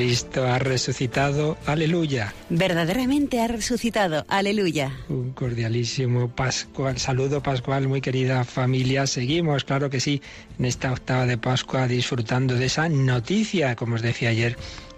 Cristo 0.00 0.46
ha 0.46 0.58
resucitado, 0.58 1.58
aleluya. 1.66 2.32
Verdaderamente 2.48 3.38
ha 3.42 3.48
resucitado, 3.48 4.24
aleluya. 4.28 4.90
Un 5.10 5.32
cordialísimo 5.32 6.34
Pascual, 6.34 6.96
saludo 6.96 7.42
Pascual, 7.42 7.86
muy 7.86 8.00
querida 8.00 8.44
familia. 8.44 9.06
Seguimos, 9.06 9.64
claro 9.64 9.90
que 9.90 10.00
sí, 10.00 10.22
en 10.58 10.64
esta 10.64 10.90
octava 10.90 11.26
de 11.26 11.36
Pascua 11.36 11.86
disfrutando 11.86 12.54
de 12.54 12.64
esa 12.64 12.88
noticia, 12.88 13.76
como 13.76 13.96
os 13.96 14.00
decía 14.00 14.30
ayer, 14.30 14.56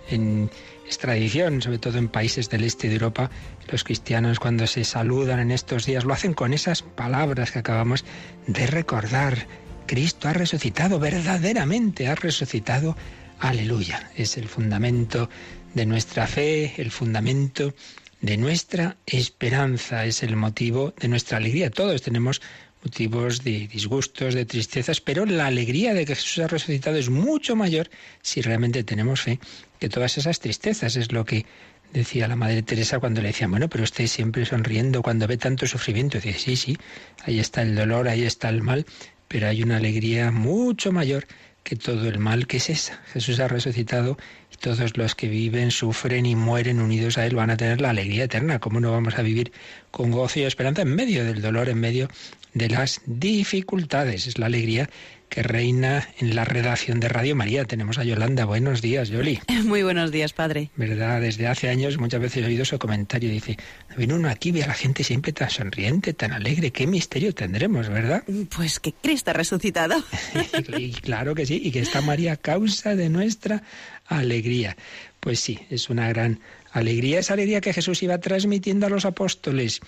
en 0.09 0.49
es 0.89 0.99
tradición, 0.99 1.63
sobre 1.63 1.79
todo 1.79 1.99
en 1.99 2.07
países 2.07 2.49
del 2.49 2.63
este 2.63 2.87
de 2.87 2.95
Europa, 2.95 3.29
los 3.73 3.83
cristianos 3.83 4.39
cuando 4.39 4.69
se 4.69 4.85
saludan 4.85 5.41
en 5.41 5.51
estos 5.51 5.85
días 5.85 6.05
lo 6.05 6.15
hacen 6.15 6.33
con 6.33 6.53
esas 6.55 6.83
palabras 6.83 7.51
que 7.51 7.59
acabamos 7.59 8.05
de 8.47 8.69
recordar. 8.69 9.49
Cristo 9.85 10.29
ha 10.29 10.33
resucitado, 10.33 11.01
verdaderamente 11.01 12.07
ha 12.07 12.15
resucitado 12.15 12.95
Aleluya. 13.43 14.09
Es 14.17 14.37
el 14.37 14.47
fundamento 14.47 15.29
de 15.75 15.85
nuestra 15.85 16.29
fe, 16.29 16.75
el 16.77 16.93
fundamento 16.93 17.75
de 18.21 18.37
nuestra 18.37 18.97
esperanza, 19.05 20.07
es 20.07 20.23
el 20.23 20.37
motivo 20.37 20.95
de 21.01 21.09
nuestra 21.09 21.39
alegría. 21.39 21.69
Todos 21.69 22.03
tenemos 22.03 22.41
motivos 22.85 23.43
de 23.43 23.67
disgustos, 23.67 24.35
de 24.35 24.45
tristezas, 24.45 25.01
pero 25.01 25.27
la 25.27 25.47
alegría 25.47 25.93
de 25.93 26.07
que 26.07 26.15
Jesús 26.15 26.45
ha 26.45 26.47
resucitado 26.47 26.97
es 26.97 27.11
mucho 27.11 27.57
mayor 27.57 27.91
si 28.23 28.43
realmente 28.43 28.85
tenemos 28.85 29.23
fe 29.23 29.41
que 29.81 29.89
todas 29.89 30.17
esas 30.19 30.39
tristezas. 30.39 30.95
Es 30.95 31.11
lo 31.11 31.25
que 31.25 31.45
decía 31.93 32.29
la 32.29 32.37
Madre 32.37 32.63
Teresa 32.63 33.01
cuando 33.01 33.23
le 33.23 33.29
decía, 33.29 33.49
bueno, 33.49 33.69
pero 33.69 33.83
usted 33.83 34.07
siempre 34.07 34.47
sonriendo 34.47 35.03
cuando 35.03 35.27
ve 35.27 35.37
tanto 35.37 35.67
sufrimiento. 35.67 36.21
Dice, 36.21 36.39
sí, 36.39 36.55
sí, 36.55 36.79
ahí 37.25 37.41
está 37.41 37.63
el 37.63 37.75
dolor, 37.75 38.07
ahí 38.07 38.23
está 38.23 38.51
el 38.51 38.63
mal, 38.63 38.87
pero 39.27 39.49
hay 39.49 39.65
una 39.65 39.79
alegría 39.79 40.31
mucho 40.31 40.93
mayor 40.93 41.27
que 41.63 41.77
todo 41.77 42.09
el 42.09 42.19
mal 42.19 42.47
que 42.47 42.57
es 42.59 42.71
esa. 42.71 43.01
Jesús 43.13 43.41
ha 43.41 43.49
resucitado 43.49 44.19
y 44.53 44.57
todos 44.57 44.97
los 44.97 45.15
que 45.15 45.29
viven, 45.29 45.71
sufren 45.71 46.27
y 46.27 46.35
mueren 46.35 46.81
unidos 46.81 47.19
a 47.19 47.27
Él 47.27 47.37
van 47.37 47.51
a 47.51 47.57
tener 47.57 47.81
la 47.81 47.91
alegría 47.91 48.25
eterna. 48.25 48.59
¿Cómo 48.59 48.81
no 48.81 48.91
vamos 48.91 49.19
a 49.19 49.23
vivir 49.23 49.53
con 49.91 50.11
gozo 50.11 50.41
y 50.41 50.43
esperanza 50.43 50.83
en 50.83 50.95
medio 50.95 51.25
del 51.25 51.41
dolor, 51.41 51.69
en 51.69 51.79
medio 51.79 52.09
de 52.55 52.69
las 52.69 53.01
dificultades? 53.07 54.27
Es 54.27 54.39
la 54.39 54.47
alegría 54.47 54.91
que 55.33 55.43
reina 55.43 56.07
en 56.19 56.37
la 56.37 56.45
redacción 56.45 57.01
de 57.01 57.09
Radio 57.09 57.35
María. 57.35 57.65
Tenemos 57.65 57.97
a 57.97 58.05
Yolanda. 58.05 58.45
Buenos 58.45 58.83
días, 58.83 59.09
Yoli. 59.09 59.41
Muy 59.65 59.83
buenos 59.83 60.13
días, 60.13 60.35
padre. 60.35 60.71
¿Verdad? 60.77 61.23
Desde 61.23 61.47
hace 61.47 61.71
años 61.71 61.97
muchas 61.97 62.21
veces 62.21 62.45
he 62.45 62.47
oído 62.47 62.67
su 62.67 62.79
comentario. 62.79 63.31
Dice, 63.31 63.57
viene 63.97 64.13
uno 64.13 64.29
aquí, 64.29 64.53
ve 64.53 64.63
a 64.63 64.67
la 64.67 64.75
gente 64.75 65.05
siempre 65.05 65.33
tan 65.33 65.49
sonriente, 65.49 66.13
tan 66.13 66.33
alegre. 66.33 66.71
¿Qué 66.71 66.87
misterio 66.87 67.35
tendremos, 67.35 67.89
verdad? 67.89 68.25
Pues 68.55 68.79
que 68.79 68.93
Cristo 68.93 69.31
ha 69.31 69.35
resucitado. 69.35 70.05
y 70.77 70.93
claro 70.93 71.35
que 71.35 71.47
sí, 71.47 71.63
y 71.65 71.71
que 71.71 71.81
está 71.81 72.03
María 72.03 72.37
causa 72.37 72.95
de 72.95 73.09
nuestra 73.09 73.63
alegría. 74.05 74.77
Pues 75.21 75.41
sí, 75.41 75.61
es 75.71 75.89
una 75.89 76.11
gran 76.11 76.41
alegría, 76.73 77.21
esa 77.21 77.33
alegría 77.33 77.63
que 77.63 77.73
Jesús 77.73 78.03
iba 78.03 78.19
transmitiendo 78.19 78.85
a 78.85 78.91
los 78.91 79.07
apóstoles. 79.07 79.81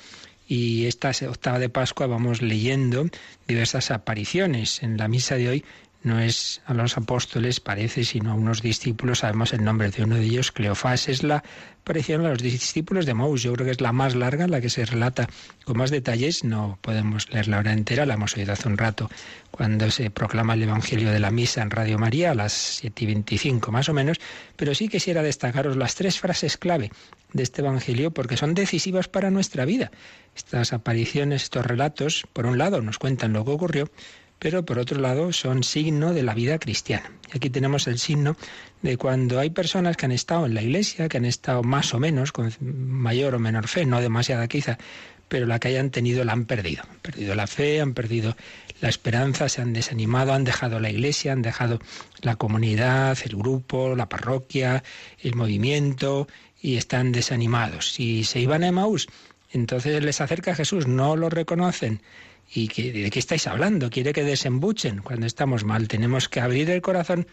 Y 0.47 0.87
esta 0.87 1.11
octava 1.29 1.59
de 1.59 1.69
Pascua 1.69 2.07
vamos 2.07 2.43
leyendo 2.43 3.07
diversas 3.49 3.91
apariciones. 3.91 4.83
En 4.83 4.97
la 4.97 5.09
misa 5.09 5.37
de 5.37 5.49
hoy 5.49 5.65
no 6.05 6.21
es 6.21 6.61
a 6.67 6.75
los 6.75 6.97
apóstoles, 6.97 7.61
parece, 7.61 8.05
sino 8.05 8.31
a 8.31 8.35
unos 8.35 8.63
discípulos. 8.63 9.21
Sabemos 9.21 9.53
el 9.55 9.65
nombre 9.65 9.91
de 9.91 10.05
uno 10.05 10.17
de 10.17 10.23
ellos, 10.23 10.53
Cleofás, 10.53 11.09
es 11.09 11.23
la 11.23 11.43
aparición 11.81 12.25
a 12.25 12.29
los 12.29 12.43
discípulos 12.43 13.07
de 13.07 13.15
Maús. 13.15 13.43
Yo 13.43 13.55
creo 13.55 13.65
que 13.65 13.73
es 13.73 13.81
la 13.81 13.93
más 13.93 14.15
larga, 14.15 14.47
la 14.47 14.61
que 14.61 14.69
se 14.69 14.85
relata 14.85 15.29
con 15.65 15.79
más 15.79 15.91
detalles. 15.91 16.45
No 16.45 16.79
podemos 16.83 17.31
leerla 17.31 17.57
ahora 17.57 17.73
entera, 17.73 18.05
la 18.05 18.15
hemos 18.15 18.37
oído 18.37 18.53
hace 18.53 18.69
un 18.69 18.77
rato 18.77 19.11
cuando 19.51 19.91
se 19.91 20.11
proclama 20.11 20.55
el 20.55 20.63
Evangelio 20.63 21.11
de 21.11 21.21
la 21.21 21.31
Misa 21.31 21.63
en 21.63 21.71
Radio 21.71 21.99
María 21.99 22.33
a 22.33 22.35
las 22.35 22.53
7 22.53 23.05
y 23.05 23.07
25 23.07 23.73
más 23.73 23.89
o 23.89 23.95
menos. 23.95 24.19
Pero 24.57 24.75
sí 24.75 24.89
quisiera 24.89 25.23
destacaros 25.23 25.77
las 25.77 25.95
tres 25.95 26.21
frases 26.21 26.59
clave 26.59 26.91
de 27.33 27.43
este 27.43 27.63
Evangelio 27.63 28.11
porque 28.11 28.37
son 28.37 28.55
decisivas 28.55 29.09
para 29.09 29.31
nuestra 29.31 29.65
vida. 29.65 29.91
Estas 30.37 30.73
apariciones, 30.73 31.45
estos 31.45 31.65
relatos, 31.65 32.27
por 32.33 32.47
un 32.47 32.59
lado 32.59 32.83
nos 32.83 32.99
cuentan 32.99 33.33
lo 33.33 33.45
que 33.45 33.53
ocurrió, 33.53 33.91
pero 34.39 34.65
por 34.65 34.79
otro 34.79 35.01
lado 35.01 35.33
son 35.33 35.63
signo 35.63 36.13
de 36.13 36.23
la 36.23 36.35
vida 36.35 36.59
cristiana. 36.59 37.11
Aquí 37.33 37.51
tenemos 37.51 37.87
el 37.87 37.99
signo 37.99 38.37
de 38.83 38.97
cuando 38.97 39.41
hay 39.41 39.51
personas 39.51 39.97
que 39.97 40.07
han 40.07 40.13
estado 40.13 40.47
en 40.47 40.55
la 40.55 40.63
iglesia, 40.63 41.09
que 41.09 41.17
han 41.17 41.25
estado 41.25 41.63
más 41.63 41.95
o 41.95 42.01
menos, 42.01 42.33
con 42.33 42.53
mayor 42.61 43.35
o 43.35 43.39
menor 43.39 43.69
fe, 43.69 43.87
no 43.87 44.01
demasiada 44.01 44.47
quizá, 44.47 44.79
pero 45.29 45.47
la 45.47 45.59
que 45.59 45.69
hayan 45.69 45.91
tenido 45.91 46.25
la 46.25 46.33
han 46.33 46.45
perdido. 46.45 46.83
Han 46.89 46.99
perdido 46.99 47.35
la 47.35 47.47
fe, 47.47 47.81
han 47.81 47.95
perdido 47.95 48.37
la 48.81 48.89
esperanza, 48.89 49.49
se 49.49 49.63
han 49.63 49.73
desanimado, 49.73 50.33
han 50.33 50.45
dejado 50.45 50.79
la 50.79 50.91
iglesia, 50.91 51.33
han 51.33 51.43
dejado 51.43 51.81
la 52.21 52.37
comunidad, 52.37 53.19
el 53.25 53.37
grupo, 53.37 53.97
la 53.97 54.09
parroquia, 54.09 54.85
el 55.21 55.35
movimiento 55.35 56.29
y 56.61 56.77
están 56.77 57.13
desanimados. 57.13 57.93
Si 57.93 58.25
se 58.25 58.41
iban 58.41 58.63
a 58.63 58.69
Emaús, 58.69 59.09
entonces 59.51 60.03
les 60.03 60.21
acerca 60.21 60.55
Jesús, 60.55 60.87
no 60.87 61.17
lo 61.17 61.31
reconocen. 61.31 62.03
¿Y 62.53 62.69
de 62.69 63.11
qué 63.11 63.19
estáis 63.19 63.47
hablando? 63.47 63.91
Quiere 63.91 64.13
que 64.13 64.25
desembuchen 64.25 64.99
cuando 64.99 65.27
estamos 65.27 65.65
mal. 65.65 65.89
Tenemos 65.89 66.29
que 66.29 66.41
abrir 66.41 66.71
el 66.71 66.83
corazón, 66.83 67.27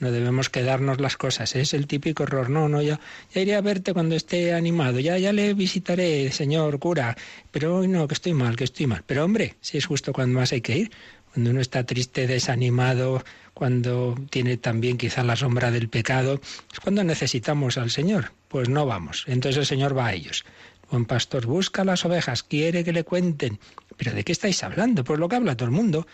no 0.00 0.12
debemos 0.12 0.48
quedarnos 0.48 1.00
las 1.00 1.16
cosas. 1.16 1.56
Es 1.56 1.74
el 1.74 1.86
típico 1.86 2.22
error. 2.22 2.50
No, 2.50 2.68
no, 2.68 2.80
ya, 2.80 3.00
ya 3.34 3.40
iré 3.40 3.56
a 3.56 3.60
verte 3.60 3.92
cuando 3.92 4.14
esté 4.14 4.54
animado. 4.54 5.00
Ya, 5.00 5.18
ya 5.18 5.32
le 5.32 5.54
visitaré, 5.54 6.30
señor 6.30 6.78
cura. 6.78 7.16
Pero 7.50 7.78
hoy 7.78 7.88
no, 7.88 8.06
que 8.06 8.14
estoy 8.14 8.34
mal, 8.34 8.54
que 8.54 8.64
estoy 8.64 8.86
mal. 8.86 9.02
Pero 9.06 9.24
hombre, 9.24 9.56
si 9.60 9.78
es 9.78 9.86
justo 9.86 10.12
cuando 10.12 10.38
más 10.38 10.52
hay 10.52 10.60
que 10.60 10.76
ir. 10.76 10.90
Cuando 11.34 11.50
uno 11.50 11.60
está 11.60 11.84
triste, 11.84 12.26
desanimado, 12.26 13.22
cuando 13.54 14.14
tiene 14.30 14.56
también 14.56 14.96
quizá 14.96 15.22
la 15.24 15.36
sombra 15.36 15.70
del 15.70 15.88
pecado, 15.88 16.40
es 16.72 16.80
cuando 16.80 17.04
necesitamos 17.04 17.76
al 17.76 17.90
Señor. 17.90 18.32
Pues 18.48 18.68
no 18.68 18.86
vamos. 18.86 19.24
Entonces 19.26 19.58
el 19.58 19.66
Señor 19.66 19.96
va 19.96 20.06
a 20.06 20.14
ellos. 20.14 20.44
Buen 20.90 21.04
pastor 21.04 21.44
busca 21.44 21.84
las 21.84 22.06
ovejas, 22.06 22.42
quiere 22.42 22.82
que 22.82 22.94
le 22.94 23.04
cuenten. 23.04 23.58
¿Pero 23.98 24.14
de 24.14 24.24
qué 24.24 24.32
estáis 24.32 24.62
hablando? 24.64 25.04
Pues 25.04 25.18
lo 25.18 25.28
que 25.28 25.36
habla 25.36 25.56
todo 25.56 25.68
el 25.68 25.74
mundo. 25.74 26.06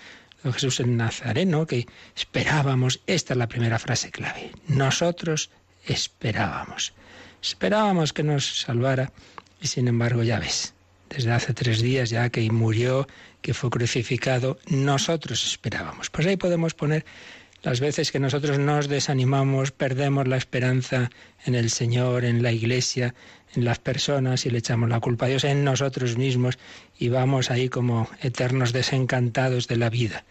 Jesús 0.43 0.81
en 0.81 0.97
Nazareno, 0.97 1.67
que 1.67 1.87
esperábamos. 2.17 3.01
Esta 3.07 3.35
es 3.35 3.39
la 3.39 3.49
primera 3.49 3.79
frase 3.79 4.11
clave. 4.11 4.51
Nosotros 4.67 5.51
esperábamos. 5.87 6.93
Esperábamos 7.41 8.13
que 8.13 8.23
nos 8.23 8.61
salvara 8.61 9.13
y 9.61 9.69
sin 9.69 9.89
embargo 9.89 10.23
ya 10.23 10.39
ves, 10.39 10.75
desde 11.09 11.33
hace 11.33 11.55
tres 11.55 11.81
días 11.81 12.11
ya 12.11 12.29
que 12.31 12.51
murió, 12.51 13.07
que 13.41 13.55
fue 13.55 13.71
crucificado, 13.71 14.59
nosotros 14.67 15.47
esperábamos. 15.47 16.11
Pues 16.11 16.27
ahí 16.27 16.37
podemos 16.37 16.75
poner 16.75 17.05
las 17.65 17.81
veces 17.81 18.13
que 18.13 18.21
nosotros 18.21 18.59
nos 18.59 18.89
desanimamos, 18.89 19.73
perdemos 19.73 20.29
la 20.29 20.37
esperanza 20.37 21.11
en 21.47 21.55
el 21.55 21.71
Señor, 21.71 22.27
en 22.27 22.43
la 22.43 22.53
Iglesia, 22.53 23.15
en 23.55 23.65
las 23.65 23.79
personas 23.79 24.45
y 24.45 24.51
le 24.51 24.59
echamos 24.59 24.91
la 24.91 25.01
culpa 25.01 25.25
a 25.25 25.29
Dios 25.31 25.45
en 25.45 25.65
nosotros 25.65 26.19
mismos 26.19 26.59
y 26.99 27.09
vamos 27.09 27.51
ahí 27.51 27.71
como 27.71 28.07
eternos 28.21 28.75
desencantados 28.75 29.67
de 29.67 29.77
la 29.77 29.89
vida. 29.89 30.25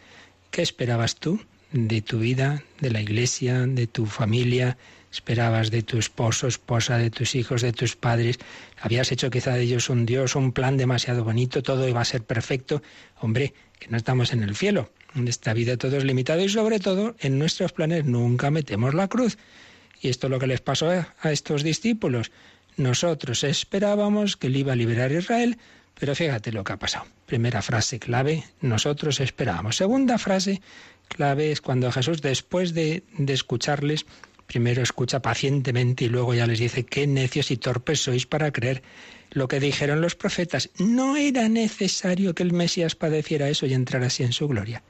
¿Qué 0.51 0.61
esperabas 0.61 1.15
tú 1.15 1.41
de 1.71 2.03
tu 2.03 2.19
vida, 2.19 2.63
de 2.79 2.91
la 2.91 3.01
Iglesia, 3.01 3.65
de 3.65 3.87
tu 3.87 4.05
familia? 4.05 4.77
esperabas 5.11 5.69
de 5.69 5.83
tu 5.83 5.99
esposo, 5.99 6.47
esposa, 6.47 6.97
de 6.97 7.11
tus 7.11 7.35
hijos, 7.35 7.61
de 7.61 7.71
tus 7.71 7.95
padres, 7.95 8.39
habías 8.81 9.11
hecho 9.11 9.29
quizá 9.29 9.53
de 9.53 9.61
ellos 9.61 9.91
un 9.91 10.07
Dios, 10.07 10.35
un 10.35 10.53
plan 10.53 10.75
demasiado 10.75 11.23
bonito, 11.23 11.61
todo 11.61 11.87
iba 11.87 12.01
a 12.01 12.05
ser 12.05 12.23
perfecto. 12.23 12.81
Hombre, 13.19 13.53
que 13.77 13.89
no 13.89 13.97
estamos 13.97 14.33
en 14.33 14.41
el 14.41 14.55
cielo, 14.55 14.89
en 15.15 15.27
esta 15.27 15.53
vida 15.53 15.77
todo 15.77 15.97
es 15.97 16.03
limitado 16.03 16.41
y 16.41 16.49
sobre 16.49 16.79
todo 16.79 17.15
en 17.19 17.39
nuestros 17.39 17.71
planes 17.71 18.05
nunca 18.05 18.51
metemos 18.51 18.93
la 18.93 19.07
cruz. 19.07 19.37
Y 20.01 20.09
esto 20.09 20.27
es 20.27 20.31
lo 20.31 20.39
que 20.39 20.47
les 20.47 20.61
pasó 20.61 20.89
a 20.89 21.31
estos 21.31 21.63
discípulos. 21.63 22.31
Nosotros 22.75 23.43
esperábamos 23.43 24.35
que 24.35 24.47
él 24.47 24.57
iba 24.57 24.73
a 24.73 24.75
liberar 24.75 25.11
a 25.11 25.19
Israel, 25.19 25.57
pero 25.99 26.15
fíjate 26.15 26.51
lo 26.51 26.63
que 26.63 26.73
ha 26.73 26.77
pasado. 26.77 27.05
Primera 27.25 27.61
frase 27.61 27.99
clave, 27.99 28.43
nosotros 28.61 29.19
esperábamos. 29.19 29.77
Segunda 29.77 30.17
frase 30.17 30.61
clave 31.07 31.51
es 31.51 31.61
cuando 31.61 31.91
Jesús, 31.91 32.21
después 32.21 32.73
de, 32.73 33.03
de 33.17 33.33
escucharles, 33.33 34.05
primero 34.47 34.81
escucha 34.81 35.21
pacientemente 35.21 36.05
y 36.05 36.09
luego 36.09 36.33
ya 36.33 36.47
les 36.47 36.59
dice, 36.59 36.85
qué 36.85 37.07
necios 37.07 37.51
y 37.51 37.57
torpes 37.57 38.01
sois 38.01 38.25
para 38.25 38.51
creer 38.51 38.83
lo 39.31 39.47
que 39.47 39.59
dijeron 39.59 40.01
los 40.01 40.15
profetas. 40.15 40.69
No 40.77 41.15
era 41.15 41.47
necesario 41.49 42.35
que 42.35 42.43
el 42.43 42.53
Mesías 42.53 42.95
padeciera 42.95 43.49
eso 43.49 43.65
y 43.65 43.73
entrara 43.73 44.07
así 44.07 44.23
en 44.23 44.33
su 44.33 44.47
gloria. 44.47 44.83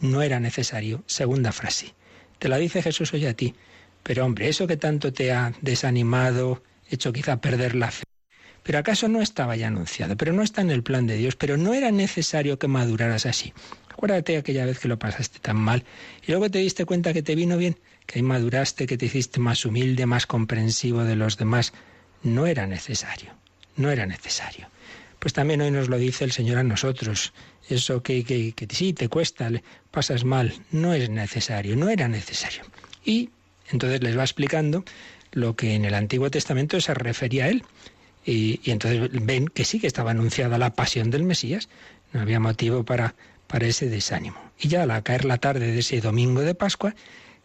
No 0.00 0.22
era 0.22 0.40
necesario. 0.40 1.02
Segunda 1.06 1.52
frase. 1.52 1.94
Te 2.38 2.48
la 2.48 2.58
dice 2.58 2.82
Jesús 2.82 3.12
hoy 3.12 3.26
a 3.26 3.34
ti. 3.34 3.54
Pero 4.02 4.24
hombre, 4.24 4.48
eso 4.48 4.66
que 4.66 4.76
tanto 4.76 5.12
te 5.12 5.32
ha 5.32 5.52
desanimado, 5.62 6.62
hecho 6.90 7.12
quizá 7.12 7.40
perder 7.40 7.74
la 7.74 7.90
fe. 7.90 8.04
Pero 8.62 8.78
acaso 8.78 9.08
no 9.08 9.20
estaba 9.20 9.56
ya 9.56 9.68
anunciado, 9.68 10.16
pero 10.16 10.32
no 10.32 10.42
está 10.42 10.62
en 10.62 10.70
el 10.70 10.82
plan 10.82 11.06
de 11.06 11.16
Dios, 11.16 11.36
pero 11.36 11.56
no 11.56 11.74
era 11.74 11.90
necesario 11.90 12.58
que 12.58 12.66
maduraras 12.66 13.26
así. 13.26 13.52
Acuérdate 13.90 14.36
aquella 14.36 14.64
vez 14.64 14.78
que 14.78 14.88
lo 14.88 14.98
pasaste 14.98 15.38
tan 15.38 15.56
mal 15.56 15.84
y 16.26 16.32
luego 16.32 16.50
te 16.50 16.58
diste 16.58 16.84
cuenta 16.84 17.12
que 17.12 17.22
te 17.22 17.34
vino 17.34 17.56
bien, 17.56 17.78
que 18.06 18.18
ahí 18.18 18.22
maduraste, 18.22 18.86
que 18.86 18.98
te 18.98 19.06
hiciste 19.06 19.38
más 19.38 19.64
humilde, 19.64 20.06
más 20.06 20.26
comprensivo 20.26 21.04
de 21.04 21.14
los 21.14 21.36
demás. 21.36 21.72
No 22.22 22.46
era 22.46 22.66
necesario, 22.66 23.34
no 23.76 23.90
era 23.90 24.06
necesario. 24.06 24.68
Pues 25.24 25.32
también 25.32 25.62
hoy 25.62 25.70
nos 25.70 25.88
lo 25.88 25.96
dice 25.96 26.22
el 26.24 26.32
Señor 26.32 26.58
a 26.58 26.62
nosotros. 26.62 27.32
Eso 27.70 28.02
que, 28.02 28.54
sí 28.68 28.92
te 28.92 29.08
cuesta, 29.08 29.50
pasas 29.90 30.22
mal, 30.22 30.52
no 30.70 30.92
es 30.92 31.08
necesario, 31.08 31.76
no 31.76 31.88
era 31.88 32.08
necesario. 32.08 32.60
Y 33.06 33.30
entonces 33.70 34.02
les 34.02 34.18
va 34.18 34.22
explicando 34.22 34.84
lo 35.32 35.56
que 35.56 35.76
en 35.76 35.86
el 35.86 35.94
Antiguo 35.94 36.30
Testamento 36.30 36.78
se 36.78 36.92
refería 36.92 37.46
a 37.46 37.48
él. 37.48 37.64
Y, 38.26 38.60
y, 38.64 38.70
entonces 38.70 39.08
ven 39.12 39.48
que 39.48 39.64
sí 39.64 39.80
que 39.80 39.86
estaba 39.86 40.10
anunciada 40.10 40.58
la 40.58 40.74
pasión 40.74 41.10
del 41.10 41.22
Mesías. 41.22 41.70
No 42.12 42.20
había 42.20 42.38
motivo 42.38 42.84
para, 42.84 43.14
para 43.46 43.66
ese 43.66 43.88
desánimo. 43.88 44.36
Y 44.60 44.68
ya 44.68 44.82
al 44.82 45.02
caer 45.02 45.24
la 45.24 45.38
tarde 45.38 45.72
de 45.72 45.78
ese 45.78 46.02
domingo 46.02 46.42
de 46.42 46.54
Pascua, 46.54 46.94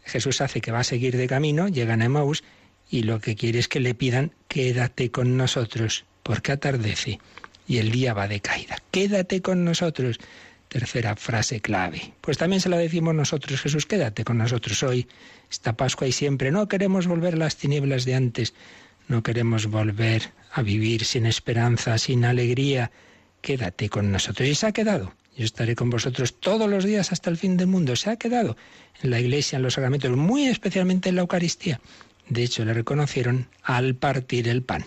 Jesús 0.03 0.41
hace 0.41 0.59
que 0.59 0.73
va 0.73 0.79
a 0.79 0.83
seguir 0.83 1.15
de 1.15 1.27
camino, 1.27 1.69
llegan 1.69 2.01
a 2.01 2.05
Emaús 2.07 2.43
y 2.89 3.03
lo 3.03 3.21
que 3.21 3.37
quiere 3.37 3.57
es 3.57 3.69
que 3.69 3.79
le 3.79 3.95
pidan, 3.95 4.33
quédate 4.49 5.11
con 5.11 5.37
nosotros, 5.37 6.03
porque 6.23 6.51
atardece 6.51 7.21
y 7.69 7.77
el 7.77 7.91
día 7.91 8.13
va 8.15 8.27
de 8.27 8.41
caída. 8.41 8.81
Quédate 8.89 9.41
con 9.43 9.63
nosotros. 9.63 10.19
Tercera 10.67 11.15
frase 11.15 11.61
clave. 11.61 12.13
Pues 12.19 12.37
también 12.37 12.61
se 12.61 12.69
la 12.69 12.77
decimos 12.77 13.13
nosotros, 13.13 13.61
Jesús, 13.61 13.85
quédate 13.85 14.23
con 14.23 14.39
nosotros 14.39 14.81
hoy, 14.83 15.07
esta 15.49 15.73
Pascua 15.73 16.07
y 16.07 16.11
siempre. 16.11 16.51
No 16.51 16.67
queremos 16.67 17.05
volver 17.05 17.35
a 17.35 17.37
las 17.37 17.57
tinieblas 17.57 18.05
de 18.05 18.15
antes, 18.15 18.55
no 19.07 19.21
queremos 19.21 19.67
volver 19.67 20.31
a 20.51 20.63
vivir 20.63 21.05
sin 21.05 21.27
esperanza, 21.27 21.97
sin 21.99 22.25
alegría. 22.25 22.91
Quédate 23.41 23.87
con 23.87 24.11
nosotros. 24.11 24.49
Y 24.49 24.55
se 24.55 24.65
ha 24.65 24.71
quedado. 24.71 25.13
Yo 25.37 25.45
estaré 25.45 25.75
con 25.75 25.91
vosotros 25.91 26.39
todos 26.39 26.69
los 26.69 26.83
días 26.83 27.11
hasta 27.11 27.29
el 27.29 27.37
fin 27.37 27.55
del 27.55 27.67
mundo. 27.67 27.95
Se 27.95 28.09
ha 28.09 28.17
quedado 28.17 28.57
en 29.01 29.11
la 29.11 29.19
iglesia, 29.19 29.57
en 29.57 29.63
los 29.63 29.75
sacramentos, 29.75 30.11
muy 30.17 30.47
especialmente 30.47 31.09
en 31.09 31.15
la 31.15 31.21
Eucaristía. 31.21 31.79
De 32.29 32.43
hecho, 32.43 32.65
le 32.65 32.73
reconocieron 32.73 33.47
al 33.63 33.95
partir 33.95 34.47
el 34.47 34.63
pan, 34.63 34.85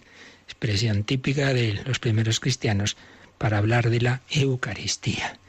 expresión 0.63 1.03
típica 1.03 1.53
de 1.53 1.83
los 1.85 1.99
primeros 1.99 2.39
cristianos 2.39 2.97
para 3.37 3.59
hablar 3.59 3.91
de 3.91 4.01
la 4.01 4.23
Eucaristía 4.31 5.41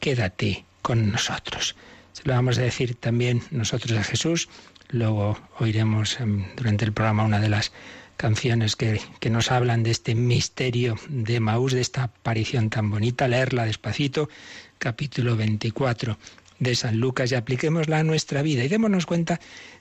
quédate 0.00 0.64
con 0.80 1.12
nosotros. 1.12 1.76
Se 2.14 2.22
lo 2.24 2.32
vamos 2.32 2.56
a 2.56 2.62
decir 2.62 2.94
también 2.94 3.42
nosotros 3.50 3.98
a 3.98 4.02
Jesús. 4.02 4.48
Luego 4.88 5.38
oiremos 5.58 6.18
em, 6.20 6.46
durante 6.56 6.86
el 6.86 6.92
programa 6.94 7.24
una 7.24 7.38
de 7.38 7.50
las 7.50 7.70
canciones 8.16 8.74
que, 8.74 8.98
que, 9.20 9.28
nos 9.28 9.50
hablan 9.50 9.82
de 9.82 9.90
este 9.90 10.14
misterio 10.14 10.96
de 11.08 11.38
Maús, 11.38 11.72
de 11.72 11.82
esta 11.82 12.04
aparición 12.04 12.70
tan 12.70 12.90
bonita. 12.90 13.28
Leerla 13.28 13.66
despacito, 13.66 14.30
capítulo 14.78 15.36
24 15.36 16.16
de 16.62 16.74
San 16.76 17.00
Lucas, 17.00 17.32
y 17.32 17.34
apliquémosla 17.34 17.98
a 17.98 18.04
nuestra 18.04 18.42
vida 18.42 18.64
y 18.64 18.68
démonos 18.68 19.04
cuenta 19.04 19.40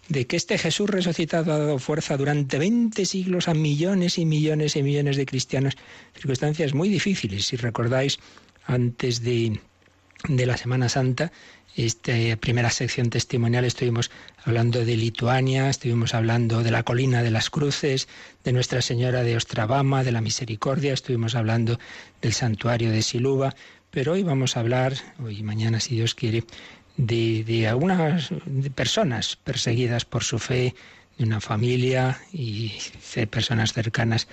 de 0.09 0.25
que 0.25 0.35
este 0.35 0.57
Jesús 0.57 0.89
resucitado 0.89 1.53
ha 1.53 1.59
dado 1.59 1.79
fuerza 1.79 2.17
durante 2.17 2.57
20 2.57 3.05
siglos 3.05 3.47
a 3.47 3.53
millones 3.53 4.17
y 4.17 4.25
millones 4.25 4.75
y 4.75 4.83
millones 4.83 5.15
de 5.15 5.25
cristianos. 5.25 5.75
Circunstancias 6.15 6.73
muy 6.73 6.89
difíciles. 6.89 7.45
Si 7.45 7.55
recordáis, 7.55 8.17
antes 8.65 9.21
de 9.21 9.59
de 10.27 10.45
la 10.45 10.57
Semana 10.57 10.89
Santa. 10.89 11.31
Esta 11.75 12.13
primera 12.39 12.69
sección 12.69 13.09
testimonial 13.09 13.63
estuvimos 13.63 14.11
hablando 14.43 14.83
de 14.83 14.97
Lituania, 14.97 15.69
estuvimos 15.69 16.13
hablando 16.13 16.63
de 16.63 16.71
la 16.71 16.83
colina 16.83 17.23
de 17.23 17.31
las 17.31 17.49
cruces, 17.49 18.09
de 18.43 18.51
Nuestra 18.51 18.81
Señora 18.81 19.23
de 19.23 19.37
Ostravama, 19.37 20.03
de 20.03 20.11
la 20.11 20.19
Misericordia, 20.19 20.93
estuvimos 20.93 21.33
hablando 21.33 21.79
del 22.21 22.33
santuario 22.33 22.91
de 22.91 23.01
Siluba, 23.01 23.55
pero 23.91 24.13
hoy 24.13 24.23
vamos 24.23 24.55
a 24.57 24.61
hablar, 24.61 24.93
hoy 25.23 25.39
y 25.39 25.43
mañana 25.43 25.79
si 25.79 25.95
Dios 25.95 26.15
quiere, 26.15 26.43
de, 26.97 27.43
de 27.43 27.67
algunas 27.67 28.29
personas 28.73 29.35
perseguidas 29.35 30.05
por 30.05 30.23
su 30.23 30.39
fe, 30.39 30.73
de 31.17 31.25
una 31.25 31.41
familia 31.41 32.19
y 32.31 32.73
de 33.15 33.27
personas 33.27 33.73
cercanas 33.73 34.27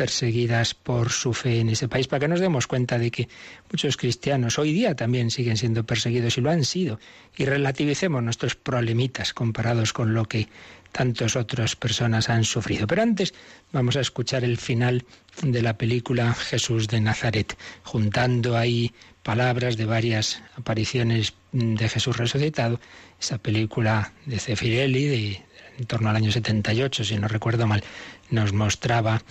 perseguidas 0.00 0.72
por 0.72 1.10
su 1.10 1.34
fe 1.34 1.60
en 1.60 1.68
ese 1.68 1.86
país, 1.86 2.08
para 2.08 2.20
que 2.20 2.28
nos 2.28 2.40
demos 2.40 2.66
cuenta 2.66 2.98
de 2.98 3.10
que 3.10 3.28
muchos 3.70 3.98
cristianos 3.98 4.58
hoy 4.58 4.72
día 4.72 4.96
también 4.96 5.30
siguen 5.30 5.58
siendo 5.58 5.84
perseguidos 5.84 6.38
y 6.38 6.40
lo 6.40 6.50
han 6.50 6.64
sido, 6.64 6.98
y 7.36 7.44
relativicemos 7.44 8.22
nuestros 8.22 8.54
problemitas 8.54 9.34
comparados 9.34 9.92
con 9.92 10.14
lo 10.14 10.24
que 10.24 10.48
tantas 10.90 11.36
otras 11.36 11.76
personas 11.76 12.30
han 12.30 12.44
sufrido. 12.44 12.86
Pero 12.86 13.02
antes 13.02 13.34
vamos 13.72 13.96
a 13.96 14.00
escuchar 14.00 14.42
el 14.42 14.56
final 14.56 15.04
de 15.42 15.60
la 15.60 15.76
película 15.76 16.32
Jesús 16.32 16.88
de 16.88 17.02
Nazaret, 17.02 17.54
juntando 17.82 18.56
ahí 18.56 18.94
palabras 19.22 19.76
de 19.76 19.84
varias 19.84 20.42
apariciones 20.56 21.34
de 21.52 21.88
Jesús 21.90 22.16
resucitado, 22.16 22.80
esa 23.20 23.36
película 23.36 24.14
de 24.24 24.38
Cefirelli 24.38 25.04
de 25.04 25.42
en 25.80 25.86
torno 25.86 26.10
al 26.10 26.16
año 26.16 26.30
78, 26.30 27.04
si 27.04 27.16
no 27.16 27.26
recuerdo 27.26 27.66
mal, 27.66 27.82
nos 28.30 28.52
mostraba 28.52 29.22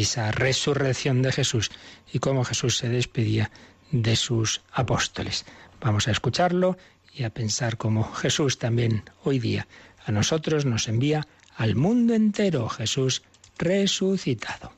esa 0.00 0.30
resurrección 0.30 1.22
de 1.22 1.32
Jesús 1.32 1.70
y 2.12 2.18
cómo 2.18 2.44
Jesús 2.44 2.78
se 2.78 2.88
despedía 2.88 3.50
de 3.90 4.16
sus 4.16 4.62
apóstoles. 4.72 5.44
Vamos 5.80 6.08
a 6.08 6.12
escucharlo 6.12 6.78
y 7.14 7.24
a 7.24 7.30
pensar 7.30 7.76
cómo 7.76 8.10
Jesús 8.14 8.58
también 8.58 9.04
hoy 9.24 9.38
día 9.38 9.66
a 10.06 10.12
nosotros 10.12 10.64
nos 10.64 10.88
envía 10.88 11.26
al 11.56 11.76
mundo 11.76 12.14
entero, 12.14 12.68
Jesús 12.68 13.22
resucitado. 13.58 14.72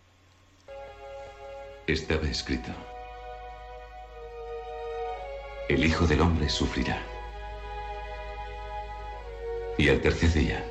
Estaba 1.86 2.28
escrito, 2.28 2.72
el 5.68 5.84
Hijo 5.84 6.06
del 6.06 6.20
Hombre 6.20 6.48
sufrirá. 6.48 7.00
Y 9.78 9.88
al 9.88 10.00
tercer 10.00 10.32
día 10.32 10.64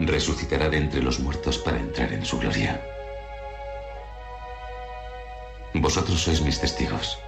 resucitará 0.00 0.68
de 0.68 0.78
entre 0.78 1.02
los 1.02 1.20
muertos 1.20 1.58
para 1.58 1.78
entrar 1.78 2.12
en 2.12 2.24
su 2.24 2.38
gloria. 2.38 2.80
Vosotros 5.74 6.20
sois 6.22 6.40
mis 6.40 6.60
testigos. 6.60 7.18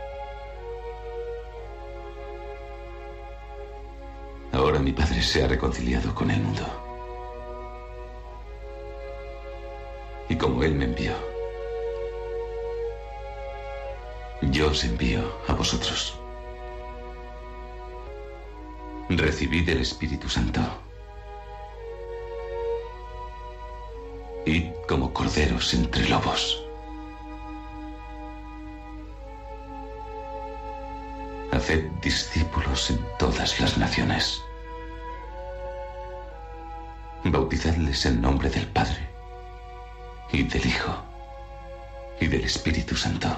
Ahora 4.52 4.78
mi 4.78 4.92
Padre 4.92 5.22
se 5.22 5.44
ha 5.44 5.48
reconciliado 5.48 6.14
con 6.14 6.30
el 6.30 6.40
mundo. 6.40 6.64
Y 10.28 10.36
como 10.36 10.62
Él 10.62 10.74
me 10.74 10.84
envió, 10.84 11.14
yo 14.42 14.68
os 14.68 14.84
envío 14.84 15.22
a 15.46 15.52
vosotros. 15.52 16.18
Recibid 19.08 19.68
el 19.68 19.80
Espíritu 19.80 20.28
Santo. 20.28 20.87
Id 24.48 24.72
como 24.88 25.12
corderos 25.12 25.74
entre 25.74 26.08
lobos. 26.08 26.64
Haced 31.52 31.84
discípulos 32.00 32.90
en 32.90 32.98
todas 33.18 33.60
las 33.60 33.76
naciones. 33.76 34.40
Bautizadles 37.24 38.06
en 38.06 38.22
nombre 38.22 38.48
del 38.48 38.66
Padre, 38.68 39.06
y 40.32 40.44
del 40.44 40.64
Hijo, 40.64 40.96
y 42.18 42.26
del 42.26 42.44
Espíritu 42.44 42.96
Santo. 42.96 43.28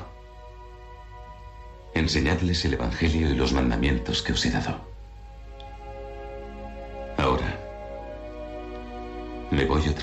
Enseñadles 1.94 2.64
el 2.66 2.74
Evangelio 2.74 3.30
y 3.30 3.34
los 3.34 3.52
mandamientos 3.52 4.22
que 4.22 4.32
os 4.32 4.46
he 4.46 4.52
dado. 4.52 4.89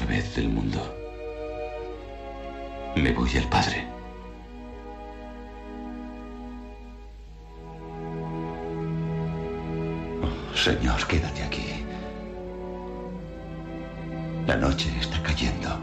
Vez 0.05 0.35
del 0.35 0.49
mundo. 0.49 0.79
Me 2.95 3.11
voy 3.13 3.37
al 3.37 3.47
Padre. 3.49 3.87
Oh, 10.23 10.55
señor, 10.55 11.05
quédate 11.07 11.43
aquí. 11.43 11.85
La 14.45 14.55
noche 14.55 14.89
está 14.99 15.21
cayendo. 15.23 15.79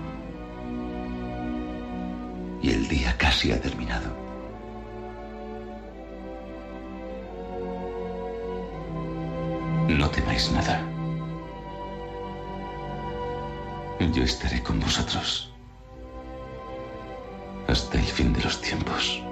Y 2.63 2.71
el 2.71 2.89
día 2.89 3.17
casi 3.17 3.53
ha 3.53 3.61
terminado. 3.61 4.11
No 9.89 10.09
temáis 10.09 10.51
nada. 10.51 10.94
Yo 14.13 14.23
estaré 14.23 14.63
con 14.63 14.79
vosotros 14.81 15.51
hasta 17.69 17.99
el 17.99 18.05
fin 18.05 18.33
de 18.33 18.43
los 18.43 18.61
tiempos. 18.61 19.23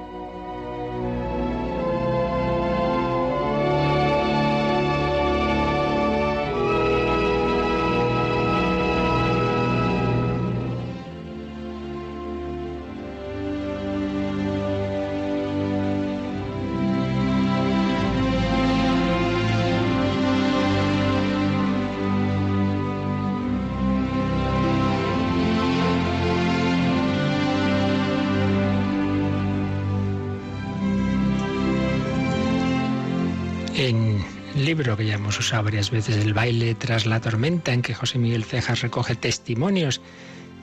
Libro 34.92 35.04
que 35.04 35.06
ya 35.08 35.14
hemos 35.14 35.38
usado 35.38 35.64
varias 35.64 35.90
veces, 35.90 36.16
El 36.16 36.34
baile 36.34 36.74
tras 36.74 37.06
la 37.06 37.20
tormenta, 37.20 37.72
en 37.72 37.80
que 37.80 37.94
José 37.94 38.18
Miguel 38.18 38.44
Cejas 38.44 38.82
recoge 38.82 39.14
testimonios 39.14 40.02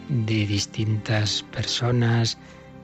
de 0.07 0.45
distintas 0.45 1.43
personas 1.51 2.37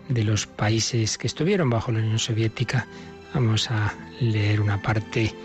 de 0.09 0.23
los 0.23 0.47
países 0.47 1.17
que 1.17 1.27
estuvieron 1.27 1.69
bajo 1.69 1.91
la 1.91 1.99
Unión 1.99 2.17
Soviética. 2.17 2.87
Vamos 3.33 3.69
a 3.69 3.93
leer 4.19 4.59
una 4.59 4.81
parte 4.81 5.35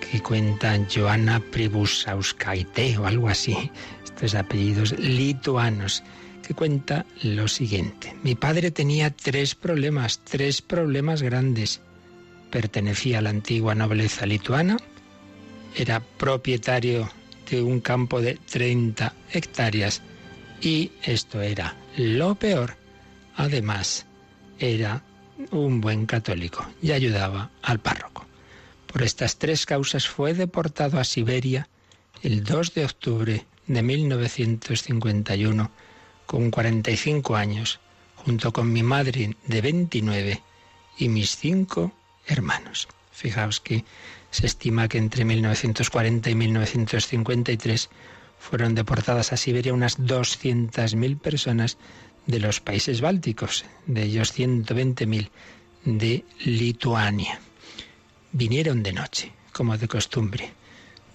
que 0.00 0.20
cuenta 0.20 0.76
Joana 0.92 1.38
Pribusauskaite 1.38 2.98
o 2.98 3.06
algo 3.06 3.28
así, 3.28 3.70
estos 4.02 4.34
apellidos 4.34 4.98
lituanos, 4.98 6.02
que 6.44 6.54
cuenta 6.54 7.06
lo 7.22 7.46
siguiente. 7.46 8.16
Mi 8.24 8.34
padre 8.34 8.72
tenía 8.72 9.10
tres 9.10 9.54
problemas, 9.54 10.18
tres 10.24 10.62
problemas 10.62 11.22
grandes. 11.22 11.80
Pertenecía 12.50 13.18
a 13.18 13.22
la 13.22 13.30
antigua 13.30 13.74
nobleza 13.74 14.26
lituana, 14.26 14.78
era 15.74 16.00
propietario 16.00 17.10
de 17.50 17.62
un 17.62 17.80
campo 17.80 18.20
de 18.20 18.34
30 18.34 19.14
hectáreas 19.32 20.02
y 20.60 20.92
esto 21.02 21.42
era 21.42 21.76
lo 21.96 22.34
peor. 22.36 22.76
Además, 23.36 24.06
era 24.58 25.02
un 25.50 25.80
buen 25.80 26.06
católico 26.06 26.66
y 26.80 26.92
ayudaba 26.92 27.50
al 27.62 27.80
párroco. 27.80 28.24
Por 28.86 29.02
estas 29.02 29.36
tres 29.38 29.66
causas 29.66 30.08
fue 30.08 30.34
deportado 30.34 31.00
a 31.00 31.04
Siberia 31.04 31.68
el 32.22 32.44
2 32.44 32.74
de 32.74 32.84
octubre 32.84 33.46
de 33.66 33.82
1951 33.82 35.70
con 36.26 36.50
45 36.50 37.36
años, 37.36 37.80
junto 38.16 38.52
con 38.52 38.72
mi 38.72 38.82
madre 38.82 39.36
de 39.46 39.60
29 39.60 40.42
y 40.98 41.08
mis 41.08 41.36
cinco 41.36 41.92
hermanos. 42.26 42.88
Fijaos 43.12 43.60
que 43.60 43.84
se 44.34 44.46
estima 44.46 44.88
que 44.88 44.98
entre 44.98 45.24
1940 45.24 46.28
y 46.28 46.34
1953 46.34 47.88
fueron 48.36 48.74
deportadas 48.74 49.32
a 49.32 49.36
Siberia 49.36 49.72
unas 49.72 50.00
200.000 50.00 51.20
personas 51.20 51.78
de 52.26 52.40
los 52.40 52.58
países 52.58 53.00
bálticos, 53.00 53.64
de 53.86 54.02
ellos 54.02 54.36
120.000 54.36 55.30
de 55.84 56.24
Lituania. 56.40 57.40
Vinieron 58.32 58.82
de 58.82 58.92
noche, 58.92 59.32
como 59.52 59.78
de 59.78 59.86
costumbre. 59.86 60.52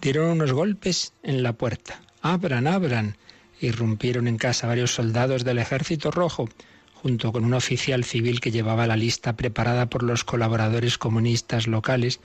Dieron 0.01 0.29
unos 0.29 0.53
golpes 0.53 1.11
en 1.21 1.43
la 1.43 1.51
puerta. 1.51 2.01
Abran, 2.21 2.67
abran. 2.67 3.17
Irrumpieron 3.59 4.29
en 4.29 4.37
casa 4.37 4.67
varios 4.67 4.93
soldados 4.93 5.43
del 5.43 5.57
ejército 5.57 6.09
rojo, 6.09 6.47
junto 6.93 7.33
con 7.33 7.43
un 7.43 7.53
oficial 7.53 8.05
civil 8.05 8.39
que 8.39 8.51
llevaba 8.51 8.87
la 8.87 8.95
lista 8.95 9.35
preparada 9.35 9.87
por 9.89 10.03
los 10.03 10.23
colaboradores 10.23 10.97
comunistas 10.97 11.67
locales 11.67 12.21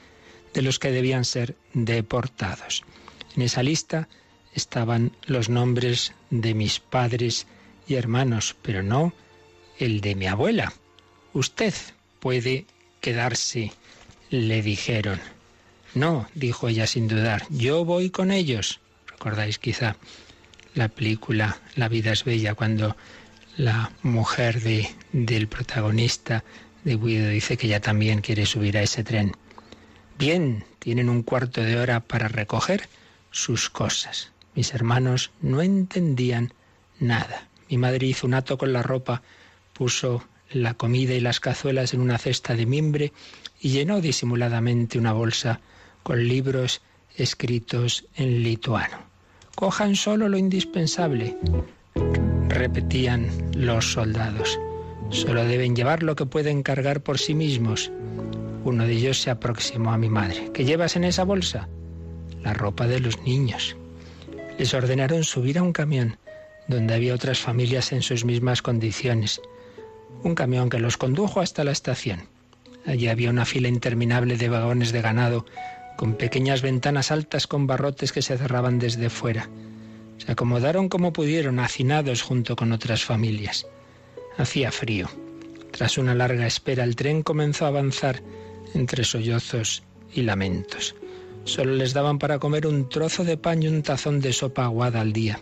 de 0.54 0.62
los 0.62 0.78
que 0.78 0.90
debían 0.90 1.24
ser 1.24 1.56
deportados. 1.74 2.84
En 3.36 3.42
esa 3.42 3.62
lista 3.62 4.08
estaban 4.54 5.12
los 5.26 5.48
nombres 5.48 6.14
de 6.30 6.54
mis 6.54 6.78
padres 6.80 7.46
y 7.86 7.96
hermanos, 7.96 8.56
pero 8.62 8.82
no 8.82 9.12
el 9.78 10.00
de 10.00 10.14
mi 10.14 10.26
abuela. 10.26 10.72
Usted 11.32 11.74
puede 12.20 12.66
quedarse, 13.00 13.72
le 14.30 14.62
dijeron. 14.62 15.20
No, 15.94 16.28
dijo 16.34 16.68
ella 16.68 16.86
sin 16.86 17.08
dudar, 17.08 17.44
yo 17.50 17.84
voy 17.84 18.10
con 18.10 18.30
ellos. 18.30 18.80
Recordáis 19.06 19.58
quizá 19.58 19.96
la 20.74 20.88
película 20.88 21.60
La 21.76 21.88
vida 21.88 22.12
es 22.12 22.24
bella 22.24 22.54
cuando 22.54 22.96
la 23.56 23.92
mujer 24.02 24.60
de, 24.60 24.88
del 25.12 25.46
protagonista 25.46 26.44
de 26.82 26.96
Guido 26.96 27.28
dice 27.28 27.56
que 27.56 27.66
ella 27.66 27.80
también 27.80 28.20
quiere 28.20 28.46
subir 28.46 28.76
a 28.76 28.82
ese 28.82 29.04
tren. 29.04 29.32
Bien, 30.18 30.64
tienen 30.78 31.08
un 31.08 31.22
cuarto 31.22 31.60
de 31.62 31.78
hora 31.78 32.00
para 32.00 32.28
recoger 32.28 32.88
sus 33.30 33.68
cosas. 33.68 34.30
Mis 34.54 34.72
hermanos 34.72 35.32
no 35.40 35.60
entendían 35.60 36.52
nada. 37.00 37.48
Mi 37.68 37.78
madre 37.78 38.06
hizo 38.06 38.26
un 38.26 38.34
ato 38.34 38.56
con 38.56 38.72
la 38.72 38.82
ropa, 38.82 39.22
puso 39.72 40.24
la 40.50 40.74
comida 40.74 41.14
y 41.14 41.20
las 41.20 41.40
cazuelas 41.40 41.94
en 41.94 42.00
una 42.00 42.18
cesta 42.18 42.54
de 42.54 42.66
mimbre 42.66 43.12
y 43.60 43.70
llenó 43.70 44.00
disimuladamente 44.00 44.98
una 44.98 45.12
bolsa 45.12 45.60
con 46.02 46.28
libros 46.28 46.82
escritos 47.16 48.06
en 48.14 48.42
lituano. 48.42 48.98
Cojan 49.56 49.96
solo 49.96 50.28
lo 50.28 50.38
indispensable, 50.38 51.36
repetían 52.48 53.28
los 53.54 53.92
soldados. 53.92 54.58
Solo 55.10 55.44
deben 55.44 55.76
llevar 55.76 56.02
lo 56.02 56.16
que 56.16 56.26
pueden 56.26 56.62
cargar 56.62 57.02
por 57.02 57.18
sí 57.18 57.34
mismos. 57.34 57.90
Uno 58.64 58.86
de 58.86 58.94
ellos 58.94 59.20
se 59.20 59.30
aproximó 59.30 59.92
a 59.92 59.98
mi 59.98 60.08
madre. 60.08 60.50
¿Qué 60.54 60.64
llevas 60.64 60.96
en 60.96 61.04
esa 61.04 61.24
bolsa? 61.24 61.68
La 62.42 62.54
ropa 62.54 62.86
de 62.86 62.98
los 62.98 63.20
niños. 63.22 63.76
Les 64.58 64.72
ordenaron 64.72 65.24
subir 65.24 65.58
a 65.58 65.62
un 65.62 65.72
camión 65.72 66.16
donde 66.66 66.94
había 66.94 67.14
otras 67.14 67.40
familias 67.40 67.92
en 67.92 68.00
sus 68.00 68.24
mismas 68.24 68.62
condiciones. 68.62 69.42
Un 70.22 70.34
camión 70.34 70.70
que 70.70 70.78
los 70.78 70.96
condujo 70.96 71.40
hasta 71.40 71.62
la 71.62 71.72
estación. 71.72 72.22
Allí 72.86 73.08
había 73.08 73.28
una 73.28 73.44
fila 73.44 73.68
interminable 73.68 74.38
de 74.38 74.48
vagones 74.48 74.92
de 74.92 75.02
ganado, 75.02 75.44
con 75.98 76.14
pequeñas 76.14 76.62
ventanas 76.62 77.10
altas 77.10 77.46
con 77.46 77.66
barrotes 77.66 78.12
que 78.12 78.22
se 78.22 78.38
cerraban 78.38 78.78
desde 78.78 79.10
fuera. 79.10 79.50
Se 80.16 80.32
acomodaron 80.32 80.88
como 80.88 81.12
pudieron, 81.12 81.58
hacinados 81.58 82.22
junto 82.22 82.56
con 82.56 82.72
otras 82.72 83.04
familias. 83.04 83.66
Hacía 84.38 84.72
frío. 84.72 85.08
Tras 85.70 85.98
una 85.98 86.14
larga 86.14 86.46
espera, 86.46 86.84
el 86.84 86.96
tren 86.96 87.22
comenzó 87.22 87.66
a 87.66 87.68
avanzar 87.68 88.22
entre 88.74 89.04
sollozos 89.04 89.82
y 90.12 90.22
lamentos. 90.22 90.94
Solo 91.44 91.74
les 91.74 91.94
daban 91.94 92.18
para 92.18 92.38
comer 92.38 92.66
un 92.66 92.88
trozo 92.88 93.24
de 93.24 93.36
pan 93.36 93.62
y 93.62 93.68
un 93.68 93.82
tazón 93.82 94.20
de 94.20 94.32
sopa 94.32 94.64
aguada 94.64 95.00
al 95.00 95.12
día 95.12 95.40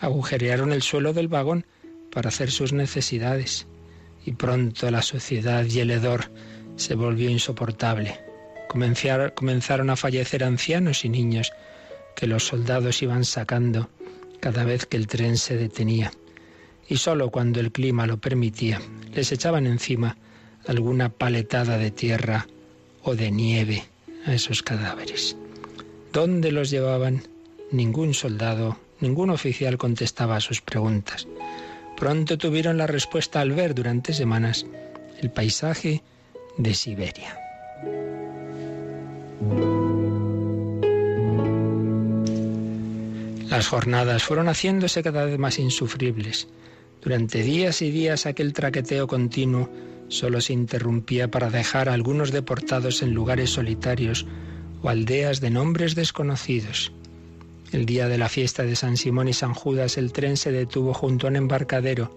agujerearon 0.00 0.72
el 0.72 0.82
suelo 0.82 1.12
del 1.12 1.28
vagón 1.28 1.66
para 2.12 2.28
hacer 2.28 2.50
sus 2.50 2.72
necesidades. 2.72 3.66
Y 4.24 4.32
pronto 4.32 4.90
la 4.90 5.02
sociedad 5.02 5.64
y 5.64 5.80
el 5.80 5.90
hedor 5.90 6.30
se 6.76 6.94
volvió 6.94 7.30
insoportable. 7.30 8.20
Comenzaron 8.68 9.90
a 9.90 9.96
fallecer 9.96 10.42
ancianos 10.42 11.04
y 11.04 11.08
niños 11.08 11.52
que 12.16 12.26
los 12.26 12.46
soldados 12.46 13.02
iban 13.02 13.24
sacando 13.24 13.88
cada 14.40 14.64
vez 14.64 14.86
que 14.86 14.96
el 14.96 15.06
tren 15.06 15.38
se 15.38 15.56
detenía. 15.56 16.10
Y 16.88 16.96
solo 16.96 17.30
cuando 17.30 17.60
el 17.60 17.72
clima 17.72 18.06
lo 18.06 18.18
permitía, 18.18 18.80
les 19.14 19.32
echaban 19.32 19.66
encima 19.66 20.16
alguna 20.66 21.08
paletada 21.08 21.78
de 21.78 21.90
tierra 21.90 22.46
o 23.06 23.16
de 23.16 23.30
nieve 23.30 23.84
a 24.26 24.34
esos 24.34 24.62
cadáveres. 24.62 25.34
¿Dónde 26.12 26.52
los 26.52 26.68
llevaban? 26.70 27.22
Ningún 27.72 28.12
soldado 28.12 28.76
Ningún 29.00 29.30
oficial 29.30 29.76
contestaba 29.76 30.36
a 30.36 30.40
sus 30.40 30.62
preguntas. 30.62 31.26
Pronto 31.96 32.38
tuvieron 32.38 32.78
la 32.78 32.86
respuesta 32.86 33.40
al 33.40 33.52
ver 33.52 33.74
durante 33.74 34.14
semanas 34.14 34.64
el 35.20 35.30
paisaje 35.30 36.02
de 36.56 36.74
Siberia. 36.74 37.38
Las 43.50 43.68
jornadas 43.68 44.22
fueron 44.22 44.48
haciéndose 44.48 45.02
cada 45.02 45.24
vez 45.24 45.38
más 45.38 45.58
insufribles. 45.58 46.48
Durante 47.02 47.42
días 47.42 47.82
y 47.82 47.90
días 47.90 48.26
aquel 48.26 48.52
traqueteo 48.52 49.06
continuo 49.06 49.68
solo 50.08 50.40
se 50.40 50.52
interrumpía 50.52 51.30
para 51.30 51.50
dejar 51.50 51.88
a 51.88 51.94
algunos 51.94 52.32
deportados 52.32 53.02
en 53.02 53.14
lugares 53.14 53.50
solitarios 53.50 54.26
o 54.82 54.88
aldeas 54.88 55.40
de 55.40 55.50
nombres 55.50 55.94
desconocidos. 55.94 56.92
El 57.72 57.84
día 57.84 58.08
de 58.08 58.18
la 58.18 58.28
fiesta 58.28 58.62
de 58.62 58.76
San 58.76 58.96
Simón 58.96 59.28
y 59.28 59.32
San 59.32 59.52
Judas 59.52 59.98
el 59.98 60.12
tren 60.12 60.36
se 60.36 60.52
detuvo 60.52 60.94
junto 60.94 61.26
a 61.26 61.30
un 61.30 61.36
embarcadero. 61.36 62.14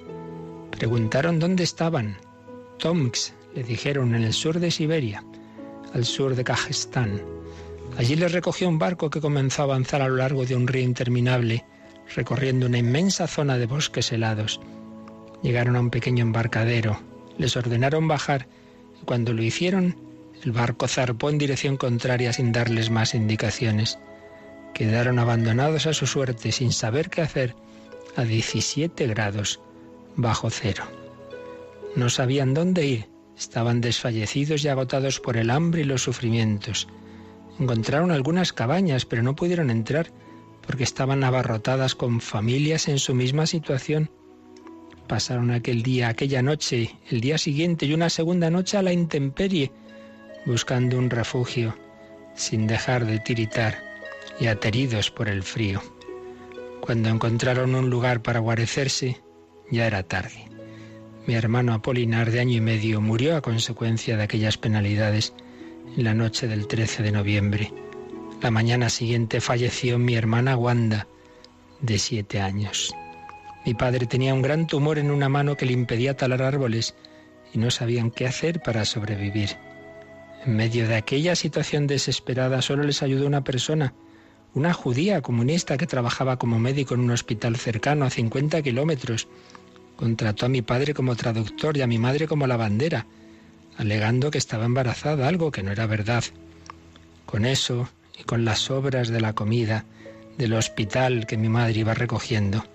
Preguntaron 0.72 1.39
dónde 1.39 1.63
estaban. 1.63 2.17
Tomsk, 2.77 3.34
le 3.55 3.63
dijeron, 3.63 4.13
en 4.13 4.24
el 4.24 4.34
sur 4.34 4.60
de 4.60 4.69
Siberia, 4.72 5.24
al 5.93 6.05
sur 6.05 6.36
de 6.36 6.43
Kajestán. 6.43 7.22
Allí 7.98 8.15
les 8.15 8.31
recogió 8.31 8.69
un 8.69 8.77
barco 8.77 9.10
que 9.10 9.19
comenzó 9.19 9.63
a 9.63 9.65
avanzar 9.65 10.01
a 10.01 10.08
lo 10.08 10.17
largo 10.17 10.46
de 10.46 10.55
un 10.55 10.67
río 10.67 10.84
interminable, 10.84 11.65
recorriendo 12.15 12.67
una 12.67 12.77
inmensa 12.77 13.27
zona 13.27 13.58
de 13.58 13.65
bosques 13.65 14.12
helados. 14.12 14.62
Llegaron 15.41 15.75
a 15.75 15.79
un 15.79 15.89
pequeño 15.89 16.24
embarcadero. 16.24 17.09
Les 17.39 17.58
ordenaron 17.58 18.08
bajar 18.08 18.48
y 19.01 19.05
cuando 19.05 19.34
lo 19.34 19.41
hicieron, 19.41 19.98
el 20.43 20.51
barco 20.51 20.88
zarpó 20.88 21.31
en 21.31 21.39
dirección 21.39 21.75
contraria 21.77 22.31
sin 22.34 22.51
darles 22.51 22.91
más 22.91 23.15
indicaciones 23.15 23.98
quedaron 24.74 25.19
abandonados 25.19 25.88
a 25.88 25.93
su 25.93 26.08
suerte 26.08 26.51
sin 26.51 26.72
saber 26.72 27.10
qué 27.10 27.22
hacer 27.22 27.55
a 28.15 28.24
17 28.24 29.08
grados 29.08 29.60
bajo 30.15 30.50
cero. 30.50 30.86
No 31.96 32.10
sabían 32.10 32.53
dónde 32.53 32.86
ir, 32.86 33.10
estaban 33.38 33.81
desfallecidos 33.81 34.63
y 34.63 34.67
agotados 34.67 35.19
por 35.19 35.38
el 35.38 35.50
hambre 35.50 35.81
y 35.81 35.86
los 35.86 36.03
sufrimientos. 36.03 36.88
Encontraron 37.60 38.12
algunas 38.12 38.53
cabañas, 38.53 39.05
pero 39.05 39.22
no 39.22 39.36
pudieron 39.36 39.69
entrar 39.69 40.12
porque 40.65 40.84
estaban 40.84 41.24
abarrotadas 41.24 41.96
con 41.96 42.22
familias 42.22 42.88
en 42.88 43.00
su 43.00 43.13
misma 43.13 43.48
situación. 43.48 44.10
Pasaron 45.10 45.50
aquel 45.50 45.82
día, 45.82 46.08
aquella 46.08 46.44
noche, 46.44 46.96
el 47.10 47.20
día 47.20 47.39
siguiente 47.39 47.88
y 47.88 47.96
una 47.96 48.12
segunda 48.12 48.51
noche 48.51 48.78
a 48.78 48.84
la 48.84 48.94
intemperie, 48.94 49.72
buscando 50.46 51.00
un 51.00 51.10
refugio 51.10 51.75
sin 52.36 52.68
dejar 52.68 53.08
de 53.08 53.18
tiritar 53.18 53.84
y 54.39 54.46
ateridos 54.46 55.10
por 55.10 55.28
el 55.28 55.42
frío. 55.42 55.82
Cuando 56.80 57.10
encontraron 57.10 57.74
un 57.74 57.89
lugar 57.89 58.22
para 58.22 58.38
guarecerse, 58.38 59.20
ya 59.72 59.88
era 59.88 60.04
tarde. 60.04 60.46
Mi 61.25 61.34
hermano 61.34 61.74
Apolinar, 61.74 62.30
de 62.30 62.42
año 62.42 62.58
y 62.58 62.62
medio, 62.62 63.01
murió 63.01 63.36
a 63.36 63.42
consecuencia 63.42 64.16
de 64.16 64.22
aquellas 64.22 64.60
penalidades 64.60 65.34
en 65.98 66.04
la 66.04 66.13
noche 66.13 66.48
del 66.48 66.68
13 66.68 67.01
de 67.01 67.12
noviembre. 67.12 67.74
La 68.44 68.51
mañana 68.51 68.92
siguiente 68.92 69.42
falleció 69.42 69.98
mi 69.98 70.13
hermana 70.13 70.56
Wanda, 70.56 71.08
de 71.82 71.98
siete 71.98 72.42
años. 72.42 72.94
Mi 73.70 73.76
padre 73.76 74.08
tenía 74.08 74.34
un 74.34 74.42
gran 74.42 74.66
tumor 74.66 74.98
en 74.98 75.12
una 75.12 75.30
mano 75.30 75.56
que 75.56 75.68
le 75.68 75.74
impedía 75.74 76.18
talar 76.18 76.42
árboles 76.42 76.96
y 77.54 77.60
no 77.60 77.70
sabían 77.70 78.10
qué 78.10 78.26
hacer 78.26 78.64
para 78.64 78.84
sobrevivir. 78.84 79.58
En 80.44 80.56
medio 80.56 80.88
de 80.88 80.96
aquella 80.96 81.36
situación 81.36 81.86
desesperada 81.86 82.64
solo 82.64 82.82
les 82.82 83.04
ayudó 83.04 83.28
una 83.28 83.44
persona, 83.44 83.94
una 84.56 84.74
judía 84.74 85.22
comunista 85.22 85.78
que 85.78 85.86
trabajaba 85.86 86.40
como 86.40 86.58
médico 86.58 86.96
en 86.96 87.02
un 87.02 87.12
hospital 87.12 87.58
cercano 87.58 88.06
a 88.06 88.10
50 88.10 88.60
kilómetros. 88.64 89.28
Contrató 89.98 90.48
a 90.48 90.50
mi 90.50 90.64
padre 90.64 90.96
como 90.96 91.16
traductor 91.16 91.78
y 91.78 91.84
a 91.84 91.88
mi 91.88 92.00
madre 92.00 92.28
como 92.28 92.48
lavandera, 92.48 93.06
alegando 93.78 94.32
que 94.32 94.40
estaba 94.40 94.66
embarazada, 94.66 95.28
algo 95.28 95.52
que 95.52 95.62
no 95.62 95.72
era 95.72 95.86
verdad. 95.86 96.24
Con 97.28 97.46
eso 97.46 97.88
y 98.18 98.24
con 98.24 98.46
las 98.46 98.62
sobras 98.62 99.10
de 99.10 99.22
la 99.22 99.34
comida 99.34 99.86
del 100.40 100.54
hospital 100.54 101.28
que 101.28 101.38
mi 101.38 101.50
madre 101.50 101.82
iba 101.82 101.94
recogiendo, 101.94 102.66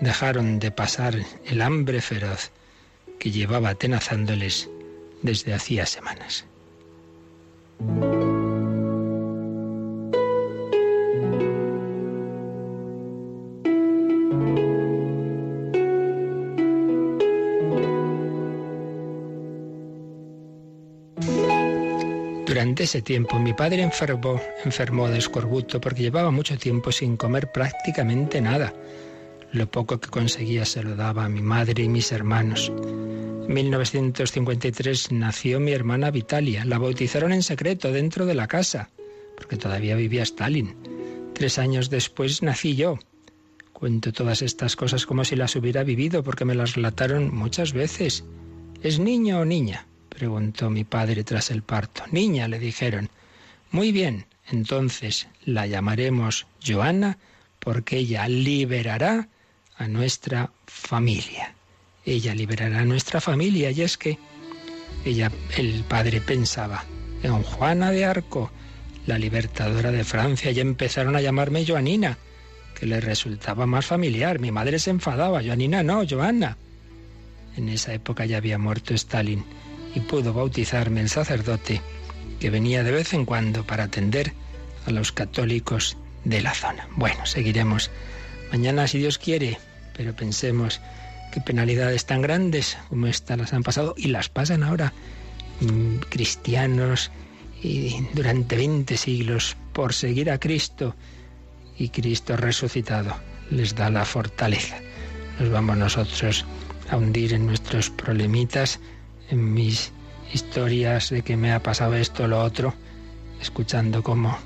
dejaron 0.00 0.58
de 0.58 0.70
pasar 0.70 1.14
el 1.46 1.62
hambre 1.62 2.00
feroz 2.00 2.50
que 3.18 3.30
llevaba 3.30 3.70
atenazándoles 3.70 4.68
desde 5.22 5.54
hacía 5.54 5.86
semanas. 5.86 6.46
Durante 22.46 22.82
ese 22.82 23.00
tiempo 23.00 23.38
mi 23.38 23.52
padre 23.52 23.82
enfermó, 23.82 24.40
enfermó 24.64 25.08
de 25.08 25.18
escorbuto 25.18 25.80
porque 25.80 26.02
llevaba 26.02 26.30
mucho 26.30 26.58
tiempo 26.58 26.90
sin 26.90 27.16
comer 27.16 27.52
prácticamente 27.52 28.40
nada. 28.40 28.72
Lo 29.52 29.70
poco 29.70 29.98
que 29.98 30.08
conseguía 30.08 30.64
se 30.64 30.82
lo 30.82 30.94
daba 30.94 31.24
a 31.24 31.28
mi 31.28 31.42
madre 31.42 31.82
y 31.82 31.88
mis 31.88 32.12
hermanos. 32.12 32.70
En 32.70 33.52
1953 33.52 35.10
nació 35.10 35.58
mi 35.58 35.72
hermana 35.72 36.12
Vitalia. 36.12 36.64
La 36.64 36.78
bautizaron 36.78 37.32
en 37.32 37.42
secreto 37.42 37.90
dentro 37.90 38.26
de 38.26 38.34
la 38.34 38.46
casa, 38.46 38.90
porque 39.36 39.56
todavía 39.56 39.96
vivía 39.96 40.22
Stalin. 40.22 40.76
Tres 41.34 41.58
años 41.58 41.90
después 41.90 42.42
nací 42.42 42.76
yo. 42.76 43.00
Cuento 43.72 44.12
todas 44.12 44.42
estas 44.42 44.76
cosas 44.76 45.04
como 45.04 45.24
si 45.24 45.34
las 45.34 45.56
hubiera 45.56 45.82
vivido, 45.82 46.22
porque 46.22 46.44
me 46.44 46.54
las 46.54 46.76
relataron 46.76 47.34
muchas 47.34 47.72
veces. 47.72 48.24
¿Es 48.84 49.00
niño 49.00 49.40
o 49.40 49.44
niña? 49.44 49.86
preguntó 50.10 50.70
mi 50.70 50.84
padre 50.84 51.24
tras 51.24 51.50
el 51.50 51.62
parto. 51.62 52.04
Niña, 52.12 52.46
le 52.46 52.60
dijeron. 52.60 53.08
Muy 53.72 53.90
bien, 53.90 54.26
entonces 54.48 55.26
la 55.44 55.66
llamaremos 55.66 56.46
Joana 56.64 57.18
porque 57.58 57.98
ella 57.98 58.28
liberará 58.28 59.28
a 59.80 59.88
nuestra 59.88 60.50
familia. 60.66 61.54
Ella 62.04 62.34
liberará 62.34 62.80
a 62.80 62.84
nuestra 62.84 63.18
familia 63.18 63.70
y 63.70 63.80
es 63.80 63.96
que 63.96 64.18
ella, 65.06 65.32
el 65.56 65.84
padre 65.84 66.20
pensaba 66.20 66.84
en 67.22 67.42
Juana 67.42 67.90
de 67.90 68.04
Arco, 68.04 68.50
la 69.06 69.18
libertadora 69.18 69.90
de 69.90 70.04
Francia, 70.04 70.50
y 70.50 70.60
empezaron 70.60 71.16
a 71.16 71.22
llamarme 71.22 71.64
Joanina, 71.66 72.18
que 72.78 72.84
le 72.84 73.00
resultaba 73.00 73.64
más 73.64 73.86
familiar. 73.86 74.38
Mi 74.38 74.50
madre 74.50 74.78
se 74.78 74.90
enfadaba, 74.90 75.42
Joanina 75.42 75.82
no, 75.82 76.02
Joana. 76.06 76.58
En 77.56 77.70
esa 77.70 77.94
época 77.94 78.26
ya 78.26 78.36
había 78.36 78.58
muerto 78.58 78.92
Stalin 78.92 79.42
y 79.94 80.00
pudo 80.00 80.34
bautizarme 80.34 81.00
el 81.00 81.08
sacerdote 81.08 81.80
que 82.38 82.50
venía 82.50 82.84
de 82.84 82.92
vez 82.92 83.14
en 83.14 83.24
cuando 83.24 83.66
para 83.66 83.84
atender 83.84 84.34
a 84.86 84.90
los 84.90 85.10
católicos 85.10 85.96
de 86.24 86.42
la 86.42 86.52
zona. 86.52 86.86
Bueno, 86.96 87.24
seguiremos 87.24 87.90
mañana 88.52 88.86
si 88.86 88.98
Dios 88.98 89.16
quiere, 89.16 89.58
pero 90.00 90.16
pensemos 90.16 90.80
qué 91.30 91.42
penalidades 91.42 92.06
tan 92.06 92.22
grandes 92.22 92.78
como 92.88 93.06
esta 93.06 93.36
las 93.36 93.52
han 93.52 93.62
pasado 93.62 93.92
y 93.98 94.08
las 94.08 94.30
pasan 94.30 94.62
ahora 94.62 94.94
mm, 95.60 95.96
cristianos 96.08 97.10
y 97.62 97.96
durante 98.14 98.56
20 98.56 98.96
siglos 98.96 99.58
por 99.74 99.92
seguir 99.92 100.30
a 100.30 100.40
Cristo 100.40 100.96
y 101.76 101.90
Cristo 101.90 102.38
resucitado 102.38 103.14
les 103.50 103.74
da 103.74 103.90
la 103.90 104.06
fortaleza. 104.06 104.78
Nos 105.38 105.50
vamos 105.50 105.76
nosotros 105.76 106.46
a 106.88 106.96
hundir 106.96 107.34
en 107.34 107.44
nuestros 107.44 107.90
problemitas 107.90 108.80
en 109.28 109.52
mis 109.52 109.92
historias 110.32 111.10
de 111.10 111.20
que 111.20 111.36
me 111.36 111.52
ha 111.52 111.62
pasado 111.62 111.94
esto 111.94 112.24
o 112.24 112.26
lo 112.26 112.42
otro, 112.42 112.72
escuchando 113.38 114.02
cómo 114.02 114.38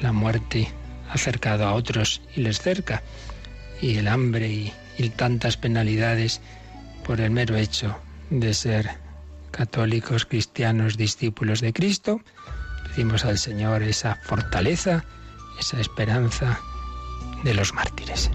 la 0.00 0.12
muerte 0.12 0.70
ha 1.10 1.12
acercado 1.12 1.66
a 1.66 1.74
otros 1.74 2.22
y 2.34 2.40
les 2.40 2.62
cerca, 2.62 3.02
y 3.82 3.98
el 3.98 4.08
hambre 4.08 4.48
y, 4.48 4.72
y 4.98 5.10
tantas 5.10 5.56
penalidades 5.56 6.40
por 7.04 7.20
el 7.20 7.30
mero 7.30 7.56
hecho 7.56 7.96
de 8.30 8.54
ser 8.54 8.90
católicos, 9.50 10.26
cristianos, 10.26 10.96
discípulos 10.96 11.60
de 11.60 11.72
Cristo. 11.72 12.20
Pedimos 12.88 13.24
al 13.24 13.38
Señor 13.38 13.82
esa 13.82 14.16
fortaleza, 14.22 15.04
esa 15.58 15.80
esperanza 15.80 16.58
de 17.44 17.54
los 17.54 17.72
mártires. 17.72 18.30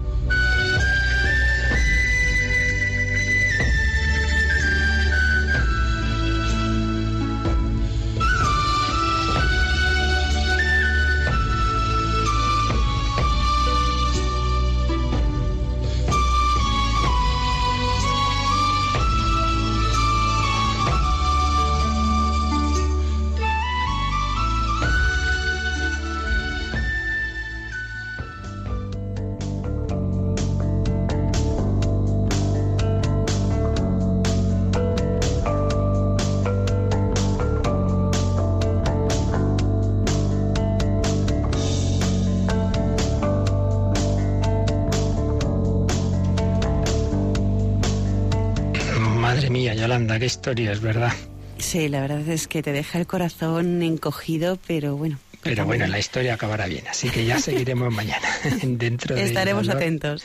Qué 50.22 50.28
historia, 50.28 50.72
es 50.72 50.82
verdad. 50.82 51.12
Sí, 51.58 51.90
la 51.90 52.00
verdad 52.00 52.28
es 52.30 52.48
que 52.48 52.62
te 52.62 52.72
deja 52.72 53.00
el 53.00 53.08
corazón 53.08 53.82
encogido, 53.82 54.60
pero 54.68 54.96
bueno. 54.96 55.18
Pero 55.42 55.66
bueno, 55.66 55.88
la 55.88 55.98
historia 55.98 56.36
acabará 56.36 56.68
bien, 56.68 56.88
así 56.88 57.10
que 57.10 57.26
ya 57.26 57.40
seguiremos 57.40 57.92
mañana. 57.92 58.28
Dentro 58.62 59.16
de 59.16 59.24
Estaremos 59.24 59.68
atentos. 59.68 60.24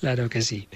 Claro 0.00 0.28
que 0.28 0.42
sí. 0.42 0.68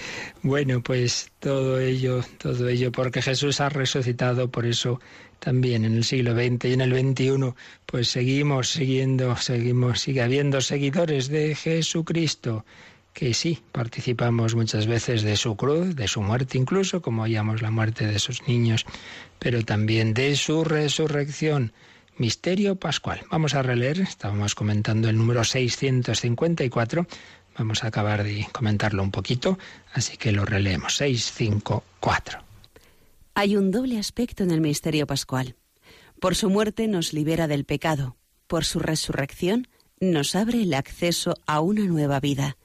Bueno, 0.43 0.83
pues 0.83 1.31
todo 1.39 1.79
ello, 1.79 2.25
todo 2.39 2.67
ello, 2.71 2.91
porque 2.93 3.21
Jesús 3.21 3.61
ha 3.61 3.69
resucitado, 3.69 4.51
por 4.51 4.65
eso 4.65 5.01
también 5.39 5.85
en 5.85 5.95
el 5.95 6.05
siglo 6.05 6.33
XX 6.33 6.65
y 6.65 6.73
en 6.73 6.81
el 6.81 6.99
XXI, 6.99 7.53
pues 7.85 8.09
seguimos 8.09 8.71
siguiendo, 8.71 9.37
seguimos, 9.37 10.01
sigue 10.01 10.23
habiendo 10.23 10.63
seguidores 10.63 11.29
de 11.29 11.55
Jesucristo 11.55 12.65
que 13.12 13.35
sí, 13.35 13.59
participamos 13.72 14.55
muchas 14.55 14.87
veces 14.87 15.22
de 15.22 15.37
su 15.37 15.57
cruz, 15.57 15.94
de 15.94 16.09
su 16.09 16.22
muerte 16.22 16.59
incluso, 16.59 17.03
como 17.03 17.22
oíamos 17.22 17.62
la 17.62 17.70
muerte 17.70 18.07
de 18.07 18.18
sus 18.18 18.46
niños, 18.48 18.87
pero 19.38 19.62
también 19.64 20.14
de 20.14 20.35
su 20.37 20.64
resurrección. 20.64 21.72
Misterio 22.16 22.77
pascual. 22.77 23.22
Vamos 23.31 23.55
a 23.55 23.62
releer, 23.62 24.01
estábamos 24.01 24.55
comentando 24.55 25.09
el 25.09 25.16
número 25.16 25.44
654, 25.44 27.07
vamos 27.59 27.85
a 27.85 27.88
acabar 27.88 28.22
de 28.22 28.46
comentarlo 28.53 29.03
un 29.03 29.11
poquito, 29.11 29.59
así 29.92 30.16
que 30.16 30.33
lo 30.33 30.44
releemos. 30.44 30.96
654. 30.96 32.38
Hay 33.35 33.57
un 33.57 33.70
doble 33.70 33.98
aspecto 33.98 34.42
en 34.42 34.51
el 34.51 34.61
misterio 34.61 35.07
pascual. 35.07 35.57
Por 36.20 36.35
su 36.35 36.51
muerte 36.51 36.87
nos 36.87 37.12
libera 37.12 37.48
del 37.48 37.64
pecado, 37.64 38.16
por 38.46 38.64
su 38.64 38.79
resurrección 38.79 39.68
nos 40.01 40.35
abre 40.35 40.62
el 40.62 40.75
acceso 40.75 41.35
a 41.46 41.61
una 41.61 41.85
nueva 41.87 42.20
vida 42.20 42.57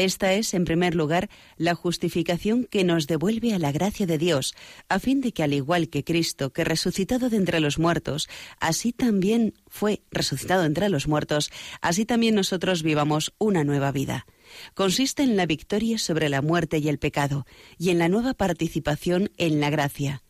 Esta 0.00 0.32
es, 0.32 0.54
en 0.54 0.64
primer 0.64 0.94
lugar, 0.94 1.28
la 1.58 1.74
justificación 1.74 2.64
que 2.64 2.84
nos 2.84 3.06
devuelve 3.06 3.52
a 3.52 3.58
la 3.58 3.70
gracia 3.70 4.06
de 4.06 4.16
Dios, 4.16 4.54
a 4.88 4.98
fin 4.98 5.20
de 5.20 5.32
que, 5.32 5.42
al 5.42 5.52
igual 5.52 5.90
que 5.90 6.04
Cristo, 6.04 6.54
que 6.54 6.64
resucitado 6.64 7.28
de 7.28 7.36
entre 7.36 7.60
los 7.60 7.78
muertos, 7.78 8.26
así 8.60 8.94
también 8.94 9.52
fue 9.68 10.00
resucitado 10.10 10.64
entre 10.64 10.88
los 10.88 11.06
muertos, 11.06 11.50
así 11.82 12.06
también 12.06 12.34
nosotros 12.34 12.82
vivamos 12.82 13.34
una 13.36 13.62
nueva 13.62 13.92
vida. 13.92 14.24
Consiste 14.72 15.22
en 15.22 15.36
la 15.36 15.44
victoria 15.44 15.98
sobre 15.98 16.30
la 16.30 16.40
muerte 16.40 16.78
y 16.78 16.88
el 16.88 16.98
pecado, 16.98 17.44
y 17.76 17.90
en 17.90 17.98
la 17.98 18.08
nueva 18.08 18.32
participación 18.32 19.30
en 19.36 19.60
la 19.60 19.68
gracia 19.68 20.22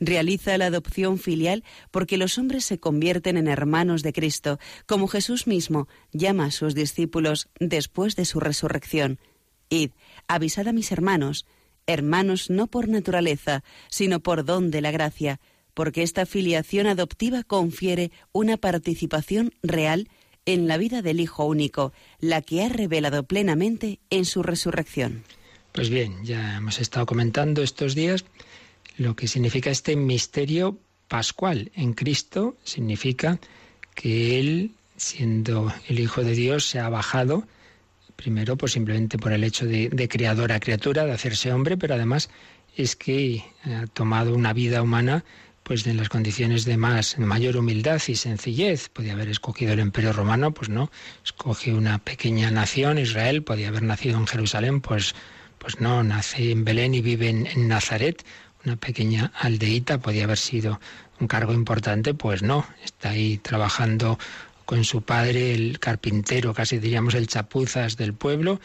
realiza 0.00 0.58
la 0.58 0.66
adopción 0.66 1.18
filial 1.18 1.64
porque 1.90 2.16
los 2.16 2.38
hombres 2.38 2.64
se 2.64 2.78
convierten 2.78 3.36
en 3.36 3.48
hermanos 3.48 4.02
de 4.02 4.12
Cristo, 4.12 4.58
como 4.86 5.08
Jesús 5.08 5.46
mismo 5.46 5.88
llama 6.12 6.46
a 6.46 6.50
sus 6.50 6.74
discípulos 6.74 7.48
después 7.60 8.16
de 8.16 8.24
su 8.24 8.40
resurrección. 8.40 9.18
Id, 9.68 9.90
avisad 10.28 10.68
a 10.68 10.72
mis 10.72 10.92
hermanos, 10.92 11.46
hermanos 11.86 12.50
no 12.50 12.66
por 12.66 12.88
naturaleza, 12.88 13.64
sino 13.88 14.20
por 14.20 14.44
don 14.44 14.70
de 14.70 14.80
la 14.80 14.90
gracia, 14.90 15.40
porque 15.74 16.02
esta 16.02 16.26
filiación 16.26 16.86
adoptiva 16.86 17.42
confiere 17.42 18.10
una 18.32 18.56
participación 18.56 19.52
real 19.62 20.08
en 20.46 20.68
la 20.68 20.78
vida 20.78 21.02
del 21.02 21.20
Hijo 21.20 21.44
único, 21.44 21.92
la 22.20 22.40
que 22.40 22.62
ha 22.62 22.68
revelado 22.68 23.24
plenamente 23.24 23.98
en 24.10 24.24
su 24.24 24.42
resurrección. 24.42 25.24
Pues 25.72 25.90
bien, 25.90 26.24
ya 26.24 26.56
hemos 26.56 26.80
estado 26.80 27.04
comentando 27.04 27.62
estos 27.62 27.94
días 27.94 28.24
lo 28.96 29.14
que 29.16 29.28
significa 29.28 29.70
este 29.70 29.96
misterio 29.96 30.78
pascual. 31.08 31.70
En 31.74 31.92
Cristo 31.92 32.56
significa 32.64 33.38
que 33.94 34.38
Él, 34.38 34.72
siendo 34.96 35.72
el 35.88 36.00
Hijo 36.00 36.22
de 36.22 36.32
Dios, 36.32 36.66
se 36.66 36.80
ha 36.80 36.88
bajado, 36.88 37.46
primero 38.16 38.56
pues 38.56 38.72
simplemente 38.72 39.18
por 39.18 39.32
el 39.32 39.44
hecho 39.44 39.66
de, 39.66 39.88
de 39.88 40.08
criador 40.08 40.52
a 40.52 40.60
criatura, 40.60 41.04
de 41.04 41.12
hacerse 41.12 41.52
hombre, 41.52 41.76
pero 41.76 41.94
además 41.94 42.30
es 42.76 42.96
que 42.96 43.44
ha 43.64 43.86
tomado 43.86 44.34
una 44.34 44.52
vida 44.52 44.82
humana 44.82 45.24
pues 45.62 45.84
en 45.86 45.96
las 45.96 46.08
condiciones 46.08 46.64
de 46.64 46.76
más 46.76 47.18
mayor 47.18 47.56
humildad 47.56 48.00
y 48.06 48.14
sencillez. 48.14 48.88
Podía 48.88 49.14
haber 49.14 49.28
escogido 49.28 49.72
el 49.72 49.80
Imperio 49.80 50.12
Romano, 50.12 50.52
pues 50.52 50.68
no, 50.68 50.92
escoge 51.24 51.74
una 51.74 51.98
pequeña 51.98 52.52
nación, 52.52 52.98
Israel, 52.98 53.42
podía 53.42 53.68
haber 53.68 53.82
nacido 53.82 54.16
en 54.16 54.28
Jerusalén, 54.28 54.80
pues 54.80 55.14
pues 55.58 55.80
no, 55.80 56.04
nace 56.04 56.52
en 56.52 56.64
Belén 56.64 56.94
y 56.94 57.00
vive 57.00 57.28
en 57.28 57.66
Nazaret 57.66 58.24
una 58.66 58.76
pequeña 58.76 59.32
aldeíta, 59.40 59.98
podía 59.98 60.24
haber 60.24 60.38
sido 60.38 60.80
un 61.20 61.28
cargo 61.28 61.54
importante, 61.54 62.12
pues 62.12 62.42
no, 62.42 62.66
está 62.84 63.10
ahí 63.10 63.38
trabajando 63.38 64.18
con 64.64 64.84
su 64.84 65.02
padre, 65.02 65.54
el 65.54 65.78
carpintero, 65.78 66.52
casi 66.52 66.78
diríamos 66.78 67.14
el 67.14 67.28
chapuzas 67.28 67.96
del 67.96 68.12
pueblo, 68.12 68.60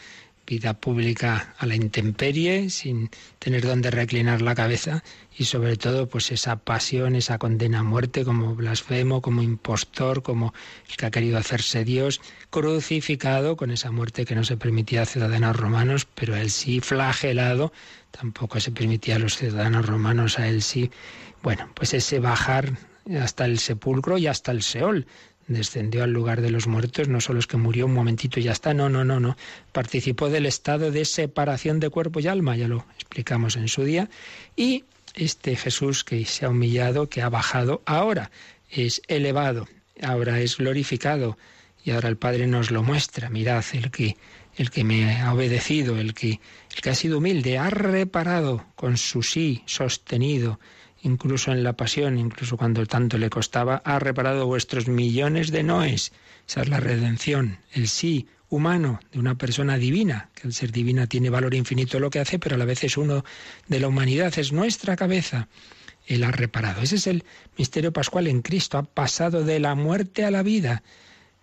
vida 0.46 0.74
pública 0.74 1.54
a 1.58 1.66
la 1.66 1.74
intemperie, 1.74 2.70
sin 2.70 3.10
tener 3.38 3.62
dónde 3.62 3.90
reclinar 3.90 4.42
la 4.42 4.54
cabeza 4.54 5.02
y 5.36 5.44
sobre 5.44 5.76
todo 5.76 6.08
pues 6.08 6.30
esa 6.32 6.56
pasión, 6.56 7.14
esa 7.16 7.38
condena 7.38 7.80
a 7.80 7.82
muerte 7.82 8.24
como 8.24 8.54
blasfemo, 8.54 9.22
como 9.22 9.42
impostor, 9.42 10.22
como 10.22 10.52
el 10.90 10.96
que 10.96 11.06
ha 11.06 11.10
querido 11.10 11.38
hacerse 11.38 11.84
Dios, 11.84 12.20
crucificado 12.50 13.56
con 13.56 13.70
esa 13.70 13.90
muerte 13.90 14.24
que 14.24 14.34
no 14.34 14.44
se 14.44 14.56
permitía 14.56 15.02
a 15.02 15.06
ciudadanos 15.06 15.56
romanos, 15.56 16.06
pero 16.14 16.36
él 16.36 16.50
sí 16.50 16.80
flagelado 16.80 17.72
tampoco 18.10 18.60
se 18.60 18.70
permitía 18.70 19.16
a 19.16 19.18
los 19.18 19.36
ciudadanos 19.36 19.86
romanos, 19.86 20.38
a 20.38 20.46
él 20.46 20.62
sí. 20.62 20.90
Bueno, 21.42 21.70
pues 21.74 21.94
ese 21.94 22.20
bajar 22.20 22.76
hasta 23.20 23.46
el 23.46 23.58
sepulcro 23.58 24.18
y 24.18 24.26
hasta 24.26 24.52
el 24.52 24.62
Seol. 24.62 25.06
Descendió 25.48 26.04
al 26.04 26.12
lugar 26.12 26.40
de 26.40 26.50
los 26.50 26.66
muertos, 26.66 27.08
no 27.08 27.20
solo 27.20 27.40
es 27.40 27.46
que 27.46 27.56
murió 27.56 27.86
un 27.86 27.94
momentito 27.94 28.38
y 28.38 28.44
ya 28.44 28.52
está, 28.52 28.74
no, 28.74 28.88
no, 28.88 29.04
no, 29.04 29.20
no. 29.20 29.36
Participó 29.72 30.30
del 30.30 30.46
estado 30.46 30.90
de 30.90 31.04
separación 31.04 31.80
de 31.80 31.90
cuerpo 31.90 32.20
y 32.20 32.28
alma, 32.28 32.56
ya 32.56 32.68
lo 32.68 32.86
explicamos 32.94 33.56
en 33.56 33.68
su 33.68 33.84
día. 33.84 34.08
Y 34.56 34.84
este 35.14 35.56
Jesús 35.56 36.04
que 36.04 36.24
se 36.24 36.44
ha 36.44 36.50
humillado, 36.50 37.08
que 37.08 37.22
ha 37.22 37.28
bajado, 37.28 37.82
ahora 37.86 38.30
es 38.70 39.02
elevado, 39.08 39.68
ahora 40.00 40.40
es 40.40 40.56
glorificado 40.56 41.36
y 41.84 41.90
ahora 41.90 42.08
el 42.08 42.16
Padre 42.16 42.46
nos 42.46 42.70
lo 42.70 42.82
muestra. 42.82 43.28
Mirad, 43.28 43.64
el 43.72 43.90
que 43.90 44.16
el 44.56 44.70
que 44.70 44.84
me 44.84 45.20
ha 45.20 45.32
obedecido, 45.32 45.98
el 45.98 46.14
que, 46.14 46.40
el 46.74 46.80
que 46.82 46.90
ha 46.90 46.94
sido 46.94 47.18
humilde, 47.18 47.58
ha 47.58 47.70
reparado 47.70 48.66
con 48.74 48.96
su 48.96 49.22
sí 49.22 49.62
sostenido, 49.66 50.60
incluso 51.02 51.52
en 51.52 51.62
la 51.62 51.74
pasión, 51.74 52.18
incluso 52.18 52.56
cuando 52.56 52.86
tanto 52.86 53.18
le 53.18 53.30
costaba, 53.30 53.82
ha 53.84 53.98
reparado 53.98 54.46
vuestros 54.46 54.88
millones 54.88 55.50
de 55.50 55.62
noes. 55.62 56.12
Esa 56.48 56.62
es 56.62 56.68
la 56.68 56.80
redención, 56.80 57.58
el 57.72 57.88
sí 57.88 58.28
humano 58.48 59.00
de 59.12 59.18
una 59.18 59.36
persona 59.36 59.78
divina, 59.78 60.28
que 60.34 60.46
al 60.46 60.52
ser 60.52 60.72
divina 60.72 61.06
tiene 61.06 61.30
valor 61.30 61.54
infinito 61.54 61.98
lo 61.98 62.10
que 62.10 62.20
hace, 62.20 62.38
pero 62.38 62.54
a 62.54 62.58
la 62.58 62.64
vez 62.64 62.84
es 62.84 62.96
uno 62.96 63.24
de 63.68 63.80
la 63.80 63.88
humanidad, 63.88 64.38
es 64.38 64.52
nuestra 64.52 64.96
cabeza. 64.96 65.48
Él 66.06 66.24
ha 66.24 66.30
reparado. 66.30 66.82
Ese 66.82 66.96
es 66.96 67.06
el 67.06 67.24
misterio 67.56 67.92
pascual 67.92 68.26
en 68.26 68.42
Cristo. 68.42 68.76
Ha 68.76 68.82
pasado 68.82 69.44
de 69.44 69.60
la 69.60 69.74
muerte 69.74 70.24
a 70.24 70.30
la 70.30 70.42
vida. 70.42 70.82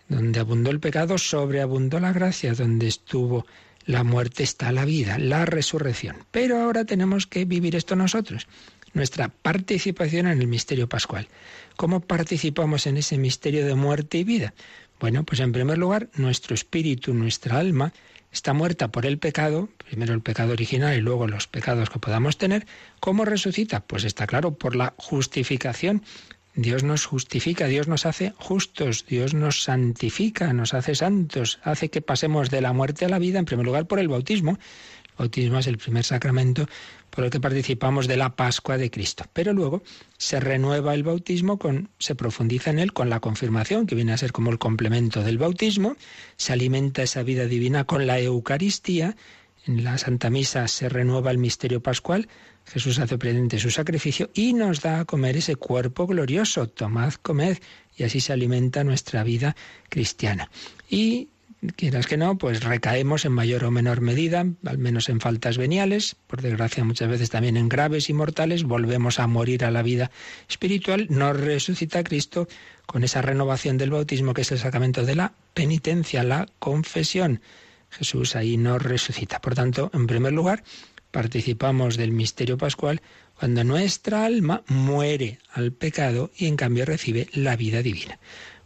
Donde 0.10 0.40
abundó 0.40 0.70
el 0.70 0.82
pecado, 0.82 1.18
sobreabundó 1.18 2.00
la 2.00 2.12
gracia. 2.12 2.54
Donde 2.54 2.88
estuvo 2.88 3.46
la 3.90 4.04
muerte 4.04 4.44
está 4.44 4.72
la 4.72 4.86
vida, 4.86 5.18
la 5.18 5.46
resurrección. 5.46 6.18
Pero 6.30 6.62
ahora 6.62 6.86
tenemos 6.86 7.26
que 7.26 7.46
vivir 7.46 7.76
esto 7.76 7.96
nosotros, 7.96 8.48
nuestra 8.94 9.30
participación 9.30 10.28
en 10.28 10.42
el 10.42 10.48
misterio 10.48 10.90
pascual. 10.90 11.28
¿Cómo 11.76 12.00
participamos 12.00 12.88
en 12.88 12.98
ese 12.98 13.18
misterio 13.18 13.66
de 13.66 13.76
muerte 13.76 14.18
y 14.18 14.24
vida? 14.24 14.54
Bueno, 15.00 15.24
pues 15.24 15.40
en 15.40 15.52
primer 15.52 15.78
lugar, 15.78 16.10
nuestro 16.16 16.54
espíritu, 16.54 17.14
nuestra 17.14 17.58
alma, 17.60 17.94
está 18.32 18.54
muerta 18.54 18.90
por 18.90 19.06
el 19.06 19.18
pecado, 19.18 19.70
primero 19.88 20.14
el 20.14 20.22
pecado 20.22 20.52
original 20.52 20.98
y 20.98 21.02
luego 21.02 21.28
los 21.28 21.48
pecados 21.48 21.90
que 21.90 22.00
podamos 22.00 22.38
tener. 22.38 22.68
¿Cómo 23.00 23.26
resucita? 23.26 23.80
Pues 23.80 24.04
está 24.04 24.28
claro, 24.28 24.56
por 24.56 24.76
la 24.76 24.94
justificación 24.98 26.04
Dios 26.56 26.84
nos 26.84 27.06
justifica, 27.06 27.68
Dios 27.68 27.88
nos 27.88 28.06
hace 28.06 28.34
justos, 28.38 29.06
Dios 29.08 29.34
nos 29.34 29.64
santifica, 29.64 30.52
nos 30.52 30.74
hace 30.74 30.94
santos, 30.96 31.60
hace 31.64 31.90
que 31.90 32.02
pasemos 32.02 32.50
de 32.50 32.60
la 32.60 32.74
muerte 32.74 33.06
a 33.06 33.10
la 33.10 33.20
vida, 33.20 33.40
en 33.40 33.46
primer 33.46 33.66
lugar 33.66 33.88
por 33.88 34.00
el 34.00 34.10
bautismo. 34.10 34.60
El 35.08 35.16
bautismo 35.18 35.60
es 35.60 35.68
el 35.68 35.78
primer 35.78 36.04
sacramento 36.04 36.68
por 37.10 37.24
el 37.24 37.30
que 37.30 37.40
participamos 37.40 38.08
de 38.08 38.18
la 38.18 38.36
Pascua 38.36 38.78
de 38.78 38.92
Cristo. 38.92 39.26
Pero 39.34 39.54
luego 39.54 39.84
se 40.18 40.40
renueva 40.40 40.94
el 40.94 41.04
bautismo, 41.04 41.58
con, 41.58 41.90
se 42.00 42.16
profundiza 42.16 42.70
en 42.70 42.80
él 42.80 42.94
con 42.94 43.10
la 43.10 43.20
confirmación, 43.20 43.86
que 43.86 43.96
viene 43.96 44.14
a 44.14 44.18
ser 44.18 44.32
como 44.32 44.52
el 44.52 44.60
complemento 44.60 45.24
del 45.24 45.38
bautismo, 45.38 45.96
se 46.38 46.54
alimenta 46.54 47.04
esa 47.04 47.24
vida 47.24 47.46
divina 47.46 47.84
con 47.84 48.08
la 48.08 48.20
Eucaristía, 48.20 49.16
en 49.66 49.84
la 49.84 49.98
Santa 49.98 50.30
Misa 50.30 50.68
se 50.68 50.90
renueva 50.90 51.32
el 51.32 51.38
misterio 51.38 51.82
pascual, 51.82 52.28
Jesús 52.66 53.00
hace 53.00 53.18
presente 53.18 53.58
su 53.58 53.72
sacrificio 53.72 54.30
y 54.34 54.54
nos 54.54 54.82
da 54.82 55.00
a 55.00 55.06
comer 55.06 55.38
ese 55.38 55.56
cuerpo 55.56 56.06
glorioso. 56.06 56.68
Tomad, 56.68 57.14
comed, 57.16 57.58
y 57.98 58.04
así 58.04 58.22
se 58.22 58.32
alimenta 58.32 58.84
nuestra 58.84 59.24
vida 59.24 59.56
cristiana. 59.90 60.52
Y 60.88 61.30
quieras 61.76 62.08
que 62.08 62.18
no, 62.18 62.38
pues 62.38 62.64
recaemos 62.64 63.26
en 63.26 63.34
mayor 63.34 63.64
o 63.66 63.72
menor 63.72 64.02
medida, 64.02 64.46
al 64.66 64.78
menos 64.78 65.10
en 65.10 65.20
faltas 65.20 65.58
veniales, 65.58 66.16
por 66.28 66.42
desgracia 66.42 66.84
muchas 66.84 67.10
veces 67.10 67.30
también 67.30 67.58
en 67.58 67.70
graves 67.70 68.10
y 68.10 68.14
mortales, 68.14 68.64
volvemos 68.64 69.20
a 69.20 69.28
morir 69.28 69.66
a 69.66 69.72
la 69.72 69.82
vida 69.82 70.12
espiritual, 70.48 71.08
nos 71.10 71.40
resucita 71.40 72.04
Cristo 72.04 72.48
con 72.86 73.04
esa 73.04 73.22
renovación 73.22 73.78
del 73.78 73.92
bautismo 73.92 74.34
que 74.34 74.42
es 74.42 74.52
el 74.52 74.60
sacramento 74.60 75.06
de 75.06 75.16
la 75.16 75.34
penitencia, 75.54 76.24
la 76.24 76.48
confesión. 76.60 77.42
Jesús 77.90 78.36
ahí 78.36 78.58
nos 78.58 78.82
resucita. 78.82 79.42
Por 79.42 79.56
tanto, 79.56 79.90
en 79.94 80.08
primer 80.08 80.34
lugar, 80.34 80.64
participamos 81.12 81.98
del 81.98 82.12
misterio 82.12 82.58
pascual 82.58 83.02
cuando 83.38 83.64
nuestra 83.64 84.26
alma 84.26 84.64
muere 84.68 85.40
al 85.54 85.72
pecado 85.72 86.30
y 86.38 86.48
en 86.48 86.56
cambio 86.56 86.86
recibe 86.86 87.28
la 87.34 87.56
vida 87.56 87.82
divina. 87.82 88.20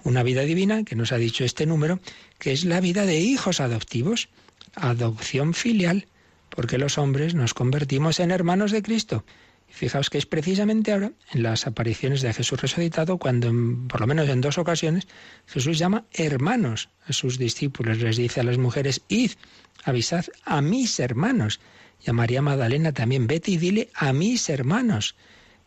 Una 0.03 0.23
vida 0.23 0.41
divina 0.41 0.83
que 0.83 0.95
nos 0.95 1.11
ha 1.11 1.17
dicho 1.17 1.45
este 1.45 1.65
número, 1.65 1.99
que 2.39 2.51
es 2.51 2.65
la 2.65 2.81
vida 2.81 3.05
de 3.05 3.19
hijos 3.19 3.59
adoptivos, 3.59 4.29
adopción 4.75 5.53
filial, 5.53 6.07
porque 6.49 6.77
los 6.77 6.97
hombres 6.97 7.33
nos 7.35 7.53
convertimos 7.53 8.19
en 8.19 8.31
hermanos 8.31 8.71
de 8.71 8.81
Cristo. 8.83 9.23
Fijaos 9.69 10.11
que 10.11 10.19
es 10.19 10.27
precisamente 10.27 10.91
ahora, 10.91 11.13
en 11.31 11.41
las 11.41 11.65
apariciones 11.65 12.21
de 12.21 12.31
Jesús 12.31 12.61
resucitado, 12.61 13.17
cuando 13.17 13.51
por 13.87 14.01
lo 14.01 14.07
menos 14.07 14.29
en 14.29 14.39
dos 14.39 14.59
ocasiones 14.59 15.07
Jesús 15.47 15.79
llama 15.79 16.05
hermanos 16.13 16.89
a 17.07 17.13
sus 17.13 17.39
discípulos, 17.39 17.97
les 17.97 18.17
dice 18.17 18.41
a 18.41 18.43
las 18.43 18.59
mujeres, 18.59 19.01
id, 19.07 19.31
avisad 19.83 20.25
a 20.45 20.61
mis 20.61 20.99
hermanos 20.99 21.59
y 22.05 22.09
a 22.11 22.13
María 22.13 22.43
Magdalena 22.43 22.91
también, 22.91 23.25
vete 23.25 23.49
y 23.49 23.57
dile 23.57 23.89
a 23.95 24.13
mis 24.13 24.47
hermanos. 24.49 25.15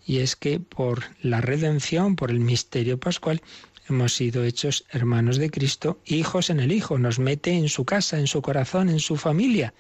Y 0.07 0.19
es 0.19 0.37
que 0.37 0.61
por 0.61 1.03
la 1.21 1.41
redención, 1.41 2.15
por 2.15 2.31
el 2.31 2.39
misterio 2.39 3.01
pascual, 3.01 3.43
hemos 3.89 4.15
sido 4.15 4.45
hechos 4.45 4.85
hermanos 4.91 5.37
de 5.37 5.51
Cristo, 5.51 6.01
hijos 6.05 6.51
en 6.51 6.61
el 6.61 6.73
Hijo, 6.73 6.99
nos 6.99 7.19
mete 7.19 7.53
en 7.53 7.69
su 7.69 7.85
casa, 7.85 8.19
en 8.19 8.27
su 8.27 8.43
corazón, 8.43 8.89
en 8.89 9.01
su 9.01 9.17
familia. 9.17 9.75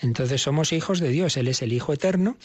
Entonces 0.00 0.42
somos 0.42 0.72
hijos 0.72 1.00
de 1.00 1.08
Dios, 1.08 1.36
Él 1.36 1.48
es 1.48 1.62
el 1.62 1.72
Hijo 1.72 1.92
eterno, 1.92 2.36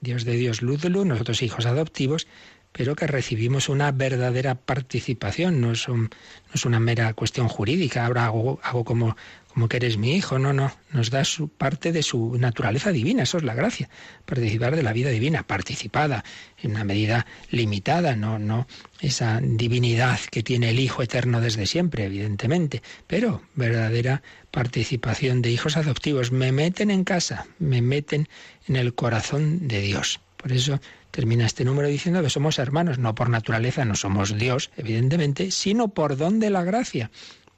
Dios 0.00 0.24
de 0.24 0.36
Dios, 0.36 0.62
luz 0.62 0.80
de 0.80 0.88
luz, 0.88 1.06
nosotros 1.06 1.42
hijos 1.42 1.66
adoptivos, 1.66 2.26
pero 2.72 2.96
que 2.96 3.06
recibimos 3.06 3.68
una 3.68 3.92
verdadera 3.92 4.54
participación, 4.54 5.60
no 5.60 5.72
es, 5.72 5.86
una 5.88 6.80
mera 6.80 7.12
cuestión 7.12 7.48
jurídica, 7.48 8.06
ahora 8.06 8.26
hago 8.26 8.84
como, 8.84 9.16
como 9.52 9.68
que 9.68 9.76
eres 9.76 9.98
mi 9.98 10.14
hijo, 10.14 10.38
no, 10.38 10.52
no, 10.52 10.72
nos 10.92 11.10
da 11.10 11.24
su 11.24 11.48
parte 11.48 11.92
de 11.92 12.02
su 12.02 12.36
naturaleza 12.38 12.90
divina, 12.90 13.24
eso 13.24 13.36
es 13.36 13.44
la 13.44 13.54
gracia, 13.54 13.90
participar 14.24 14.76
de 14.76 14.82
la 14.82 14.92
vida 14.92 15.10
divina, 15.10 15.42
participada 15.42 16.24
en 16.58 16.70
una 16.72 16.84
medida 16.84 17.26
limitada, 17.50 18.16
no, 18.16 18.38
no 18.38 18.66
esa 19.00 19.40
divinidad 19.42 20.18
que 20.30 20.42
tiene 20.42 20.70
el 20.70 20.80
Hijo 20.80 21.02
eterno 21.02 21.40
desde 21.40 21.66
siempre, 21.66 22.04
evidentemente, 22.04 22.82
pero 23.06 23.42
verdadera 23.54 24.22
participación 24.50 25.42
de 25.42 25.50
hijos 25.50 25.76
adoptivos. 25.76 26.32
Me 26.32 26.52
meten 26.52 26.90
en 26.90 27.04
casa, 27.04 27.46
me 27.58 27.82
meten 27.82 28.28
en 28.68 28.76
el 28.76 28.94
corazón 28.94 29.66
de 29.68 29.80
Dios. 29.80 30.20
Por 30.36 30.52
eso 30.52 30.80
termina 31.10 31.46
este 31.46 31.64
número 31.64 31.88
diciendo 31.88 32.22
que 32.22 32.30
somos 32.30 32.58
hermanos, 32.58 32.98
no 32.98 33.14
por 33.14 33.28
naturaleza, 33.28 33.84
no 33.84 33.94
somos 33.94 34.36
Dios, 34.36 34.70
evidentemente, 34.76 35.50
sino 35.50 35.88
por 35.88 36.16
don 36.16 36.40
de 36.40 36.50
la 36.50 36.64
gracia 36.64 37.10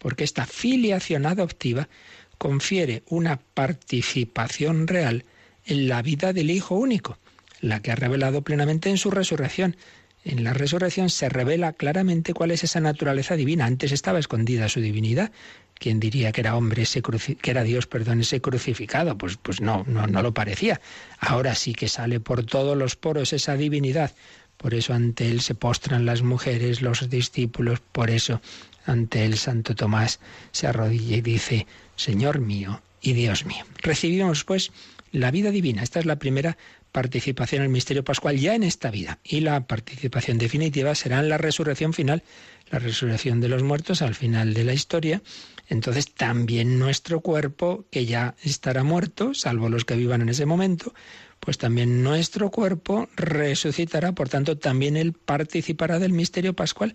porque 0.04 0.24
esta 0.24 0.44
filiación 0.44 1.24
adoptiva 1.24 1.88
confiere 2.36 3.04
una 3.08 3.38
participación 3.38 4.86
real 4.86 5.24
en 5.64 5.88
la 5.88 6.02
vida 6.02 6.34
del 6.34 6.50
Hijo 6.50 6.74
único, 6.74 7.16
la 7.62 7.80
que 7.80 7.90
ha 7.90 7.94
revelado 7.94 8.42
plenamente 8.42 8.90
en 8.90 8.98
su 8.98 9.10
resurrección. 9.10 9.78
En 10.22 10.44
la 10.44 10.52
resurrección 10.52 11.08
se 11.08 11.30
revela 11.30 11.72
claramente 11.72 12.34
cuál 12.34 12.50
es 12.50 12.64
esa 12.64 12.80
naturaleza 12.80 13.34
divina. 13.34 13.64
Antes 13.64 13.92
estaba 13.92 14.18
escondida 14.18 14.68
su 14.68 14.82
divinidad. 14.82 15.32
¿Quién 15.72 16.00
diría 16.00 16.32
que 16.32 16.42
era 16.42 16.54
hombre, 16.54 16.82
ese 16.82 17.00
que 17.00 17.50
era 17.50 17.62
Dios, 17.62 17.86
perdón, 17.86 18.20
ese 18.20 18.42
crucificado? 18.42 19.16
Pues, 19.16 19.38
pues 19.38 19.62
no, 19.62 19.84
no, 19.86 20.06
no 20.06 20.20
lo 20.20 20.34
parecía. 20.34 20.82
Ahora 21.18 21.54
sí 21.54 21.72
que 21.72 21.88
sale 21.88 22.20
por 22.20 22.44
todos 22.44 22.76
los 22.76 22.94
poros 22.94 23.32
esa 23.32 23.56
divinidad. 23.56 24.12
Por 24.58 24.74
eso 24.74 24.92
ante 24.92 25.30
él 25.30 25.40
se 25.40 25.54
postran 25.54 26.04
las 26.04 26.20
mujeres, 26.20 26.82
los 26.82 27.08
discípulos, 27.08 27.80
por 27.80 28.10
eso 28.10 28.42
ante 28.84 29.24
el 29.24 29.36
Santo 29.38 29.74
Tomás 29.74 30.20
se 30.52 30.66
arrodilla 30.66 31.16
y 31.16 31.20
dice, 31.20 31.66
Señor 31.96 32.40
mío 32.40 32.82
y 33.00 33.12
Dios 33.12 33.44
mío. 33.46 33.64
Recibimos 33.82 34.44
pues 34.44 34.72
la 35.12 35.30
vida 35.30 35.50
divina. 35.50 35.82
Esta 35.82 36.00
es 36.00 36.06
la 36.06 36.18
primera 36.18 36.56
participación 36.94 37.62
el 37.62 37.68
misterio 37.68 38.04
pascual 38.04 38.38
ya 38.38 38.54
en 38.54 38.62
esta 38.62 38.90
vida. 38.90 39.18
Y 39.24 39.40
la 39.40 39.66
participación 39.66 40.38
definitiva 40.38 40.94
será 40.94 41.20
en 41.20 41.28
la 41.28 41.38
resurrección 41.38 41.92
final, 41.92 42.22
la 42.70 42.78
resurrección 42.78 43.40
de 43.40 43.48
los 43.48 43.62
muertos 43.62 44.00
al 44.00 44.14
final 44.14 44.54
de 44.54 44.64
la 44.64 44.74
historia. 44.74 45.22
Entonces 45.68 46.12
también 46.12 46.78
nuestro 46.78 47.20
cuerpo, 47.20 47.84
que 47.90 48.06
ya 48.06 48.34
estará 48.42 48.84
muerto, 48.84 49.34
salvo 49.34 49.68
los 49.68 49.84
que 49.84 49.96
vivan 49.96 50.22
en 50.22 50.28
ese 50.28 50.46
momento, 50.46 50.94
pues 51.40 51.58
también 51.58 52.02
nuestro 52.02 52.50
cuerpo 52.50 53.08
resucitará, 53.16 54.12
por 54.12 54.28
tanto 54.28 54.56
también 54.56 54.96
él 54.96 55.12
participará 55.12 55.98
del 55.98 56.12
misterio 56.12 56.54
pascual 56.54 56.94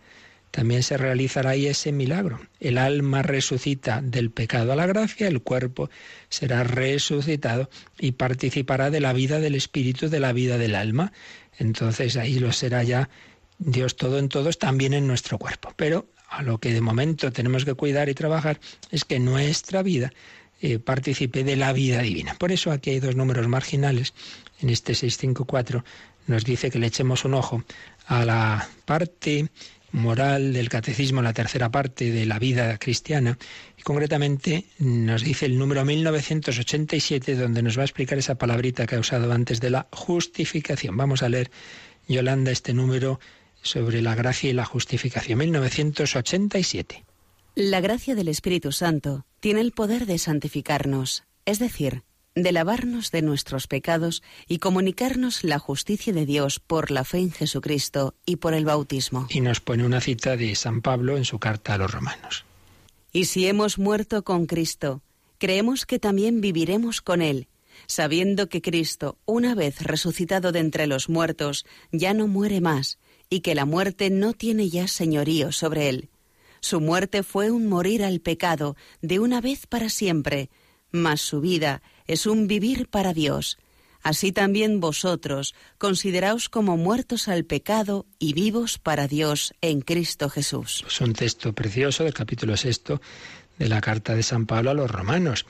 también 0.51 0.83
se 0.83 0.97
realizará 0.97 1.51
ahí 1.51 1.67
ese 1.67 1.91
milagro. 1.91 2.39
El 2.59 2.77
alma 2.77 3.21
resucita 3.21 4.01
del 4.01 4.31
pecado 4.31 4.71
a 4.71 4.75
la 4.75 4.87
gracia, 4.87 5.27
el 5.27 5.41
cuerpo 5.41 5.89
será 6.29 6.63
resucitado 6.63 7.69
y 7.99 8.13
participará 8.13 8.89
de 8.89 8.99
la 8.99 9.13
vida 9.13 9.39
del 9.39 9.55
espíritu, 9.55 10.09
de 10.09 10.19
la 10.19 10.33
vida 10.33 10.57
del 10.57 10.75
alma. 10.75 11.11
Entonces 11.57 12.17
ahí 12.17 12.39
lo 12.39 12.51
será 12.51 12.83
ya 12.83 13.09
Dios 13.59 13.95
todo 13.95 14.17
en 14.17 14.29
todos, 14.29 14.57
también 14.57 14.93
en 14.93 15.05
nuestro 15.05 15.37
cuerpo. 15.37 15.73
Pero 15.75 16.07
a 16.29 16.41
lo 16.41 16.59
que 16.59 16.73
de 16.73 16.81
momento 16.81 17.31
tenemos 17.31 17.65
que 17.65 17.73
cuidar 17.73 18.09
y 18.09 18.13
trabajar 18.13 18.59
es 18.91 19.05
que 19.05 19.19
nuestra 19.19 19.83
vida 19.83 20.11
eh, 20.61 20.79
participe 20.79 21.43
de 21.43 21.55
la 21.55 21.73
vida 21.73 22.01
divina. 22.01 22.35
Por 22.35 22.51
eso 22.51 22.71
aquí 22.71 22.91
hay 22.91 22.99
dos 22.99 23.15
números 23.15 23.47
marginales. 23.47 24.13
En 24.61 24.69
este 24.69 24.95
654 24.95 25.83
nos 26.27 26.43
dice 26.43 26.69
que 26.69 26.79
le 26.79 26.87
echemos 26.87 27.25
un 27.25 27.33
ojo 27.33 27.63
a 28.07 28.25
la 28.25 28.67
parte 28.85 29.49
moral 29.91 30.53
del 30.53 30.69
catecismo, 30.69 31.21
la 31.21 31.33
tercera 31.33 31.69
parte 31.71 32.11
de 32.11 32.25
la 32.25 32.39
vida 32.39 32.77
cristiana, 32.77 33.37
y 33.77 33.81
concretamente 33.81 34.65
nos 34.79 35.23
dice 35.23 35.45
el 35.45 35.57
número 35.57 35.85
1987, 35.85 37.35
donde 37.35 37.61
nos 37.61 37.77
va 37.77 37.81
a 37.81 37.85
explicar 37.85 38.17
esa 38.17 38.35
palabrita 38.35 38.85
que 38.85 38.95
ha 38.95 38.99
usado 38.99 39.31
antes 39.31 39.59
de 39.59 39.69
la 39.69 39.87
justificación. 39.91 40.97
Vamos 40.97 41.23
a 41.23 41.29
leer, 41.29 41.51
Yolanda, 42.07 42.51
este 42.51 42.73
número 42.73 43.19
sobre 43.61 44.01
la 44.01 44.15
gracia 44.15 44.49
y 44.49 44.53
la 44.53 44.65
justificación, 44.65 45.39
1987. 45.39 47.05
La 47.55 47.81
gracia 47.81 48.15
del 48.15 48.29
Espíritu 48.29 48.71
Santo 48.71 49.25
tiene 49.39 49.61
el 49.61 49.71
poder 49.71 50.05
de 50.05 50.17
santificarnos, 50.17 51.23
es 51.45 51.59
decir, 51.59 52.03
de 52.43 52.51
lavarnos 52.51 53.11
de 53.11 53.21
nuestros 53.21 53.67
pecados 53.67 54.23
y 54.47 54.59
comunicarnos 54.59 55.43
la 55.43 55.59
justicia 55.59 56.13
de 56.13 56.25
Dios 56.25 56.59
por 56.59 56.91
la 56.91 57.03
fe 57.03 57.19
en 57.19 57.31
Jesucristo 57.31 58.15
y 58.25 58.37
por 58.37 58.53
el 58.53 58.65
bautismo. 58.65 59.27
Y 59.29 59.41
nos 59.41 59.59
pone 59.59 59.85
una 59.85 60.01
cita 60.01 60.37
de 60.37 60.55
San 60.55 60.81
Pablo 60.81 61.17
en 61.17 61.25
su 61.25 61.39
carta 61.39 61.73
a 61.73 61.77
los 61.77 61.91
romanos. 61.91 62.45
Y 63.11 63.25
si 63.25 63.47
hemos 63.47 63.79
muerto 63.79 64.23
con 64.23 64.45
Cristo, 64.45 65.01
creemos 65.37 65.85
que 65.85 65.99
también 65.99 66.41
viviremos 66.41 67.01
con 67.01 67.21
Él, 67.21 67.47
sabiendo 67.87 68.49
que 68.49 68.61
Cristo, 68.61 69.17
una 69.25 69.55
vez 69.55 69.81
resucitado 69.81 70.51
de 70.51 70.59
entre 70.59 70.85
los 70.85 71.09
muertos, 71.09 71.65
ya 71.91 72.13
no 72.13 72.27
muere 72.27 72.61
más, 72.61 72.99
y 73.29 73.41
que 73.41 73.55
la 73.55 73.65
muerte 73.65 74.09
no 74.09 74.33
tiene 74.33 74.69
ya 74.69 74.87
señorío 74.87 75.51
sobre 75.51 75.89
Él. 75.89 76.09
Su 76.61 76.81
muerte 76.81 77.23
fue 77.23 77.51
un 77.51 77.67
morir 77.67 78.03
al 78.03 78.19
pecado 78.19 78.75
de 79.01 79.19
una 79.19 79.39
vez 79.39 79.65
para 79.65 79.89
siempre, 79.89 80.49
mas 80.91 81.21
su 81.21 81.41
vida 81.41 81.81
es 82.07 82.25
un 82.25 82.47
vivir 82.47 82.87
para 82.87 83.13
Dios. 83.13 83.57
Así 84.01 84.31
también 84.31 84.79
vosotros 84.79 85.53
consideraos 85.77 86.47
como 86.47 86.77
muertos 86.77 87.27
al 87.27 87.43
pecado 87.43 88.05
y 88.17 88.33
vivos 88.33 88.77
para 88.79 89.07
Dios 89.07 89.53
en 89.61 89.81
Cristo 89.81 90.29
Jesús. 90.29 90.85
Es 90.87 91.01
un 91.01 91.13
texto 91.13 91.53
precioso 91.53 92.05
del 92.05 92.13
capítulo 92.13 92.55
sexto 92.55 93.01
de 93.57 93.67
la 93.67 93.81
carta 93.81 94.15
de 94.15 94.23
San 94.23 94.45
Pablo 94.45 94.71
a 94.71 94.73
los 94.73 94.89
romanos. 94.89 95.45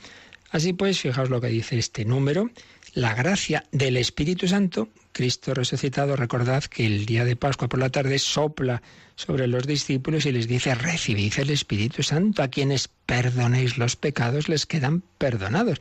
Así 0.50 0.72
pues, 0.72 1.00
fijaos 1.00 1.30
lo 1.30 1.40
que 1.40 1.46
dice 1.46 1.78
este 1.78 2.04
número, 2.04 2.50
la 2.92 3.14
gracia 3.14 3.64
del 3.70 3.96
Espíritu 3.96 4.48
Santo, 4.48 4.88
Cristo 5.12 5.54
resucitado, 5.54 6.16
recordad 6.16 6.64
que 6.64 6.86
el 6.86 7.06
día 7.06 7.24
de 7.24 7.36
Pascua 7.36 7.68
por 7.68 7.78
la 7.78 7.90
tarde 7.90 8.18
sopla 8.18 8.82
sobre 9.14 9.46
los 9.46 9.66
discípulos 9.66 10.26
y 10.26 10.32
les 10.32 10.48
dice, 10.48 10.74
recibid 10.74 11.32
el 11.38 11.50
Espíritu 11.50 12.02
Santo, 12.02 12.42
a 12.42 12.48
quienes 12.48 12.88
perdonéis 12.88 13.78
los 13.78 13.94
pecados 13.94 14.48
les 14.48 14.66
quedan 14.66 15.02
perdonados. 15.18 15.80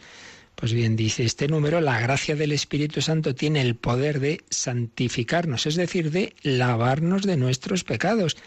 Pues 0.53 0.73
bien, 0.73 0.95
dice 0.95 1.23
este 1.23 1.47
número, 1.47 1.81
la 1.81 1.99
gracia 1.99 2.35
del 2.35 2.51
Espíritu 2.51 3.01
Santo 3.01 3.33
tiene 3.33 3.61
el 3.61 3.75
poder 3.75 4.19
de 4.19 4.43
santificarnos, 4.49 5.65
es 5.65 5.75
decir, 5.75 6.11
de 6.11 6.35
lavarnos 6.43 7.23
de 7.23 7.37
nuestros 7.37 7.83
pecados 7.83 8.37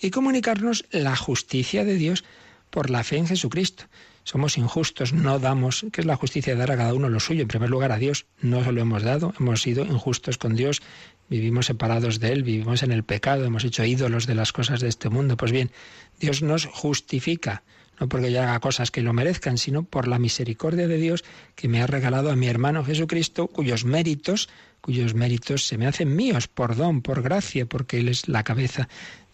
y 0.00 0.10
comunicarnos 0.10 0.84
la 0.90 1.16
justicia 1.16 1.84
de 1.84 1.94
Dios 1.94 2.24
por 2.70 2.90
la 2.90 3.04
fe 3.04 3.18
en 3.18 3.28
Jesucristo. 3.28 3.84
Somos 4.30 4.58
injustos, 4.58 5.12
no 5.12 5.40
damos, 5.40 5.84
¿qué 5.90 6.02
es 6.02 6.06
la 6.06 6.14
justicia? 6.14 6.54
Dar 6.54 6.70
a 6.70 6.76
cada 6.76 6.94
uno 6.94 7.08
lo 7.08 7.18
suyo. 7.18 7.42
En 7.42 7.48
primer 7.48 7.68
lugar, 7.68 7.90
a 7.90 7.98
Dios 7.98 8.26
no 8.40 8.62
se 8.62 8.70
lo 8.70 8.80
hemos 8.80 9.02
dado, 9.02 9.34
hemos 9.40 9.60
sido 9.60 9.84
injustos 9.84 10.38
con 10.38 10.54
Dios, 10.54 10.82
vivimos 11.28 11.66
separados 11.66 12.20
de 12.20 12.30
Él, 12.30 12.44
vivimos 12.44 12.84
en 12.84 12.92
el 12.92 13.02
pecado, 13.02 13.44
hemos 13.44 13.64
hecho 13.64 13.84
ídolos 13.84 14.28
de 14.28 14.36
las 14.36 14.52
cosas 14.52 14.78
de 14.78 14.86
este 14.86 15.08
mundo. 15.08 15.36
Pues 15.36 15.50
bien, 15.50 15.72
Dios 16.20 16.42
nos 16.42 16.66
justifica 16.66 17.64
no 17.98 18.08
porque 18.08 18.30
yo 18.30 18.40
haga 18.40 18.60
cosas 18.60 18.92
que 18.92 19.02
lo 19.02 19.12
merezcan, 19.12 19.58
sino 19.58 19.82
por 19.82 20.06
la 20.06 20.20
misericordia 20.20 20.86
de 20.86 20.96
Dios 20.96 21.24
que 21.56 21.66
me 21.66 21.82
ha 21.82 21.88
regalado 21.88 22.30
a 22.30 22.36
mi 22.36 22.46
hermano 22.46 22.84
Jesucristo, 22.84 23.48
cuyos 23.48 23.84
méritos, 23.84 24.48
cuyos 24.80 25.12
méritos 25.12 25.66
se 25.66 25.76
me 25.76 25.88
hacen 25.88 26.14
míos 26.14 26.46
por 26.46 26.76
don, 26.76 27.02
por 27.02 27.20
gracia, 27.20 27.66
porque 27.66 27.98
Él 27.98 28.08
es 28.08 28.28
la 28.28 28.44
cabeza 28.44 28.88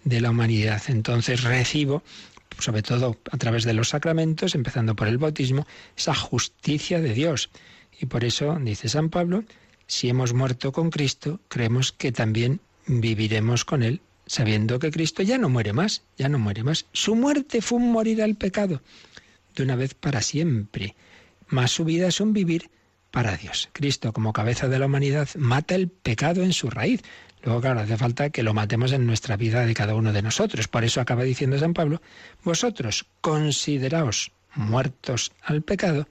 de 0.05 0.23
la 0.23 0.31
humanidad. 0.31 0.83
Entonces 0.89 1.45
recibo, 1.45 2.03
sobre 2.59 2.83
todo 2.83 3.17
a 3.31 3.37
través 3.37 3.65
de 3.65 3.75
los 3.75 3.91
sacramentos, 3.91 4.55
empezando 4.55 4.97
por 4.97 5.09
el 5.09 5.19
bautismo, 5.19 5.67
esa 5.97 6.15
justicia 6.15 7.01
de 7.01 7.15
Dios. 7.15 7.51
Y 8.01 8.07
por 8.07 8.25
eso, 8.25 8.59
dice 8.61 8.89
San 8.89 9.11
Pablo, 9.11 9.45
si 9.87 10.09
hemos 10.09 10.35
muerto 10.35 10.73
con 10.73 10.91
Cristo, 10.91 11.41
creemos 11.49 11.93
que 11.93 12.13
también 12.13 12.61
viviremos 12.87 13.65
con 13.65 13.83
Él 13.83 14.01
sabiendo 14.27 14.79
que 14.79 14.91
Cristo 14.91 15.23
ya 15.23 15.39
no 15.39 15.49
muere 15.49 15.73
más, 15.73 16.03
ya 16.19 16.29
no 16.29 16.39
muere 16.39 16.65
más. 16.65 16.87
Su 16.93 17.15
muerte 17.15 17.63
fue 17.63 17.79
un 17.79 17.93
morir 17.93 18.23
al 18.23 18.35
pecado, 18.35 18.83
de 19.55 19.63
una 19.63 19.77
vez 19.77 19.95
para 19.95 20.21
siempre, 20.21 20.95
más 21.49 21.71
su 21.71 21.85
vida 21.85 22.09
es 22.09 22.21
un 22.21 22.33
vivir 22.33 22.71
para 23.11 23.37
Dios. 23.37 23.69
Cristo, 23.73 24.13
como 24.13 24.33
cabeza 24.33 24.69
de 24.69 24.79
la 24.79 24.87
humanidad, 24.87 25.29
mata 25.37 25.75
el 25.75 25.89
pecado 25.89 26.43
en 26.43 26.53
su 26.53 26.69
raíz. 26.69 27.03
Luego, 27.47 27.63
claro, 27.63 27.81
hace 27.81 27.97
falta 27.97 28.29
que 28.29 28.43
lo 28.43 28.53
matemos 28.53 28.93
en 28.93 29.07
nuestra 29.07 29.39
vida 29.39 29.65
de 29.65 29.73
cada 29.73 29.95
uno 29.95 30.13
de 30.13 30.21
nosotros. 30.21 30.69
Por 30.69 30.85
eso 30.85 31.01
acaba 31.01 31.23
diciendo 31.23 31.59
San 31.59 31.73
Pablo, 31.73 32.03
vosotros 32.45 33.07
consideraos 33.23 34.33
muertos 34.55 35.33
al 35.43 35.63
pecado 35.63 36.07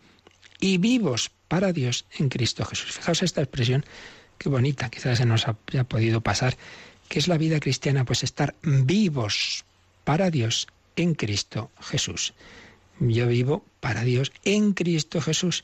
y 0.60 0.80
vivos 0.80 1.30
para 1.48 1.74
Dios 1.74 2.06
en 2.18 2.30
Cristo 2.30 2.66
Jesús. 2.66 2.94
Fijaos 2.94 3.22
esta 3.22 3.42
expresión, 3.42 3.86
qué 4.40 4.50
bonita, 4.50 4.90
quizás 4.90 5.20
se 5.20 5.26
nos 5.26 5.46
haya 5.48 5.84
podido 5.84 6.22
pasar 6.22 6.58
¿Qué 7.08 7.20
es 7.20 7.28
la 7.28 7.38
vida 7.38 7.60
cristiana? 7.60 8.06
Pues 8.06 8.24
estar 8.24 8.56
vivos 8.64 9.66
para 10.04 10.32
Dios 10.32 10.68
en 10.96 11.14
Cristo 11.14 11.72
Jesús. 11.80 12.34
Yo 13.00 13.28
vivo 13.28 13.64
para 13.80 14.04
Dios 14.04 14.32
en 14.44 14.74
Cristo 14.74 15.22
Jesús. 15.22 15.64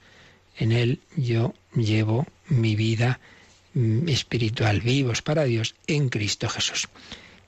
En 0.58 0.72
Él 0.72 1.00
yo 1.16 1.54
llevo 1.74 2.28
mi 2.48 2.76
vida 2.76 3.20
espiritual, 4.08 4.82
vivos 4.82 5.22
para 5.22 5.46
Dios 5.46 5.76
en 5.88 6.10
Cristo 6.10 6.50
Jesús. 6.50 6.90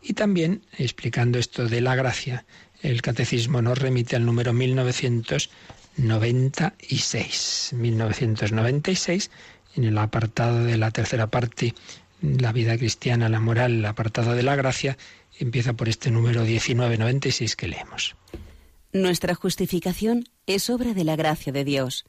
Y 0.01 0.13
también, 0.13 0.61
explicando 0.77 1.39
esto 1.39 1.67
de 1.67 1.81
la 1.81 1.95
gracia, 1.95 2.45
el 2.81 3.01
catecismo 3.01 3.61
nos 3.61 3.77
remite 3.77 4.15
al 4.15 4.25
número 4.25 4.53
1900 4.53 5.49
1996. 5.97 7.73
1996, 7.73 9.31
en 9.75 9.83
el 9.83 9.97
apartado 9.97 10.63
de 10.63 10.77
la 10.77 10.91
tercera 10.91 11.27
parte, 11.27 11.73
la 12.21 12.51
vida 12.51 12.77
cristiana, 12.77 13.29
la 13.29 13.39
moral, 13.39 13.71
el 13.73 13.85
apartado 13.85 14.33
de 14.33 14.43
la 14.43 14.55
gracia, 14.55 14.97
empieza 15.39 15.73
por 15.73 15.89
este 15.89 16.11
número 16.11 16.41
1996 16.41 17.55
que 17.55 17.67
leemos. 17.67 18.15
Nuestra 18.91 19.33
justificación 19.33 20.25
es 20.45 20.69
obra 20.69 20.93
de 20.93 21.03
la 21.03 21.15
gracia 21.15 21.51
de 21.51 21.63
Dios. 21.63 22.05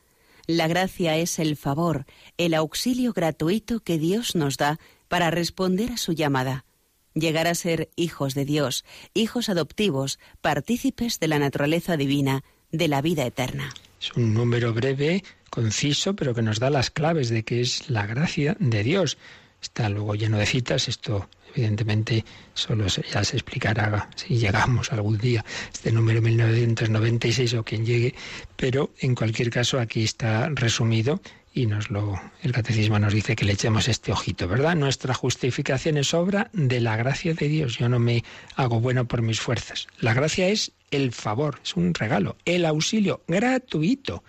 La 0.47 0.69
gracia 0.69 1.17
es 1.17 1.39
el 1.39 1.57
favor, 1.57 2.05
el 2.37 2.53
auxilio 2.53 3.15
gratuito 3.15 3.81
que 3.81 3.99
Dios 3.99 4.35
nos 4.35 4.59
da 4.59 4.79
para 5.09 5.31
responder 5.31 5.93
a 5.93 5.97
su 5.97 6.13
llamada, 6.13 6.67
llegar 7.15 7.47
a 7.47 7.55
ser 7.55 7.89
hijos 7.97 8.35
de 8.35 8.45
Dios, 8.45 8.85
hijos 9.15 9.49
adoptivos, 9.49 10.19
partícipes 10.43 11.19
de 11.19 11.29
la 11.29 11.39
naturaleza 11.39 11.97
divina, 11.97 12.45
de 12.71 12.89
la 12.89 13.01
vida 13.01 13.25
eterna. 13.25 13.73
Es 14.01 14.13
un 14.13 14.35
número 14.35 14.75
breve, 14.75 15.25
conciso, 15.49 16.15
pero 16.15 16.35
que 16.35 16.43
nos 16.43 16.59
da 16.59 16.69
las 16.69 16.91
claves 16.91 17.31
de 17.31 17.43
que 17.45 17.63
es 17.63 17.89
la 17.89 18.07
gracia 18.07 18.55
de 18.61 18.83
Dios. 18.83 19.17
Está 19.63 19.89
luego 19.89 20.15
lleno 20.15 20.37
de 20.37 20.45
citas, 20.45 20.89
esto 20.89 21.31
evidentemente 21.55 22.25
solo 22.55 22.87
ya 22.87 23.25
se 23.25 23.37
explicará 23.37 24.09
si 24.17 24.37
llegamos 24.39 24.93
algún 24.93 25.19
día 25.19 25.45
este 25.73 25.93
número 25.93 26.21
1996 26.21 27.55
o 27.55 27.65
quien 27.65 27.87
llegue, 27.87 28.15
pero 28.57 28.91
en 28.99 29.15
cualquier 29.15 29.51
caso 29.51 29.79
aquí 29.79 30.03
está 30.03 30.49
resumido 30.51 31.21
y 31.53 31.67
nos 31.67 31.89
lo 31.91 32.21
el 32.43 32.53
catecismo 32.53 32.99
nos 32.99 33.15
dice 33.15 33.37
que 33.37 33.45
le 33.45 33.53
echemos 33.53 33.87
este 33.89 34.11
ojito, 34.11 34.49
¿verdad? 34.49 34.75
Nuestra 34.75 35.15
justificación 35.15 35.97
es 35.97 36.13
obra 36.13 36.51
de 36.53 36.81
la 36.81 36.97
gracia 36.97 37.33
de 37.35 37.49
Dios. 37.49 37.79
Yo 37.79 37.89
no 37.89 38.01
me 38.01 38.25
hago 38.57 38.81
bueno 38.81 39.07
por 39.07 39.23
mis 39.23 39.41
fuerzas. 39.41 39.87
La 40.01 40.15
gracia 40.15 40.49
es 40.49 40.73
el 40.91 41.13
favor, 41.13 41.61
es 41.63 41.77
un 41.77 41.95
regalo, 41.95 42.37
el 42.45 42.65
auxilio 42.67 43.23
gratuito 43.29 44.25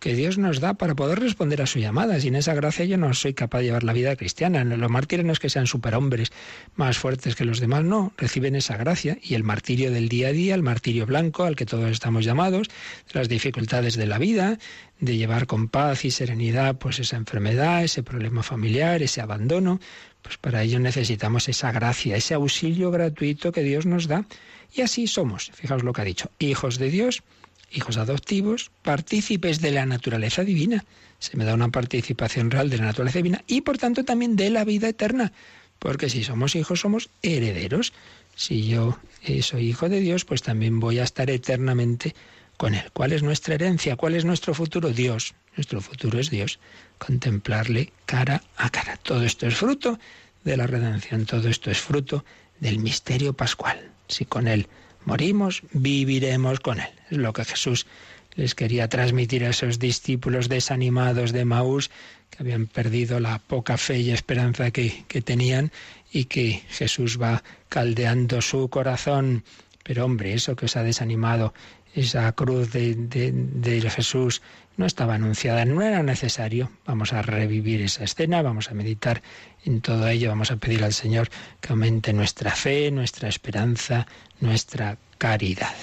que 0.00 0.14
Dios 0.14 0.38
nos 0.38 0.60
da 0.60 0.74
para 0.74 0.94
poder 0.94 1.20
responder 1.20 1.60
a 1.60 1.66
su 1.66 1.78
llamada. 1.78 2.18
Sin 2.18 2.34
esa 2.34 2.54
gracia 2.54 2.86
yo 2.86 2.96
no 2.96 3.12
soy 3.12 3.34
capaz 3.34 3.58
de 3.58 3.64
llevar 3.64 3.84
la 3.84 3.92
vida 3.92 4.16
cristiana. 4.16 4.64
Los 4.64 4.90
mártires 4.90 5.26
no 5.26 5.32
es 5.32 5.38
que 5.38 5.50
sean 5.50 5.66
superhombres 5.66 6.32
más 6.74 6.98
fuertes 6.98 7.36
que 7.36 7.44
los 7.44 7.60
demás, 7.60 7.84
no, 7.84 8.12
reciben 8.16 8.56
esa 8.56 8.78
gracia 8.78 9.18
y 9.22 9.34
el 9.34 9.44
martirio 9.44 9.92
del 9.92 10.08
día 10.08 10.28
a 10.28 10.32
día, 10.32 10.54
el 10.54 10.62
martirio 10.62 11.04
blanco 11.04 11.44
al 11.44 11.54
que 11.54 11.66
todos 11.66 11.90
estamos 11.90 12.24
llamados, 12.24 12.68
las 13.12 13.28
dificultades 13.28 13.96
de 13.96 14.06
la 14.06 14.18
vida, 14.18 14.58
de 15.00 15.18
llevar 15.18 15.46
con 15.46 15.68
paz 15.68 16.04
y 16.06 16.10
serenidad 16.10 16.76
pues 16.76 16.98
esa 16.98 17.16
enfermedad, 17.16 17.84
ese 17.84 18.02
problema 18.02 18.42
familiar, 18.42 19.02
ese 19.02 19.20
abandono, 19.20 19.80
pues 20.22 20.38
para 20.38 20.62
ello 20.62 20.80
necesitamos 20.80 21.48
esa 21.48 21.72
gracia, 21.72 22.16
ese 22.16 22.32
auxilio 22.34 22.90
gratuito 22.90 23.52
que 23.52 23.62
Dios 23.62 23.84
nos 23.84 24.08
da. 24.08 24.24
Y 24.72 24.80
así 24.80 25.06
somos, 25.06 25.50
fijaos 25.52 25.82
lo 25.82 25.92
que 25.92 26.00
ha 26.00 26.04
dicho, 26.04 26.30
hijos 26.38 26.78
de 26.78 26.90
Dios, 26.90 27.22
hijos 27.70 27.96
adoptivos, 27.96 28.70
partícipes 28.82 29.60
de 29.60 29.70
la 29.70 29.86
naturaleza 29.86 30.44
divina. 30.44 30.84
Se 31.18 31.36
me 31.36 31.44
da 31.44 31.54
una 31.54 31.68
participación 31.68 32.50
real 32.50 32.70
de 32.70 32.78
la 32.78 32.86
naturaleza 32.86 33.18
divina 33.18 33.44
y 33.46 33.60
por 33.60 33.78
tanto 33.78 34.04
también 34.04 34.36
de 34.36 34.50
la 34.50 34.64
vida 34.64 34.88
eterna. 34.88 35.32
Porque 35.78 36.10
si 36.10 36.24
somos 36.24 36.56
hijos 36.56 36.80
somos 36.80 37.10
herederos. 37.22 37.92
Si 38.36 38.68
yo 38.68 38.98
eh, 39.22 39.42
soy 39.42 39.68
hijo 39.68 39.88
de 39.88 40.00
Dios, 40.00 40.24
pues 40.24 40.42
también 40.42 40.80
voy 40.80 40.98
a 40.98 41.04
estar 41.04 41.30
eternamente 41.30 42.14
con 42.56 42.74
Él. 42.74 42.90
¿Cuál 42.92 43.12
es 43.12 43.22
nuestra 43.22 43.54
herencia? 43.54 43.96
¿Cuál 43.96 44.14
es 44.14 44.24
nuestro 44.24 44.54
futuro? 44.54 44.90
Dios. 44.90 45.34
Nuestro 45.56 45.80
futuro 45.80 46.18
es 46.18 46.30
Dios. 46.30 46.58
Contemplarle 46.98 47.92
cara 48.06 48.42
a 48.56 48.70
cara. 48.70 48.98
Todo 48.98 49.24
esto 49.24 49.46
es 49.46 49.56
fruto 49.56 49.98
de 50.44 50.56
la 50.56 50.66
redención. 50.66 51.26
Todo 51.26 51.48
esto 51.48 51.70
es 51.70 51.78
fruto 51.78 52.24
del 52.60 52.78
misterio 52.78 53.32
pascual. 53.32 53.90
Si 54.08 54.24
con 54.24 54.48
Él 54.48 54.68
morimos, 55.04 55.62
viviremos 55.72 56.60
con 56.60 56.80
Él. 56.80 56.90
Es 57.10 57.18
lo 57.18 57.32
que 57.32 57.44
Jesús 57.44 57.86
les 58.34 58.54
quería 58.54 58.88
transmitir 58.88 59.44
a 59.44 59.50
esos 59.50 59.78
discípulos 59.78 60.48
desanimados 60.48 61.32
de 61.32 61.44
Maús, 61.44 61.90
que 62.30 62.38
habían 62.40 62.66
perdido 62.66 63.18
la 63.20 63.38
poca 63.38 63.76
fe 63.76 63.98
y 63.98 64.10
esperanza 64.10 64.70
que, 64.70 65.04
que 65.08 65.20
tenían, 65.20 65.72
y 66.12 66.24
que 66.24 66.62
Jesús 66.68 67.20
va 67.20 67.42
caldeando 67.68 68.40
su 68.40 68.68
corazón. 68.68 69.44
Pero 69.82 70.04
hombre, 70.04 70.34
eso 70.34 70.56
que 70.56 70.66
os 70.66 70.76
ha 70.76 70.82
desanimado, 70.82 71.52
esa 71.94 72.30
cruz 72.32 72.72
de, 72.72 72.94
de, 72.94 73.32
de, 73.32 73.90
Jesús 73.90 74.42
no 74.76 74.86
estaba 74.86 75.14
anunciada, 75.14 75.64
no 75.64 75.82
era 75.82 76.02
necesario. 76.02 76.70
Vamos 76.86 77.12
a 77.12 77.22
revivir 77.22 77.82
esa 77.82 78.04
escena, 78.04 78.42
vamos 78.42 78.70
a 78.70 78.74
meditar 78.74 79.22
en 79.64 79.80
todo 79.80 80.08
ello, 80.08 80.30
vamos 80.30 80.50
a 80.50 80.56
pedir 80.56 80.84
al 80.84 80.94
Señor 80.94 81.28
que 81.60 81.72
aumente 81.72 82.12
nuestra 82.12 82.52
fe, 82.52 82.90
nuestra 82.90 83.28
esperanza, 83.28 84.06
nuestra 84.40 84.96
caridad. 85.18 85.74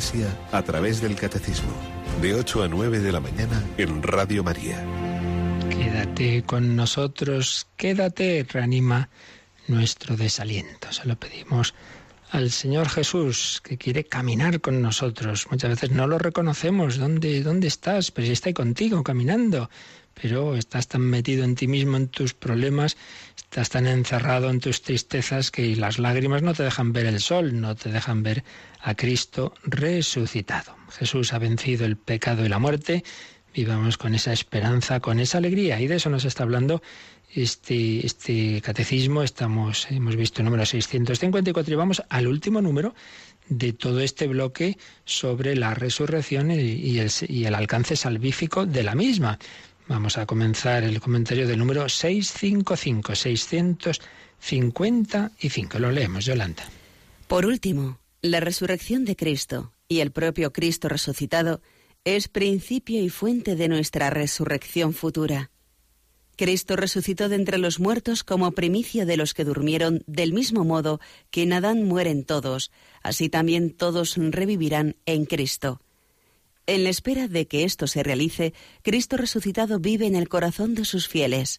Iglesia 0.00 0.34
a 0.50 0.62
través 0.62 1.02
del 1.02 1.14
Catecismo, 1.14 1.68
de 2.22 2.34
8 2.34 2.62
a 2.62 2.68
9 2.68 3.00
de 3.00 3.12
la 3.12 3.20
mañana 3.20 3.62
en 3.76 4.02
Radio 4.02 4.42
María. 4.42 4.82
Quédate 5.68 6.42
con 6.42 6.74
nosotros, 6.74 7.66
quédate, 7.76 8.46
reanima 8.50 9.10
nuestro 9.68 10.16
desaliento. 10.16 10.90
Se 10.90 11.04
lo 11.04 11.16
pedimos 11.16 11.74
al 12.30 12.50
Señor 12.50 12.88
Jesús, 12.88 13.60
que 13.62 13.76
quiere 13.76 14.04
caminar 14.04 14.62
con 14.62 14.80
nosotros. 14.80 15.46
Muchas 15.50 15.68
veces 15.68 15.90
no 15.90 16.06
lo 16.06 16.18
reconocemos. 16.18 16.96
¿Dónde, 16.96 17.42
dónde 17.42 17.66
estás? 17.68 18.10
Pero 18.10 18.24
si 18.24 18.32
está 18.32 18.48
ahí 18.48 18.54
contigo, 18.54 19.02
caminando. 19.02 19.68
Pero 20.20 20.56
estás 20.56 20.88
tan 20.88 21.02
metido 21.02 21.44
en 21.44 21.54
ti 21.54 21.66
mismo, 21.66 21.96
en 21.96 22.08
tus 22.08 22.34
problemas, 22.34 22.96
estás 23.36 23.70
tan 23.70 23.86
encerrado 23.86 24.50
en 24.50 24.60
tus 24.60 24.82
tristezas 24.82 25.50
que 25.50 25.74
las 25.76 25.98
lágrimas 25.98 26.42
no 26.42 26.54
te 26.54 26.62
dejan 26.62 26.92
ver 26.92 27.06
el 27.06 27.20
sol, 27.20 27.60
no 27.60 27.74
te 27.74 27.90
dejan 27.90 28.22
ver 28.22 28.44
a 28.80 28.94
Cristo 28.94 29.54
resucitado. 29.64 30.76
Jesús 30.90 31.32
ha 31.32 31.38
vencido 31.38 31.84
el 31.86 31.96
pecado 31.96 32.44
y 32.44 32.48
la 32.48 32.58
muerte. 32.58 33.04
Vivamos 33.54 33.98
con 33.98 34.14
esa 34.14 34.32
esperanza, 34.32 35.00
con 35.00 35.18
esa 35.18 35.38
alegría. 35.38 35.80
Y 35.80 35.88
de 35.88 35.96
eso 35.96 36.10
nos 36.10 36.24
está 36.24 36.44
hablando 36.44 36.82
este, 37.34 38.04
este 38.04 38.60
catecismo. 38.60 39.22
Estamos, 39.22 39.88
hemos 39.90 40.16
visto 40.16 40.42
el 40.42 40.44
número 40.44 40.66
654 40.66 41.72
y 41.72 41.76
vamos 41.76 42.02
al 42.08 42.26
último 42.26 42.60
número 42.60 42.94
de 43.48 43.72
todo 43.72 44.00
este 44.00 44.28
bloque 44.28 44.78
sobre 45.04 45.56
la 45.56 45.74
resurrección 45.74 46.52
y 46.52 46.98
el, 46.98 47.10
y 47.28 47.44
el 47.44 47.54
alcance 47.54 47.96
salvífico 47.96 48.64
de 48.64 48.84
la 48.84 48.94
misma. 48.94 49.38
Vamos 49.90 50.16
a 50.18 50.24
comenzar 50.24 50.84
el 50.84 51.00
comentario 51.00 51.48
del 51.48 51.58
número 51.58 51.88
655, 51.88 53.16
655. 53.16 55.78
Lo 55.80 55.90
leemos, 55.90 56.24
Yolanda. 56.24 56.62
Por 57.26 57.44
último, 57.44 57.98
la 58.22 58.38
resurrección 58.38 59.04
de 59.04 59.16
Cristo 59.16 59.72
y 59.88 59.98
el 59.98 60.12
propio 60.12 60.52
Cristo 60.52 60.88
resucitado 60.88 61.60
es 62.04 62.28
principio 62.28 63.02
y 63.02 63.08
fuente 63.08 63.56
de 63.56 63.66
nuestra 63.66 64.10
resurrección 64.10 64.94
futura. 64.94 65.50
Cristo 66.36 66.76
resucitó 66.76 67.28
de 67.28 67.34
entre 67.34 67.58
los 67.58 67.80
muertos 67.80 68.22
como 68.22 68.52
primicia 68.52 69.04
de 69.06 69.16
los 69.16 69.34
que 69.34 69.42
durmieron, 69.42 70.04
del 70.06 70.32
mismo 70.32 70.64
modo 70.64 71.00
que 71.32 71.42
en 71.42 71.52
Adán 71.52 71.82
mueren 71.82 72.24
todos, 72.24 72.70
así 73.02 73.28
también 73.28 73.72
todos 73.72 74.14
revivirán 74.16 74.94
en 75.04 75.24
Cristo. 75.24 75.80
En 76.70 76.84
la 76.84 76.90
espera 76.90 77.26
de 77.26 77.48
que 77.48 77.64
esto 77.64 77.88
se 77.88 78.04
realice, 78.04 78.54
Cristo 78.82 79.16
resucitado 79.16 79.80
vive 79.80 80.06
en 80.06 80.14
el 80.14 80.28
corazón 80.28 80.76
de 80.76 80.84
sus 80.84 81.08
fieles. 81.08 81.58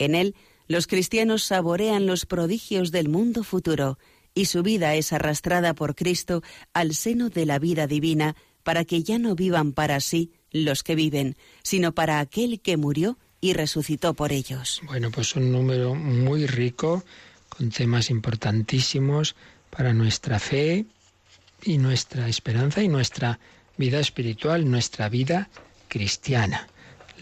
En 0.00 0.16
él, 0.16 0.34
los 0.66 0.88
cristianos 0.88 1.44
saborean 1.44 2.06
los 2.06 2.26
prodigios 2.26 2.90
del 2.90 3.08
mundo 3.08 3.44
futuro, 3.44 4.00
y 4.34 4.46
su 4.46 4.64
vida 4.64 4.96
es 4.96 5.12
arrastrada 5.12 5.74
por 5.74 5.94
Cristo 5.94 6.42
al 6.72 6.96
seno 6.96 7.28
de 7.30 7.46
la 7.46 7.60
vida 7.60 7.86
divina, 7.86 8.34
para 8.64 8.84
que 8.84 9.04
ya 9.04 9.20
no 9.20 9.36
vivan 9.36 9.72
para 9.74 10.00
sí 10.00 10.32
los 10.50 10.82
que 10.82 10.96
viven, 10.96 11.36
sino 11.62 11.94
para 11.94 12.18
aquel 12.18 12.60
que 12.60 12.76
murió 12.76 13.16
y 13.40 13.52
resucitó 13.52 14.14
por 14.14 14.32
ellos. 14.32 14.80
Bueno, 14.86 15.12
pues 15.12 15.36
un 15.36 15.52
número 15.52 15.94
muy 15.94 16.48
rico, 16.48 17.04
con 17.48 17.70
temas 17.70 18.10
importantísimos 18.10 19.36
para 19.70 19.92
nuestra 19.92 20.40
fe 20.40 20.84
y 21.62 21.78
nuestra 21.78 22.28
esperanza 22.28 22.82
y 22.82 22.88
nuestra 22.88 23.38
vida 23.78 24.00
espiritual, 24.00 24.70
nuestra 24.70 25.08
vida 25.08 25.48
cristiana. 25.88 26.68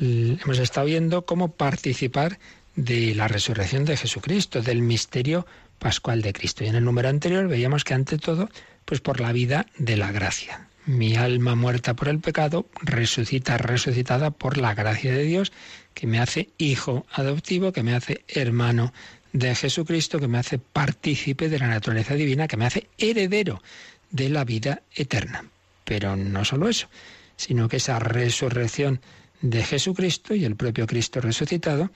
Hemos 0.01 0.59
estado 0.59 0.87
viendo 0.87 1.25
cómo 1.25 1.53
participar 1.53 2.39
de 2.75 3.15
la 3.15 3.29
resurrección 3.29 3.85
de 3.85 3.97
Jesucristo, 3.97 4.61
del 4.61 4.83
misterio 4.83 5.47
pascual 5.79 6.23
de 6.23 6.33
Cristo. 6.33 6.65
Y 6.65 6.69
en 6.69 6.75
el 6.75 6.85
número 6.85 7.09
anterior 7.09 7.47
veíamos 7.49 7.85
que 7.85 7.95
ante 7.95 8.19
todo, 8.19 8.51
pues 8.85 9.01
por 9.01 9.21
la 9.21 9.33
vida 9.33 9.67
de 9.79 9.97
la 9.97 10.13
gracia. 10.13 10.69
Mi 10.85 11.17
alma 11.17 11.55
muerta 11.55 11.95
por 11.95 12.09
el 12.09 12.21
pecado 12.21 12.67
resucita, 12.81 13.59
resucitada 13.59 14.31
por 14.31 14.57
la 14.57 14.75
gracia 14.75 15.13
de 15.13 15.25
Dios 15.25 15.53
que 15.95 16.07
me 16.07 16.21
hace 16.21 16.51
hijo 16.59 17.07
adoptivo, 17.11 17.73
que 17.73 17.83
me 17.83 17.95
hace 17.95 18.25
hermano 18.29 18.93
de 19.33 19.55
Jesucristo, 19.55 20.21
que 20.21 20.29
me 20.29 20.39
hace 20.39 20.59
partícipe 20.59 21.49
de 21.49 21.59
la 21.59 21.67
naturaleza 21.67 22.15
divina, 22.15 22.47
que 22.47 22.57
me 22.57 22.67
hace 22.67 22.89
heredero 22.99 23.63
de 24.11 24.29
la 24.29 24.45
vida 24.45 24.83
eterna. 24.95 25.45
Pero 25.87 26.17
no 26.17 26.45
solo 26.45 26.69
eso, 26.69 26.89
sino 27.37 27.69
que 27.69 27.79
esa 27.79 27.99
resurrección 27.99 29.01
de 29.41 29.63
Jesucristo 29.63 30.35
y 30.35 30.45
el 30.45 30.57
propio 30.57 30.87
Cristo 30.87 31.21
resucitado, 31.21 31.91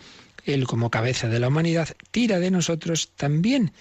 Él 0.47 0.67
como 0.67 0.91
cabeza 0.91 1.29
de 1.29 1.41
la 1.41 1.49
humanidad, 1.49 1.89
tira 2.11 2.39
de 2.39 2.51
nosotros 2.51 3.11
también. 3.17 3.73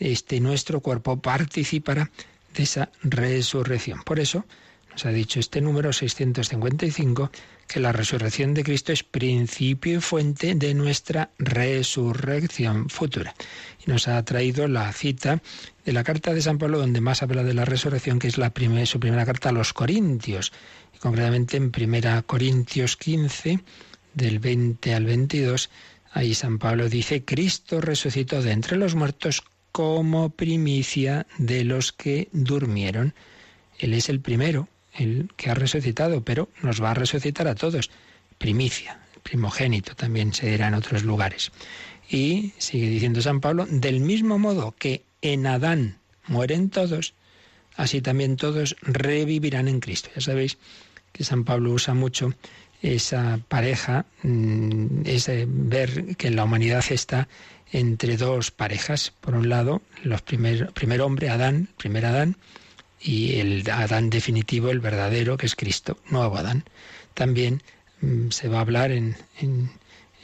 Este 0.00 0.40
nuestro 0.40 0.80
cuerpo 0.80 1.20
participará 1.20 2.10
de 2.54 2.62
esa 2.62 2.90
resurrección. 3.02 4.02
Por 4.04 4.18
eso 4.18 4.44
nos 4.90 5.04
ha 5.06 5.10
dicho 5.10 5.38
este 5.38 5.60
número 5.60 5.92
655 5.92 7.30
que 7.68 7.80
la 7.80 7.92
resurrección 7.92 8.54
de 8.54 8.64
Cristo 8.64 8.92
es 8.92 9.04
principio 9.04 9.98
y 9.98 10.00
fuente 10.00 10.54
de 10.54 10.72
nuestra 10.74 11.30
resurrección 11.38 12.88
futura. 12.88 13.34
Y 13.86 13.90
nos 13.90 14.08
ha 14.08 14.24
traído 14.24 14.66
la 14.66 14.90
cita 14.92 15.42
de 15.88 15.94
la 15.94 16.04
carta 16.04 16.34
de 16.34 16.42
San 16.42 16.58
Pablo 16.58 16.80
donde 16.80 17.00
más 17.00 17.22
habla 17.22 17.42
de 17.42 17.54
la 17.54 17.64
resurrección, 17.64 18.18
que 18.18 18.28
es 18.28 18.36
la 18.36 18.52
su 18.84 19.00
primera 19.00 19.24
carta 19.24 19.48
a 19.48 19.52
los 19.52 19.72
Corintios, 19.72 20.52
y 20.94 20.98
concretamente 20.98 21.56
en 21.56 21.70
primera 21.70 22.20
Corintios 22.20 22.98
15, 22.98 23.60
del 24.12 24.38
20 24.38 24.94
al 24.94 25.06
22, 25.06 25.70
ahí 26.12 26.34
San 26.34 26.58
Pablo 26.58 26.90
dice, 26.90 27.24
Cristo 27.24 27.80
resucitó 27.80 28.42
de 28.42 28.52
entre 28.52 28.76
los 28.76 28.96
muertos 28.96 29.42
como 29.72 30.28
primicia 30.28 31.26
de 31.38 31.64
los 31.64 31.92
que 31.92 32.28
durmieron. 32.32 33.14
Él 33.78 33.94
es 33.94 34.10
el 34.10 34.20
primero 34.20 34.68
el 34.92 35.30
que 35.38 35.48
ha 35.48 35.54
resucitado, 35.54 36.22
pero 36.22 36.50
nos 36.60 36.82
va 36.82 36.90
a 36.90 36.94
resucitar 36.94 37.48
a 37.48 37.54
todos. 37.54 37.88
Primicia, 38.36 39.00
primogénito 39.22 39.94
también 39.94 40.34
se 40.34 40.50
dirá 40.50 40.68
en 40.68 40.74
otros 40.74 41.02
lugares. 41.02 41.50
Y 42.10 42.52
sigue 42.58 42.90
diciendo 42.90 43.22
San 43.22 43.40
Pablo, 43.40 43.66
del 43.70 44.00
mismo 44.00 44.38
modo 44.38 44.74
que 44.78 45.07
en 45.22 45.46
Adán 45.46 45.98
mueren 46.26 46.70
todos, 46.70 47.14
así 47.76 48.00
también 48.00 48.36
todos 48.36 48.76
revivirán 48.82 49.68
en 49.68 49.80
Cristo. 49.80 50.10
Ya 50.14 50.20
sabéis 50.20 50.58
que 51.12 51.24
San 51.24 51.44
Pablo 51.44 51.72
usa 51.72 51.94
mucho 51.94 52.34
esa 52.82 53.40
pareja, 53.48 54.06
mm, 54.22 55.02
ese 55.04 55.46
ver 55.48 56.16
que 56.16 56.30
la 56.30 56.44
humanidad 56.44 56.84
está 56.90 57.28
entre 57.72 58.16
dos 58.16 58.50
parejas. 58.50 59.12
Por 59.20 59.34
un 59.34 59.48
lado, 59.48 59.82
los 60.02 60.22
primer, 60.22 60.72
primer 60.72 61.00
hombre, 61.00 61.30
Adán, 61.30 61.68
primer 61.76 62.06
Adán, 62.06 62.36
y 63.00 63.38
el 63.38 63.68
Adán 63.70 64.10
definitivo, 64.10 64.70
el 64.70 64.80
verdadero, 64.80 65.36
que 65.36 65.46
es 65.46 65.54
Cristo, 65.54 65.98
nuevo 66.10 66.36
Adán. 66.36 66.64
También 67.14 67.62
mm, 68.00 68.30
se 68.30 68.48
va 68.48 68.58
a 68.58 68.62
hablar 68.62 68.90
en, 68.92 69.16
en, 69.40 69.70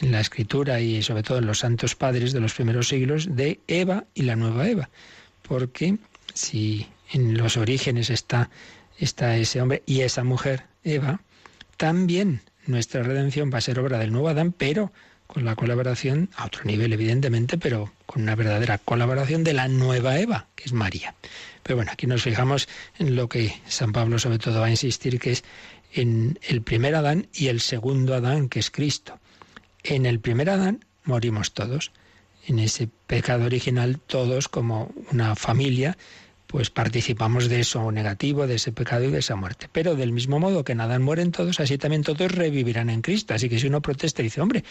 la 0.00 0.20
escritura 0.20 0.80
y 0.80 1.02
sobre 1.02 1.22
todo 1.22 1.38
en 1.38 1.46
los 1.46 1.60
santos 1.60 1.94
padres 1.94 2.32
de 2.32 2.40
los 2.40 2.54
primeros 2.54 2.88
siglos 2.88 3.36
de 3.36 3.60
Eva 3.68 4.04
y 4.14 4.22
la 4.22 4.36
nueva 4.36 4.68
Eva, 4.68 4.90
porque 5.42 5.98
si 6.32 6.86
en 7.12 7.36
los 7.36 7.56
orígenes 7.56 8.10
está, 8.10 8.50
está 8.98 9.36
ese 9.36 9.60
hombre 9.60 9.82
y 9.86 10.00
esa 10.00 10.24
mujer, 10.24 10.64
Eva, 10.82 11.20
también 11.76 12.42
nuestra 12.66 13.02
redención 13.02 13.50
va 13.52 13.58
a 13.58 13.62
ser 13.62 13.78
obra 13.78 13.98
del 13.98 14.12
nuevo 14.12 14.28
Adán, 14.28 14.52
pero 14.52 14.92
con 15.26 15.44
la 15.44 15.56
colaboración, 15.56 16.30
a 16.36 16.46
otro 16.46 16.64
nivel 16.64 16.92
evidentemente, 16.92 17.58
pero 17.58 17.92
con 18.06 18.22
una 18.22 18.34
verdadera 18.34 18.78
colaboración 18.78 19.42
de 19.42 19.54
la 19.54 19.68
nueva 19.68 20.18
Eva, 20.18 20.46
que 20.54 20.64
es 20.64 20.72
María. 20.72 21.14
Pero 21.62 21.76
bueno, 21.76 21.90
aquí 21.92 22.06
nos 22.06 22.22
fijamos 22.22 22.68
en 22.98 23.16
lo 23.16 23.28
que 23.28 23.60
San 23.66 23.92
Pablo 23.92 24.18
sobre 24.18 24.38
todo 24.38 24.60
va 24.60 24.66
a 24.66 24.70
insistir, 24.70 25.18
que 25.18 25.32
es 25.32 25.44
en 25.92 26.38
el 26.42 26.62
primer 26.62 26.94
Adán 26.94 27.28
y 27.32 27.48
el 27.48 27.60
segundo 27.60 28.14
Adán, 28.14 28.48
que 28.48 28.58
es 28.58 28.70
Cristo. 28.70 29.18
En 29.84 30.06
el 30.06 30.18
primer 30.18 30.50
Adán 30.50 30.84
morimos 31.04 31.52
todos. 31.52 31.92
En 32.46 32.58
ese 32.58 32.88
pecado 33.06 33.44
original 33.44 33.98
todos 33.98 34.48
como 34.48 34.92
una 35.12 35.36
familia 35.36 35.96
pues 36.54 36.70
participamos 36.70 37.48
de 37.48 37.58
eso 37.58 37.90
negativo, 37.90 38.46
de 38.46 38.54
ese 38.54 38.70
pecado 38.70 39.02
y 39.04 39.10
de 39.10 39.18
esa 39.18 39.34
muerte. 39.34 39.68
Pero 39.72 39.96
del 39.96 40.12
mismo 40.12 40.38
modo 40.38 40.62
que 40.62 40.70
en 40.70 40.80
Adán 40.80 41.02
mueren 41.02 41.32
todos, 41.32 41.58
así 41.58 41.78
también 41.78 42.04
todos 42.04 42.30
revivirán 42.30 42.90
en 42.90 43.02
Cristo. 43.02 43.34
Así 43.34 43.48
que 43.48 43.58
si 43.58 43.66
uno 43.66 43.82
protesta 43.82 44.22
y 44.22 44.26
dice, 44.26 44.40
hombre, 44.40 44.62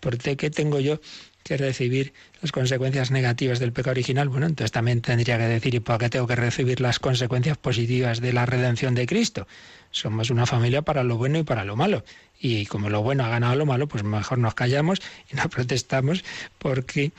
¿por 0.00 0.18
qué 0.18 0.50
tengo 0.50 0.80
yo 0.80 1.00
que 1.42 1.56
recibir 1.56 2.12
las 2.42 2.52
consecuencias 2.52 3.10
negativas 3.10 3.58
del 3.58 3.72
pecado 3.72 3.92
original, 3.92 4.28
bueno, 4.28 4.46
entonces 4.46 4.72
también 4.72 5.00
tendría 5.00 5.38
que 5.38 5.44
decir, 5.44 5.74
¿y 5.74 5.80
por 5.80 5.98
qué 5.98 6.08
tengo 6.08 6.26
que 6.26 6.36
recibir 6.36 6.80
las 6.80 6.98
consecuencias 6.98 7.56
positivas 7.56 8.20
de 8.20 8.32
la 8.32 8.46
redención 8.46 8.94
de 8.94 9.06
Cristo? 9.06 9.46
Somos 9.90 10.30
una 10.30 10.46
familia 10.46 10.82
para 10.82 11.02
lo 11.02 11.16
bueno 11.16 11.38
y 11.38 11.42
para 11.42 11.64
lo 11.64 11.76
malo. 11.76 12.04
Y 12.38 12.66
como 12.66 12.88
lo 12.88 13.02
bueno 13.02 13.24
ha 13.24 13.28
ganado 13.28 13.56
lo 13.56 13.66
malo, 13.66 13.88
pues 13.88 14.04
mejor 14.04 14.38
nos 14.38 14.54
callamos 14.54 15.00
y 15.30 15.36
no 15.36 15.48
protestamos 15.50 16.24
porque 16.58 17.12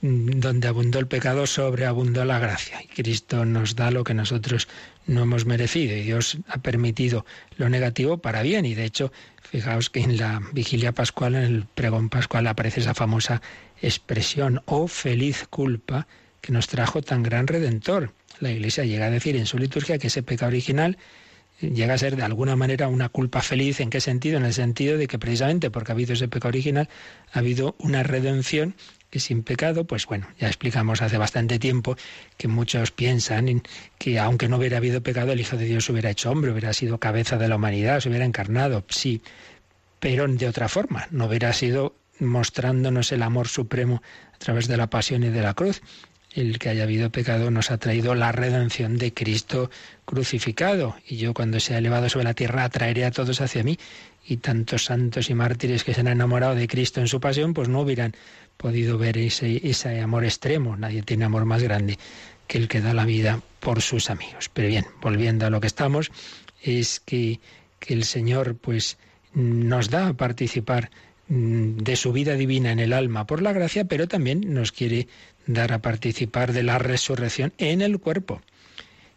mm, 0.00 0.40
donde 0.40 0.68
abundó 0.68 0.98
el 0.98 1.06
pecado, 1.06 1.46
sobreabundó 1.46 2.24
la 2.24 2.38
gracia. 2.38 2.82
Y 2.82 2.88
Cristo 2.88 3.44
nos 3.44 3.76
da 3.76 3.90
lo 3.90 4.04
que 4.04 4.14
nosotros 4.14 4.68
no 5.08 5.22
hemos 5.22 5.44
merecido. 5.44 5.96
Y 5.96 6.02
Dios 6.02 6.38
ha 6.46 6.58
permitido 6.58 7.26
lo 7.56 7.68
negativo 7.68 8.18
para 8.18 8.42
bien. 8.42 8.64
Y 8.64 8.74
de 8.74 8.84
hecho, 8.84 9.10
Fijaos 9.50 9.88
que 9.88 10.00
en 10.00 10.18
la 10.18 10.42
vigilia 10.52 10.92
pascual, 10.92 11.34
en 11.34 11.42
el 11.42 11.64
pregón 11.64 12.10
pascual, 12.10 12.46
aparece 12.46 12.80
esa 12.80 12.92
famosa 12.92 13.40
expresión, 13.80 14.60
oh 14.66 14.88
feliz 14.88 15.46
culpa 15.48 16.06
que 16.42 16.52
nos 16.52 16.68
trajo 16.68 17.00
tan 17.00 17.22
gran 17.22 17.46
redentor. 17.46 18.12
La 18.40 18.50
Iglesia 18.50 18.84
llega 18.84 19.06
a 19.06 19.10
decir 19.10 19.36
en 19.36 19.46
su 19.46 19.56
liturgia 19.56 19.96
que 19.96 20.08
ese 20.08 20.22
pecado 20.22 20.50
original 20.50 20.98
llega 21.62 21.94
a 21.94 21.98
ser 21.98 22.16
de 22.16 22.24
alguna 22.24 22.56
manera 22.56 22.88
una 22.88 23.08
culpa 23.08 23.40
feliz. 23.40 23.80
¿En 23.80 23.88
qué 23.88 24.02
sentido? 24.02 24.36
En 24.36 24.44
el 24.44 24.52
sentido 24.52 24.98
de 24.98 25.06
que 25.06 25.18
precisamente 25.18 25.70
porque 25.70 25.92
ha 25.92 25.94
habido 25.94 26.12
ese 26.12 26.28
pecado 26.28 26.50
original, 26.50 26.90
ha 27.32 27.38
habido 27.38 27.74
una 27.78 28.02
redención 28.02 28.74
que 29.10 29.20
sin 29.20 29.42
pecado, 29.42 29.84
pues 29.84 30.06
bueno, 30.06 30.28
ya 30.38 30.48
explicamos 30.48 31.00
hace 31.02 31.16
bastante 31.16 31.58
tiempo 31.58 31.96
que 32.36 32.48
muchos 32.48 32.90
piensan 32.90 33.62
que 33.98 34.18
aunque 34.18 34.48
no 34.48 34.58
hubiera 34.58 34.76
habido 34.76 35.02
pecado, 35.02 35.32
el 35.32 35.40
Hijo 35.40 35.56
de 35.56 35.64
Dios 35.64 35.88
hubiera 35.88 36.10
hecho 36.10 36.30
hombre, 36.30 36.52
hubiera 36.52 36.72
sido 36.72 36.98
cabeza 36.98 37.36
de 37.38 37.48
la 37.48 37.56
humanidad, 37.56 38.00
se 38.00 38.08
hubiera 38.08 38.24
encarnado, 38.24 38.84
sí, 38.88 39.22
pero 40.00 40.28
de 40.28 40.48
otra 40.48 40.68
forma, 40.68 41.08
no 41.10 41.26
hubiera 41.26 41.52
sido 41.52 41.94
mostrándonos 42.20 43.12
el 43.12 43.22
amor 43.22 43.48
supremo 43.48 44.02
a 44.34 44.38
través 44.38 44.68
de 44.68 44.76
la 44.76 44.88
pasión 44.88 45.22
y 45.22 45.28
de 45.28 45.42
la 45.42 45.54
cruz, 45.54 45.80
el 46.34 46.58
que 46.58 46.68
haya 46.68 46.84
habido 46.84 47.10
pecado 47.10 47.50
nos 47.50 47.70
ha 47.70 47.78
traído 47.78 48.14
la 48.14 48.32
redención 48.32 48.98
de 48.98 49.12
Cristo 49.12 49.70
crucificado. 50.04 50.96
Y 51.06 51.16
yo 51.16 51.34
cuando 51.34 51.58
sea 51.58 51.78
elevado 51.78 52.08
sobre 52.08 52.24
la 52.24 52.34
tierra 52.34 52.64
atraeré 52.64 53.04
a 53.04 53.10
todos 53.10 53.40
hacia 53.40 53.64
mí. 53.64 53.78
Y 54.30 54.38
tantos 54.38 54.84
santos 54.84 55.30
y 55.30 55.34
mártires 55.34 55.84
que 55.84 55.94
se 55.94 56.00
han 56.00 56.08
enamorado 56.08 56.54
de 56.54 56.68
Cristo 56.68 57.00
en 57.00 57.08
su 57.08 57.18
pasión, 57.18 57.54
pues 57.54 57.68
no 57.68 57.80
hubieran 57.80 58.14
podido 58.58 58.98
ver 58.98 59.16
ese, 59.16 59.66
ese 59.66 60.00
amor 60.00 60.24
extremo. 60.24 60.76
Nadie 60.76 61.02
tiene 61.02 61.24
amor 61.24 61.46
más 61.46 61.62
grande 61.62 61.98
que 62.46 62.58
el 62.58 62.68
que 62.68 62.80
da 62.82 62.92
la 62.92 63.06
vida 63.06 63.40
por 63.60 63.80
sus 63.80 64.10
amigos. 64.10 64.50
Pero 64.52 64.68
bien, 64.68 64.86
volviendo 65.00 65.46
a 65.46 65.50
lo 65.50 65.60
que 65.60 65.66
estamos, 65.66 66.10
es 66.62 67.00
que, 67.00 67.40
que 67.78 67.94
el 67.94 68.04
Señor 68.04 68.56
pues 68.56 68.98
nos 69.32 69.90
da 69.90 70.08
a 70.08 70.14
participar 70.14 70.90
mm, 71.28 71.78
de 71.78 71.96
su 71.96 72.12
vida 72.12 72.34
divina 72.34 72.72
en 72.72 72.80
el 72.80 72.92
alma 72.92 73.26
por 73.26 73.42
la 73.42 73.52
gracia, 73.52 73.84
pero 73.84 74.08
también 74.08 74.42
nos 74.52 74.72
quiere 74.72 75.08
dar 75.46 75.72
a 75.72 75.80
participar 75.80 76.52
de 76.52 76.62
la 76.62 76.78
resurrección 76.78 77.52
en 77.58 77.80
el 77.80 77.98
cuerpo. 77.98 78.42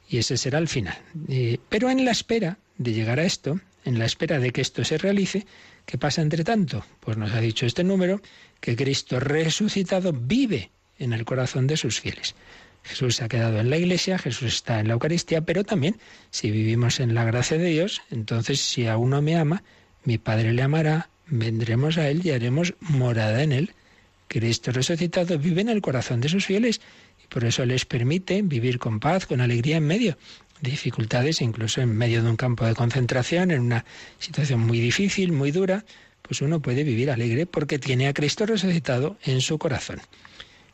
Y 0.07 0.17
ese 0.17 0.37
será 0.37 0.59
el 0.59 0.67
final. 0.67 0.97
Eh, 1.29 1.57
pero 1.69 1.89
en 1.89 2.05
la 2.05 2.11
espera 2.11 2.57
de 2.77 2.93
llegar 2.93 3.19
a 3.19 3.23
esto, 3.23 3.59
en 3.83 3.99
la 3.99 4.05
espera 4.05 4.39
de 4.39 4.51
que 4.51 4.61
esto 4.61 4.83
se 4.83 4.97
realice, 4.97 5.45
¿qué 5.85 5.97
pasa 5.97 6.21
entre 6.21 6.43
tanto? 6.43 6.85
Pues 6.99 7.17
nos 7.17 7.31
ha 7.31 7.41
dicho 7.41 7.65
este 7.65 7.83
número 7.83 8.21
que 8.59 8.75
Cristo 8.75 9.19
resucitado 9.19 10.13
vive 10.13 10.71
en 10.99 11.13
el 11.13 11.25
corazón 11.25 11.67
de 11.67 11.77
sus 11.77 11.99
fieles. 11.99 12.35
Jesús 12.83 13.17
se 13.17 13.23
ha 13.23 13.29
quedado 13.29 13.59
en 13.59 13.69
la 13.69 13.77
iglesia, 13.77 14.17
Jesús 14.17 14.53
está 14.53 14.79
en 14.79 14.87
la 14.87 14.93
Eucaristía, 14.93 15.41
pero 15.41 15.63
también 15.63 15.97
si 16.31 16.49
vivimos 16.51 16.99
en 16.99 17.13
la 17.13 17.23
gracia 17.25 17.57
de 17.57 17.69
Dios, 17.69 18.01
entonces 18.09 18.59
si 18.59 18.87
a 18.87 18.97
uno 18.97 19.21
me 19.21 19.35
ama, 19.35 19.63
mi 20.03 20.17
Padre 20.17 20.53
le 20.53 20.63
amará, 20.63 21.09
vendremos 21.27 21.97
a 21.97 22.09
Él 22.09 22.25
y 22.25 22.31
haremos 22.31 22.73
morada 22.79 23.43
en 23.43 23.51
Él. 23.51 23.73
Cristo 24.27 24.71
resucitado 24.71 25.37
vive 25.37 25.61
en 25.61 25.69
el 25.69 25.81
corazón 25.81 26.21
de 26.21 26.29
sus 26.29 26.45
fieles 26.45 26.81
y 27.23 27.27
por 27.27 27.45
eso 27.45 27.65
les 27.65 27.85
permite 27.85 28.41
vivir 28.41 28.79
con 28.79 28.99
paz, 28.99 29.25
con 29.25 29.41
alegría 29.41 29.77
en 29.77 29.85
medio 29.85 30.17
dificultades, 30.61 31.41
incluso 31.41 31.81
en 31.81 31.95
medio 31.95 32.23
de 32.23 32.29
un 32.29 32.37
campo 32.37 32.65
de 32.65 32.75
concentración, 32.75 33.51
en 33.51 33.61
una 33.61 33.85
situación 34.19 34.61
muy 34.61 34.79
difícil, 34.79 35.31
muy 35.31 35.51
dura, 35.51 35.83
pues 36.21 36.41
uno 36.41 36.61
puede 36.61 36.83
vivir 36.83 37.11
alegre 37.11 37.45
porque 37.45 37.79
tiene 37.79 38.07
a 38.07 38.13
Cristo 38.13 38.45
resucitado 38.45 39.17
en 39.23 39.41
su 39.41 39.57
corazón. 39.57 40.01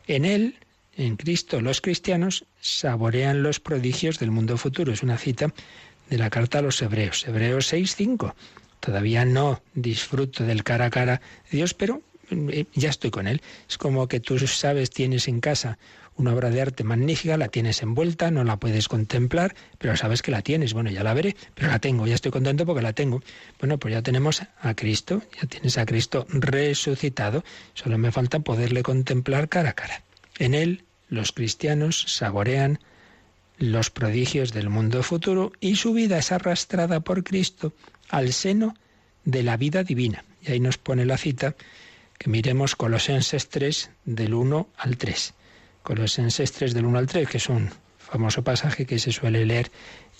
En 0.07 0.25
Él, 0.25 0.59
en 0.95 1.15
Cristo, 1.15 1.61
los 1.61 1.81
cristianos 1.81 2.45
saborean 2.59 3.43
los 3.43 3.59
prodigios 3.59 4.19
del 4.19 4.31
mundo 4.31 4.57
futuro. 4.57 4.93
Es 4.93 5.03
una 5.03 5.17
cita 5.17 5.53
de 6.09 6.17
la 6.17 6.29
carta 6.29 6.59
a 6.59 6.61
los 6.61 6.81
Hebreos, 6.81 7.27
Hebreos 7.27 7.71
6.5. 7.73 8.33
Todavía 8.79 9.25
no 9.25 9.61
disfruto 9.73 10.43
del 10.43 10.63
cara 10.63 10.85
a 10.85 10.89
cara 10.89 11.21
de 11.51 11.57
Dios, 11.57 11.73
pero 11.73 12.01
eh, 12.29 12.65
ya 12.73 12.89
estoy 12.89 13.11
con 13.11 13.27
él. 13.27 13.41
Es 13.69 13.77
como 13.77 14.07
que 14.07 14.19
tú 14.19 14.37
sabes, 14.39 14.89
tienes 14.89 15.27
en 15.27 15.39
casa 15.39 15.77
una 16.17 16.33
obra 16.33 16.49
de 16.49 16.61
arte 16.61 16.83
magnífica, 16.83 17.37
la 17.37 17.47
tienes 17.47 17.81
envuelta, 17.81 18.31
no 18.31 18.43
la 18.43 18.57
puedes 18.57 18.87
contemplar, 18.87 19.55
pero 19.77 19.95
sabes 19.95 20.21
que 20.21 20.31
la 20.31 20.41
tienes. 20.41 20.73
Bueno, 20.73 20.89
ya 20.89 21.03
la 21.03 21.13
veré, 21.13 21.35
pero 21.53 21.69
la 21.69 21.79
tengo, 21.79 22.07
ya 22.07 22.15
estoy 22.15 22.31
contento 22.31 22.65
porque 22.65 22.81
la 22.81 22.93
tengo. 22.93 23.21
Bueno, 23.59 23.77
pues 23.77 23.93
ya 23.93 24.01
tenemos 24.01 24.41
a 24.59 24.73
Cristo, 24.73 25.21
ya 25.39 25.47
tienes 25.47 25.77
a 25.77 25.85
Cristo 25.85 26.25
resucitado, 26.29 27.43
solo 27.73 27.97
me 27.97 28.11
falta 28.11 28.39
poderle 28.39 28.83
contemplar 28.83 29.47
cara 29.47 29.69
a 29.69 29.73
cara. 29.73 30.03
En 30.39 30.53
él 30.53 30.83
los 31.07 31.31
cristianos 31.31 32.03
saborean 32.07 32.79
los 33.57 33.89
prodigios 33.89 34.53
del 34.53 34.69
mundo 34.69 35.03
futuro 35.03 35.51
y 35.59 35.77
su 35.77 35.93
vida 35.93 36.17
es 36.17 36.31
arrastrada 36.31 36.99
por 36.99 37.23
Cristo 37.23 37.73
al 38.09 38.33
seno 38.33 38.75
de 39.25 39.43
la 39.43 39.57
vida 39.57 39.83
divina. 39.83 40.23
Y 40.41 40.51
ahí 40.51 40.59
nos 40.59 40.77
pone 40.77 41.05
la 41.05 41.17
cita 41.17 41.55
que 42.17 42.29
miremos 42.29 42.75
Colosenses 42.75 43.49
3 43.49 43.91
del 44.05 44.33
1 44.33 44.69
al 44.77 44.97
3. 44.97 45.33
Colosenses 45.87 46.51
3 46.51 46.73
del 46.73 46.85
1 46.85 46.97
al 46.97 47.07
3, 47.07 47.29
que 47.29 47.37
es 47.37 47.47
un 47.47 47.69
famoso 47.97 48.43
pasaje 48.43 48.85
que 48.85 48.99
se 48.99 49.13
suele 49.13 49.45
leer 49.45 49.71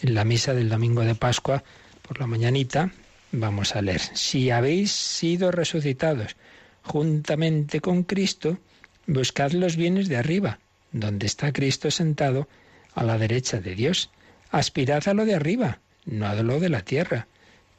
en 0.01 0.13
la 0.13 0.24
misa 0.24 0.53
del 0.53 0.70
domingo 0.70 1.01
de 1.01 1.13
Pascua 1.13 1.61
por 2.03 2.22
la 2.22 2.26
mañanita. 2.26 2.91
Vamos 3.34 3.76
a 3.76 3.82
leer. 3.82 3.99
Si 3.99 4.49
habéis 4.49 4.93
sido 4.93 5.51
resucitados 5.51 6.38
juntamente 6.84 7.82
con 7.82 8.03
Cristo, 8.03 8.59
buscad 9.07 9.51
los 9.51 9.76
bienes 9.76 10.07
de 10.07 10.15
arriba, 10.15 10.59
donde 10.93 11.26
está 11.26 11.51
Cristo 11.51 11.91
sentado 11.91 12.47
a 12.95 13.03
la 13.03 13.18
derecha 13.18 13.59
de 13.59 13.76
Dios. 13.76 14.09
Aspirad 14.51 15.05
a 15.09 15.13
lo 15.13 15.26
de 15.26 15.36
arriba, 15.36 15.80
no 16.05 16.28
a 16.28 16.36
lo 16.36 16.61
de 16.61 16.70
la 16.70 16.84
tierra, 16.84 17.28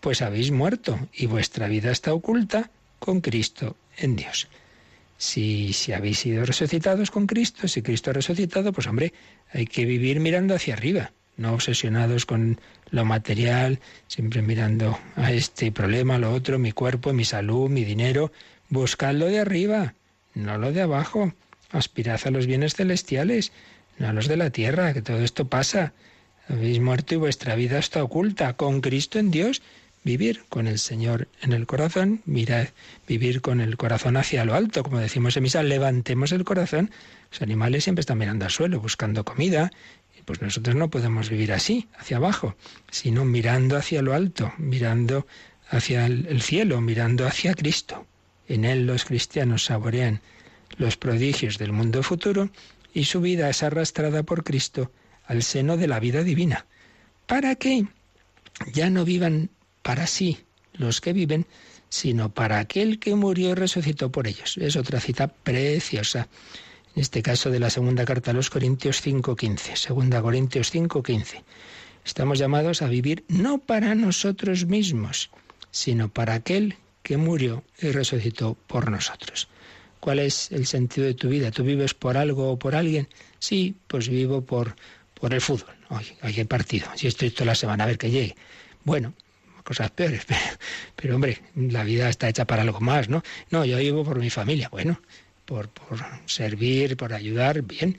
pues 0.01 0.20
habéis 0.20 0.51
muerto 0.51 1.09
y 1.14 1.24
vuestra 1.24 1.68
vida 1.68 1.91
está 1.91 2.12
oculta 2.12 2.70
con 2.99 3.22
Cristo 3.22 3.76
en 3.97 4.14
Dios. 4.14 4.47
Si, 5.18 5.72
si 5.72 5.92
habéis 5.92 6.20
sido 6.20 6.44
resucitados 6.46 7.10
con 7.10 7.26
Cristo, 7.26 7.66
si 7.66 7.82
Cristo 7.82 8.10
ha 8.10 8.14
resucitado, 8.14 8.72
pues 8.72 8.86
hombre, 8.86 9.12
hay 9.52 9.66
que 9.66 9.84
vivir 9.84 10.20
mirando 10.20 10.54
hacia 10.54 10.74
arriba, 10.74 11.10
no 11.36 11.54
obsesionados 11.54 12.24
con 12.24 12.60
lo 12.90 13.04
material, 13.04 13.80
siempre 14.06 14.42
mirando 14.42 14.98
a 15.16 15.32
este 15.32 15.72
problema, 15.72 16.18
lo 16.18 16.32
otro, 16.32 16.60
mi 16.60 16.70
cuerpo, 16.70 17.12
mi 17.12 17.24
salud, 17.24 17.68
mi 17.68 17.84
dinero. 17.84 18.32
Buscad 18.68 19.14
lo 19.14 19.26
de 19.26 19.40
arriba, 19.40 19.94
no 20.34 20.56
lo 20.56 20.72
de 20.72 20.82
abajo. 20.82 21.34
Aspirad 21.70 22.20
a 22.24 22.30
los 22.30 22.46
bienes 22.46 22.74
celestiales, 22.74 23.52
no 23.98 24.08
a 24.08 24.12
los 24.12 24.28
de 24.28 24.36
la 24.36 24.50
tierra, 24.50 24.94
que 24.94 25.02
todo 25.02 25.18
esto 25.18 25.48
pasa. 25.48 25.92
Habéis 26.48 26.80
muerto 26.80 27.14
y 27.14 27.18
vuestra 27.18 27.56
vida 27.56 27.78
está 27.78 28.02
oculta 28.04 28.54
con 28.54 28.80
Cristo 28.80 29.18
en 29.18 29.30
Dios 29.30 29.62
vivir 30.09 30.44
con 30.48 30.66
el 30.66 30.78
Señor 30.78 31.28
en 31.42 31.52
el 31.52 31.66
corazón, 31.66 32.22
mirad, 32.24 32.68
vivir 33.06 33.42
con 33.42 33.61
el 33.61 33.76
corazón 33.76 34.16
hacia 34.16 34.46
lo 34.46 34.54
alto, 34.54 34.82
como 34.82 35.00
decimos 35.00 35.36
en 35.36 35.42
misa, 35.42 35.62
levantemos 35.62 36.32
el 36.32 36.44
corazón. 36.44 36.90
Los 37.30 37.42
animales 37.42 37.84
siempre 37.84 38.00
están 38.00 38.16
mirando 38.16 38.46
al 38.46 38.50
suelo, 38.50 38.80
buscando 38.80 39.26
comida, 39.26 39.70
y 40.18 40.22
pues 40.22 40.40
nosotros 40.40 40.76
no 40.76 40.88
podemos 40.88 41.28
vivir 41.28 41.52
así, 41.52 41.88
hacia 41.98 42.16
abajo, 42.16 42.56
sino 42.90 43.26
mirando 43.26 43.76
hacia 43.76 44.00
lo 44.00 44.14
alto, 44.14 44.50
mirando 44.56 45.26
hacia 45.68 46.06
el 46.06 46.40
cielo, 46.40 46.80
mirando 46.80 47.26
hacia 47.26 47.52
Cristo. 47.52 48.06
En 48.48 48.64
Él 48.64 48.86
los 48.86 49.04
cristianos 49.04 49.66
saborean 49.66 50.22
los 50.78 50.96
prodigios 50.96 51.59
del 51.59 51.72
mundo 51.72 52.02
futuro 52.02 52.48
y 52.94 53.04
su 53.04 53.20
vida 53.20 53.50
es 53.50 53.62
arrastrada 53.62 54.22
por 54.22 54.42
Cristo 54.42 54.90
al 55.26 55.42
seno 55.42 55.76
de 55.76 55.86
la 55.86 56.00
vida 56.00 56.22
divina. 56.22 56.64
¿Para 57.26 57.56
qué? 57.56 57.86
Ya 58.72 58.88
no 58.88 59.04
vivan 59.04 59.50
para 59.89 60.07
sí 60.07 60.45
los 60.74 61.01
que 61.01 61.14
viven, 61.14 61.47
sino 61.89 62.28
para 62.28 62.59
aquel 62.59 62.99
que 62.99 63.14
murió 63.14 63.53
y 63.53 63.55
resucitó 63.55 64.12
por 64.12 64.26
ellos. 64.26 64.59
Es 64.59 64.76
otra 64.76 65.01
cita 65.01 65.28
preciosa. 65.28 66.28
En 66.95 67.01
este 67.01 67.22
caso 67.22 67.51
de 67.51 67.59
la 67.59 67.70
segunda 67.70 68.05
carta 68.05 68.32
a 68.32 68.34
los 68.34 68.51
Corintios 68.51 69.03
5.15. 69.03 69.76
Segunda 69.76 70.20
Corintios 70.20 70.74
5.15. 70.74 71.43
Estamos 72.05 72.39
llamados 72.39 72.82
a 72.82 72.89
vivir 72.89 73.24
no 73.28 73.61
para 73.61 73.95
nosotros 73.95 74.66
mismos, 74.66 75.30
sino 75.70 76.11
para 76.11 76.34
aquel 76.34 76.76
que 77.03 77.16
murió 77.16 77.64
y 77.80 77.91
resucitó 77.91 78.59
por 78.66 78.91
nosotros. 78.91 79.49
¿Cuál 80.01 80.18
es 80.18 80.53
el 80.53 80.66
sentido 80.66 81.07
de 81.07 81.14
tu 81.14 81.30
vida? 81.30 81.51
¿Tú 81.51 81.64
vives 81.64 81.95
por 81.95 82.18
algo 82.18 82.53
o 82.53 82.59
por 82.59 82.76
alguien? 82.76 83.09
Sí, 83.39 83.74
pues 83.86 84.11
vivo 84.11 84.43
por, 84.43 84.76
por 85.18 85.32
el 85.32 85.41
fútbol. 85.41 85.74
Hoy, 85.89 86.05
hay 86.20 86.45
partido. 86.45 86.89
Si 86.95 87.07
estoy 87.07 87.30
toda 87.30 87.47
la 87.47 87.55
semana 87.55 87.84
a 87.84 87.86
ver 87.86 87.97
que 87.97 88.11
llegue. 88.11 88.36
Bueno, 88.84 89.14
cosas 89.68 89.90
peores. 89.90 90.22
Pero, 90.96 91.14
hombre, 91.14 91.42
la 91.54 91.84
vida 91.84 92.08
está 92.08 92.28
hecha 92.28 92.46
para 92.46 92.62
algo 92.62 92.80
más, 92.80 93.10
¿no? 93.10 93.22
No, 93.50 93.66
yo 93.66 93.76
vivo 93.76 94.02
por 94.02 94.18
mi 94.18 94.30
familia, 94.30 94.70
bueno, 94.70 94.98
por, 95.44 95.68
por 95.68 95.98
servir, 96.24 96.96
por 96.96 97.12
ayudar, 97.12 97.60
bien. 97.62 97.98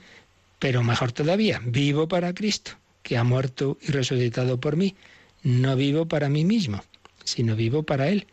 Pero 0.57 0.84
mejor 0.84 1.11
todavía, 1.11 1.61
vivo 1.63 2.07
para 2.07 2.34
Cristo, 2.34 2.72
que 3.03 3.17
ha 3.17 3.24
muerto 3.24 3.78
y 3.82 3.91
resucitado 3.91 4.59
por 4.59 4.76
mí. 4.78 4.95
No 5.43 5.76
vivo 5.76 6.07
para 6.07 6.28
mí 6.28 6.43
mismo, 6.43 6.84
sino 7.24 7.55
vivo 7.55 7.84
para 7.84 8.09
Él. 8.09 8.26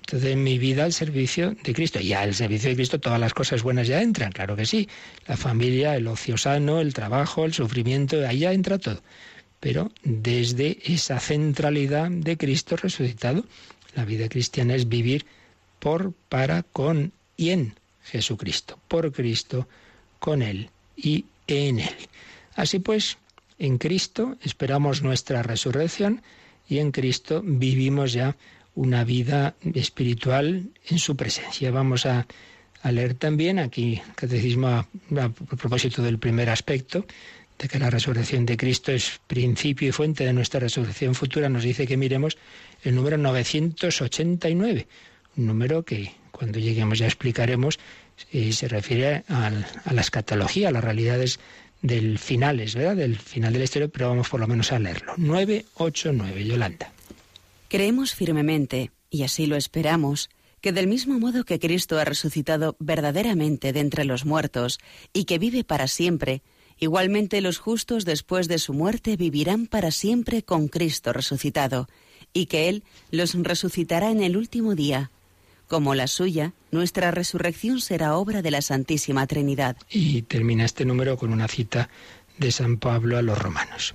Entonces 0.00 0.36
mi 0.36 0.58
vida 0.58 0.84
al 0.84 0.92
servicio 0.92 1.56
de 1.62 1.72
Cristo. 1.72 2.00
Y 2.00 2.12
al 2.12 2.34
servicio 2.34 2.70
de 2.70 2.76
Cristo 2.76 2.98
todas 2.98 3.20
las 3.20 3.32
cosas 3.32 3.62
buenas 3.62 3.86
ya 3.86 4.02
entran, 4.02 4.32
claro 4.32 4.56
que 4.56 4.66
sí. 4.66 4.88
La 5.28 5.36
familia, 5.36 5.94
el 5.94 6.08
ocio 6.08 6.36
sano, 6.36 6.80
el 6.80 6.92
trabajo, 6.92 7.44
el 7.44 7.54
sufrimiento, 7.54 8.26
ahí 8.26 8.40
ya 8.40 8.52
entra 8.52 8.78
todo 8.78 9.00
pero 9.60 9.92
desde 10.02 10.78
esa 10.84 11.20
centralidad 11.20 12.10
de 12.10 12.36
Cristo 12.36 12.76
resucitado. 12.76 13.44
La 13.94 14.04
vida 14.04 14.28
cristiana 14.28 14.74
es 14.74 14.88
vivir 14.88 15.26
por, 15.78 16.12
para, 16.28 16.62
con 16.62 17.12
y 17.36 17.50
en 17.50 17.74
Jesucristo, 18.04 18.78
por 18.88 19.12
Cristo, 19.12 19.68
con 20.18 20.42
Él 20.42 20.70
y 20.96 21.26
en 21.46 21.80
Él. 21.80 21.94
Así 22.54 22.78
pues, 22.78 23.18
en 23.58 23.78
Cristo 23.78 24.36
esperamos 24.42 25.02
nuestra 25.02 25.42
resurrección 25.42 26.22
y 26.68 26.78
en 26.78 26.92
Cristo 26.92 27.42
vivimos 27.44 28.12
ya 28.12 28.36
una 28.74 29.04
vida 29.04 29.54
espiritual 29.74 30.70
en 30.88 30.98
su 30.98 31.16
presencia. 31.16 31.70
Vamos 31.70 32.06
a, 32.06 32.26
leer 32.84 33.14
también 33.14 33.58
aquí, 33.58 34.00
Catecismo 34.14 34.68
a, 34.68 34.88
a 35.20 35.28
propósito 35.30 36.02
del 36.02 36.18
primer 36.18 36.48
aspecto, 36.48 37.04
de 37.60 37.68
que 37.68 37.78
la 37.78 37.90
resurrección 37.90 38.46
de 38.46 38.56
Cristo 38.56 38.90
es 38.90 39.20
principio 39.26 39.88
y 39.88 39.92
fuente 39.92 40.24
de 40.24 40.32
nuestra 40.32 40.60
resurrección 40.60 41.14
futura, 41.14 41.48
nos 41.48 41.62
dice 41.62 41.86
que 41.86 41.98
miremos 41.98 42.38
el 42.82 42.94
número 42.94 43.18
989, 43.18 44.86
un 45.36 45.46
número 45.46 45.84
que 45.84 46.12
cuando 46.30 46.58
lleguemos 46.58 46.98
ya 46.98 47.06
explicaremos, 47.06 47.78
eh, 48.32 48.52
se 48.52 48.66
refiere 48.66 49.24
a 49.28 49.50
la 49.92 50.00
escatología, 50.00 50.68
a 50.68 50.72
las 50.72 50.82
realidades 50.82 51.38
del 51.82 52.18
finales, 52.18 52.74
¿verdad? 52.74 52.96
Del 52.96 53.18
final 53.18 53.52
de 53.52 53.58
la 53.58 53.64
historia, 53.64 53.88
pero 53.88 54.08
vamos 54.08 54.28
por 54.28 54.40
lo 54.40 54.46
menos 54.46 54.72
a 54.72 54.78
leerlo. 54.78 55.12
989, 55.18 56.44
Yolanda. 56.44 56.92
Creemos 57.68 58.14
firmemente, 58.14 58.90
y 59.10 59.22
así 59.22 59.46
lo 59.46 59.56
esperamos, 59.56 60.30
que 60.62 60.72
del 60.72 60.86
mismo 60.86 61.18
modo 61.18 61.44
que 61.44 61.58
Cristo 61.58 61.98
ha 61.98 62.04
resucitado 62.04 62.76
verdaderamente 62.78 63.72
de 63.72 63.80
entre 63.80 64.04
los 64.04 64.24
muertos 64.24 64.78
y 65.12 65.24
que 65.24 65.38
vive 65.38 65.64
para 65.64 65.88
siempre, 65.88 66.42
igualmente 66.80 67.40
los 67.40 67.58
justos 67.58 68.04
después 68.04 68.48
de 68.48 68.58
su 68.58 68.72
muerte 68.72 69.16
vivirán 69.16 69.66
para 69.66 69.90
siempre 69.90 70.42
con 70.42 70.68
Cristo 70.68 71.12
resucitado, 71.12 71.88
y 72.32 72.46
que 72.46 72.68
Él 72.68 72.82
los 73.10 73.34
resucitará 73.34 74.10
en 74.10 74.22
el 74.22 74.36
último 74.36 74.74
día. 74.74 75.10
Como 75.68 75.94
la 75.94 76.08
suya, 76.08 76.52
nuestra 76.72 77.12
resurrección 77.12 77.80
será 77.80 78.16
obra 78.16 78.42
de 78.42 78.50
la 78.50 78.62
Santísima 78.62 79.26
Trinidad. 79.28 79.76
Y 79.88 80.22
termina 80.22 80.64
este 80.64 80.84
número 80.84 81.16
con 81.16 81.32
una 81.32 81.46
cita 81.46 81.88
de 82.38 82.50
San 82.50 82.78
Pablo 82.78 83.16
a 83.18 83.22
los 83.22 83.38
romanos. 83.38 83.94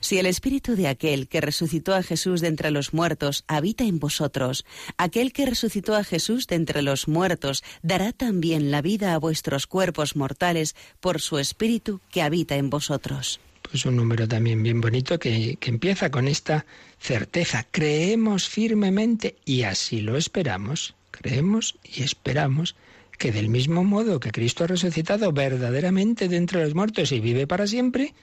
Si 0.00 0.18
el 0.18 0.24
espíritu 0.24 0.76
de 0.76 0.88
aquel 0.88 1.28
que 1.28 1.42
resucitó 1.42 1.94
a 1.94 2.02
Jesús 2.02 2.40
de 2.40 2.48
entre 2.48 2.70
los 2.70 2.94
muertos 2.94 3.44
habita 3.46 3.84
en 3.84 3.98
vosotros, 3.98 4.64
aquel 4.96 5.32
que 5.34 5.44
resucitó 5.44 5.94
a 5.94 6.04
Jesús 6.04 6.46
de 6.46 6.56
entre 6.56 6.80
los 6.80 7.06
muertos 7.06 7.62
dará 7.82 8.12
también 8.12 8.70
la 8.70 8.80
vida 8.80 9.12
a 9.12 9.18
vuestros 9.18 9.66
cuerpos 9.66 10.16
mortales 10.16 10.74
por 11.00 11.20
su 11.20 11.38
espíritu 11.38 12.00
que 12.10 12.22
habita 12.22 12.56
en 12.56 12.70
vosotros. 12.70 13.40
Pues 13.70 13.84
un 13.84 13.96
número 13.96 14.26
también 14.26 14.62
bien 14.62 14.80
bonito 14.80 15.18
que, 15.18 15.56
que 15.60 15.70
empieza 15.70 16.10
con 16.10 16.28
esta 16.28 16.64
certeza. 16.98 17.66
Creemos 17.70 18.48
firmemente 18.48 19.36
y 19.44 19.62
así 19.62 20.00
lo 20.00 20.16
esperamos. 20.16 20.94
Creemos 21.10 21.76
y 21.84 22.02
esperamos 22.02 22.74
que 23.18 23.32
del 23.32 23.50
mismo 23.50 23.84
modo 23.84 24.18
que 24.18 24.32
Cristo 24.32 24.64
ha 24.64 24.68
resucitado 24.68 25.30
verdaderamente 25.32 26.26
de 26.26 26.38
entre 26.38 26.64
los 26.64 26.74
muertos 26.74 27.12
y 27.12 27.20
vive 27.20 27.46
para 27.46 27.66
siempre, 27.66 28.14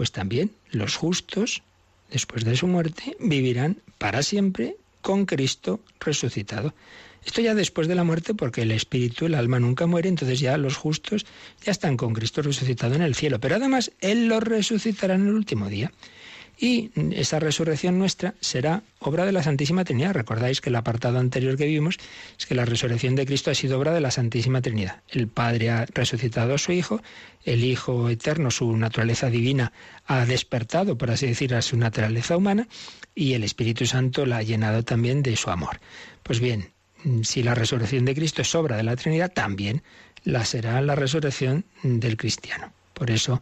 pues 0.00 0.12
también 0.12 0.50
los 0.70 0.96
justos, 0.96 1.62
después 2.10 2.46
de 2.46 2.56
su 2.56 2.66
muerte, 2.66 3.18
vivirán 3.20 3.82
para 3.98 4.22
siempre 4.22 4.78
con 5.02 5.26
Cristo 5.26 5.80
resucitado. 6.00 6.72
Esto 7.22 7.42
ya 7.42 7.54
después 7.54 7.86
de 7.86 7.94
la 7.94 8.02
muerte, 8.02 8.32
porque 8.32 8.62
el 8.62 8.70
espíritu, 8.70 9.26
el 9.26 9.34
alma 9.34 9.60
nunca 9.60 9.86
muere, 9.86 10.08
entonces 10.08 10.40
ya 10.40 10.56
los 10.56 10.78
justos 10.78 11.26
ya 11.62 11.72
están 11.72 11.98
con 11.98 12.14
Cristo 12.14 12.40
resucitado 12.40 12.94
en 12.94 13.02
el 13.02 13.14
cielo. 13.14 13.40
Pero 13.40 13.56
además, 13.56 13.92
Él 14.00 14.26
los 14.26 14.42
resucitará 14.42 15.16
en 15.16 15.26
el 15.26 15.34
último 15.34 15.68
día. 15.68 15.92
Y 16.62 16.90
esa 17.12 17.40
resurrección 17.40 17.98
nuestra 17.98 18.34
será 18.40 18.82
obra 18.98 19.24
de 19.24 19.32
la 19.32 19.42
Santísima 19.42 19.82
Trinidad. 19.82 20.12
Recordáis 20.12 20.60
que 20.60 20.68
el 20.68 20.76
apartado 20.76 21.18
anterior 21.18 21.56
que 21.56 21.64
vimos 21.64 21.96
es 22.38 22.44
que 22.44 22.54
la 22.54 22.66
resurrección 22.66 23.14
de 23.14 23.24
Cristo 23.24 23.50
ha 23.50 23.54
sido 23.54 23.78
obra 23.78 23.94
de 23.94 24.02
la 24.02 24.10
Santísima 24.10 24.60
Trinidad. 24.60 25.00
El 25.08 25.26
Padre 25.26 25.70
ha 25.70 25.86
resucitado 25.86 26.52
a 26.52 26.58
su 26.58 26.72
Hijo, 26.72 27.00
el 27.46 27.64
Hijo 27.64 28.10
eterno, 28.10 28.50
su 28.50 28.76
naturaleza 28.76 29.30
divina, 29.30 29.72
ha 30.06 30.26
despertado, 30.26 30.98
por 30.98 31.10
así 31.10 31.28
decir, 31.28 31.54
a 31.54 31.62
su 31.62 31.78
naturaleza 31.78 32.36
humana, 32.36 32.68
y 33.14 33.32
el 33.32 33.42
Espíritu 33.42 33.86
Santo 33.86 34.26
la 34.26 34.36
ha 34.36 34.42
llenado 34.42 34.84
también 34.84 35.22
de 35.22 35.36
su 35.36 35.48
amor. 35.48 35.80
Pues 36.22 36.40
bien, 36.40 36.72
si 37.22 37.42
la 37.42 37.54
resurrección 37.54 38.04
de 38.04 38.14
Cristo 38.14 38.42
es 38.42 38.54
obra 38.54 38.76
de 38.76 38.82
la 38.82 38.96
Trinidad, 38.96 39.32
también 39.32 39.82
la 40.24 40.44
será 40.44 40.82
la 40.82 40.94
resurrección 40.94 41.64
del 41.82 42.18
cristiano. 42.18 42.70
Por 42.92 43.10
eso 43.10 43.40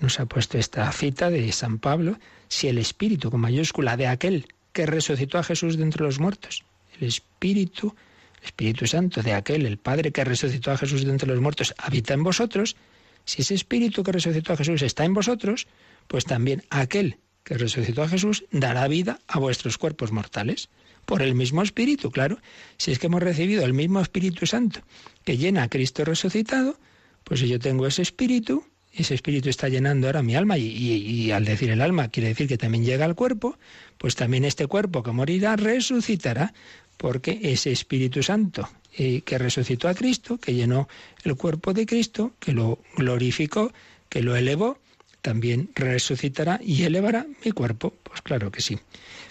nos 0.00 0.18
ha 0.18 0.26
puesto 0.26 0.58
esta 0.58 0.90
cita 0.90 1.30
de 1.30 1.52
San 1.52 1.78
Pablo, 1.78 2.18
si 2.48 2.68
el 2.68 2.78
Espíritu 2.78 3.30
con 3.30 3.40
mayúscula 3.40 3.96
de 3.96 4.06
aquel 4.06 4.46
que 4.72 4.86
resucitó 4.86 5.38
a 5.38 5.42
Jesús 5.42 5.76
de 5.76 5.82
entre 5.82 6.04
los 6.04 6.20
muertos, 6.20 6.64
el 7.00 7.08
Espíritu, 7.08 7.94
el 8.40 8.44
Espíritu 8.44 8.86
Santo 8.86 9.22
de 9.22 9.32
aquel, 9.32 9.66
el 9.66 9.78
Padre 9.78 10.12
que 10.12 10.24
resucitó 10.24 10.70
a 10.70 10.76
Jesús 10.76 11.04
de 11.04 11.10
entre 11.10 11.28
los 11.28 11.40
muertos, 11.40 11.74
habita 11.78 12.14
en 12.14 12.22
vosotros, 12.22 12.76
si 13.24 13.42
ese 13.42 13.54
Espíritu 13.54 14.02
que 14.02 14.12
resucitó 14.12 14.52
a 14.52 14.56
Jesús 14.56 14.82
está 14.82 15.04
en 15.04 15.14
vosotros, 15.14 15.66
pues 16.06 16.24
también 16.24 16.62
aquel 16.70 17.18
que 17.42 17.58
resucitó 17.58 18.02
a 18.02 18.08
Jesús 18.08 18.44
dará 18.50 18.86
vida 18.88 19.20
a 19.28 19.38
vuestros 19.38 19.78
cuerpos 19.78 20.12
mortales. 20.12 20.68
Por 21.04 21.22
el 21.22 21.36
mismo 21.36 21.62
Espíritu, 21.62 22.10
claro. 22.10 22.38
Si 22.78 22.90
es 22.90 22.98
que 22.98 23.06
hemos 23.06 23.22
recibido 23.22 23.64
el 23.64 23.72
mismo 23.72 24.00
Espíritu 24.00 24.46
Santo 24.46 24.80
que 25.24 25.36
llena 25.36 25.62
a 25.62 25.68
Cristo 25.68 26.04
resucitado, 26.04 26.78
pues 27.22 27.40
si 27.40 27.48
yo 27.48 27.60
tengo 27.60 27.86
ese 27.86 28.02
Espíritu, 28.02 28.64
ese 28.96 29.14
espíritu 29.14 29.48
está 29.48 29.68
llenando 29.68 30.06
ahora 30.06 30.22
mi 30.22 30.34
alma 30.34 30.56
y, 30.58 31.30
al 31.30 31.44
decir 31.44 31.70
el 31.70 31.82
alma 31.82 32.08
quiere 32.08 32.28
decir 32.28 32.48
que 32.48 32.58
también 32.58 32.84
llega 32.84 33.04
al 33.04 33.14
cuerpo, 33.14 33.58
pues 33.98 34.16
también 34.16 34.44
este 34.44 34.66
cuerpo 34.66 35.02
que 35.02 35.12
morirá 35.12 35.56
resucitará 35.56 36.52
porque 36.96 37.38
ese 37.42 37.72
Espíritu 37.72 38.22
Santo 38.22 38.68
eh, 38.96 39.20
que 39.20 39.36
resucitó 39.36 39.88
a 39.88 39.94
Cristo, 39.94 40.38
que 40.38 40.54
llenó 40.54 40.88
el 41.24 41.36
cuerpo 41.36 41.74
de 41.74 41.84
Cristo, 41.84 42.32
que 42.40 42.52
lo 42.52 42.78
glorificó, 42.96 43.72
que 44.08 44.22
lo 44.22 44.34
elevó, 44.34 44.78
también 45.20 45.70
resucitará 45.74 46.60
y 46.62 46.84
elevará 46.84 47.26
mi 47.44 47.52
cuerpo. 47.52 47.92
Pues 48.02 48.22
claro 48.22 48.50
que 48.50 48.62
sí. 48.62 48.78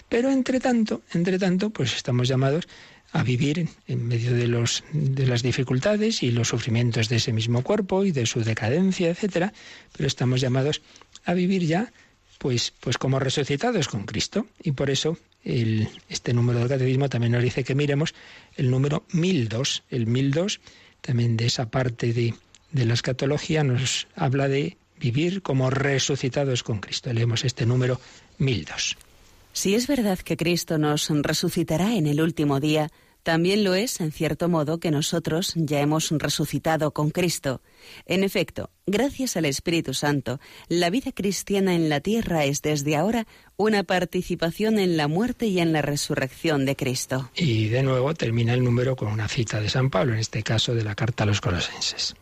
Pero 0.08 0.30
entre 0.30 0.60
tanto, 0.60 1.02
entre 1.12 1.38
tanto, 1.38 1.70
pues 1.70 1.96
estamos 1.96 2.28
llamados 2.28 2.68
a 3.16 3.22
vivir 3.22 3.66
en 3.88 4.06
medio 4.06 4.34
de, 4.34 4.46
los, 4.46 4.84
de 4.92 5.26
las 5.26 5.42
dificultades 5.42 6.22
y 6.22 6.30
los 6.30 6.48
sufrimientos 6.48 7.08
de 7.08 7.16
ese 7.16 7.32
mismo 7.32 7.62
cuerpo 7.62 8.04
y 8.04 8.12
de 8.12 8.26
su 8.26 8.44
decadencia, 8.44 9.08
etcétera, 9.08 9.54
pero 9.96 10.06
estamos 10.06 10.42
llamados 10.42 10.82
a 11.24 11.32
vivir 11.32 11.64
ya 11.64 11.90
pues, 12.36 12.74
pues 12.78 12.98
como 12.98 13.18
resucitados 13.18 13.88
con 13.88 14.04
Cristo. 14.04 14.46
Y 14.62 14.72
por 14.72 14.90
eso 14.90 15.16
el, 15.44 15.88
este 16.10 16.34
número 16.34 16.58
del 16.58 16.68
catecismo 16.68 17.08
también 17.08 17.32
nos 17.32 17.42
dice 17.42 17.64
que 17.64 17.74
miremos 17.74 18.14
el 18.54 18.70
número 18.70 19.06
1002. 19.12 19.84
El 19.90 20.06
1002, 20.06 20.60
también 21.00 21.38
de 21.38 21.46
esa 21.46 21.70
parte 21.70 22.12
de, 22.12 22.34
de 22.72 22.84
la 22.84 22.92
escatología, 22.92 23.64
nos 23.64 24.08
habla 24.14 24.46
de 24.46 24.76
vivir 25.00 25.40
como 25.40 25.70
resucitados 25.70 26.62
con 26.62 26.80
Cristo. 26.80 27.10
Leemos 27.14 27.46
este 27.46 27.64
número 27.64 27.98
1002. 28.36 28.98
Si 29.54 29.74
es 29.74 29.86
verdad 29.86 30.18
que 30.18 30.36
Cristo 30.36 30.76
nos 30.76 31.08
resucitará 31.08 31.94
en 31.94 32.06
el 32.06 32.20
último 32.20 32.60
día, 32.60 32.90
también 33.26 33.64
lo 33.64 33.74
es, 33.74 34.00
en 34.00 34.12
cierto 34.12 34.48
modo, 34.48 34.78
que 34.78 34.92
nosotros 34.92 35.52
ya 35.56 35.80
hemos 35.80 36.12
resucitado 36.12 36.92
con 36.92 37.10
Cristo. 37.10 37.60
En 38.04 38.22
efecto, 38.22 38.70
gracias 38.86 39.36
al 39.36 39.46
Espíritu 39.46 39.94
Santo, 39.94 40.38
la 40.68 40.90
vida 40.90 41.10
cristiana 41.10 41.74
en 41.74 41.88
la 41.88 41.98
tierra 41.98 42.44
es 42.44 42.62
desde 42.62 42.94
ahora 42.94 43.26
una 43.56 43.82
participación 43.82 44.78
en 44.78 44.96
la 44.96 45.08
muerte 45.08 45.46
y 45.46 45.58
en 45.58 45.72
la 45.72 45.82
resurrección 45.82 46.66
de 46.66 46.76
Cristo. 46.76 47.28
Y 47.34 47.66
de 47.66 47.82
nuevo 47.82 48.14
termina 48.14 48.54
el 48.54 48.62
número 48.62 48.94
con 48.94 49.08
una 49.08 49.26
cita 49.26 49.60
de 49.60 49.70
San 49.70 49.90
Pablo, 49.90 50.12
en 50.12 50.20
este 50.20 50.44
caso 50.44 50.72
de 50.72 50.84
la 50.84 50.94
carta 50.94 51.24
a 51.24 51.26
los 51.26 51.40
colosenses 51.40 52.14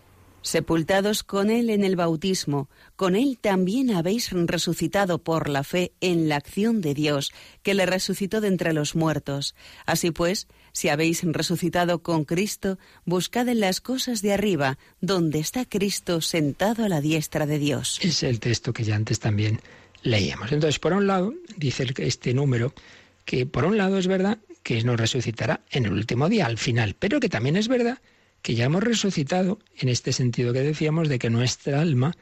sepultados 0.45 1.23
con 1.23 1.51
Él 1.51 1.71
en 1.71 1.85
el 1.85 1.97
bautismo, 1.97 2.69
con 2.97 3.17
Él 3.17 3.39
también 3.41 3.91
habéis 3.91 4.31
resucitado 4.31 5.19
por 5.19 5.49
la 5.49 5.65
fe 5.65 5.93
en 6.03 6.29
la 6.29 6.37
acción 6.37 6.83
de 6.83 6.93
Dios, 6.93 7.33
que 7.63 7.73
le 7.73 7.87
resucitó 7.87 8.43
de 8.43 8.49
entre 8.49 8.75
los 8.75 8.95
muertos. 8.95 9.55
Así 9.87 10.11
pues, 10.11 10.47
si 10.75 10.89
habéis 10.89 11.23
resucitado 11.23 12.03
con 12.03 12.25
Cristo, 12.25 12.79
buscad 13.07 13.49
en 13.49 13.61
las 13.61 13.81
cosas 13.81 14.21
de 14.23 14.33
arriba, 14.33 14.77
donde 15.01 15.39
está 15.39 15.65
Cristo 15.65 16.21
sentado 16.21 16.85
a 16.85 16.89
la 16.89 17.01
diestra 17.01 17.47
de 17.47 17.61
Dios. 17.61 18.01
Es 18.03 18.25
el 18.25 18.41
texto 18.41 18.73
que 18.73 18.83
ya 18.83 18.97
antes 18.97 19.21
también 19.21 19.61
leíamos. 20.03 20.51
Entonces, 20.51 20.81
por 20.81 20.93
un 20.93 21.07
lado, 21.07 21.33
dice 21.57 21.87
este 21.99 22.35
número, 22.35 22.75
que 23.25 23.47
por 23.47 23.65
un 23.65 23.79
lado 23.79 23.99
es 23.99 24.09
verdad 24.09 24.39
que 24.65 24.83
nos 24.83 24.99
resucitará 24.99 25.61
en 25.71 25.87
el 25.87 25.93
último 25.93 26.29
día, 26.29 26.47
al 26.47 26.59
final, 26.59 26.97
pero 26.99 27.21
que 27.21 27.29
también 27.29 27.57
es 27.57 27.69
verdad 27.69 27.99
que 28.43 28.57
ya 28.57 28.65
hemos 28.65 28.83
resucitado 28.83 29.61
en 29.79 29.89
este 29.89 30.13
sentido 30.13 30.53
que 30.53 30.61
decíamos 30.61 31.09
de 31.09 31.21
que 31.21 31.31
nuestra 31.31 31.81
alma, 31.81 32.17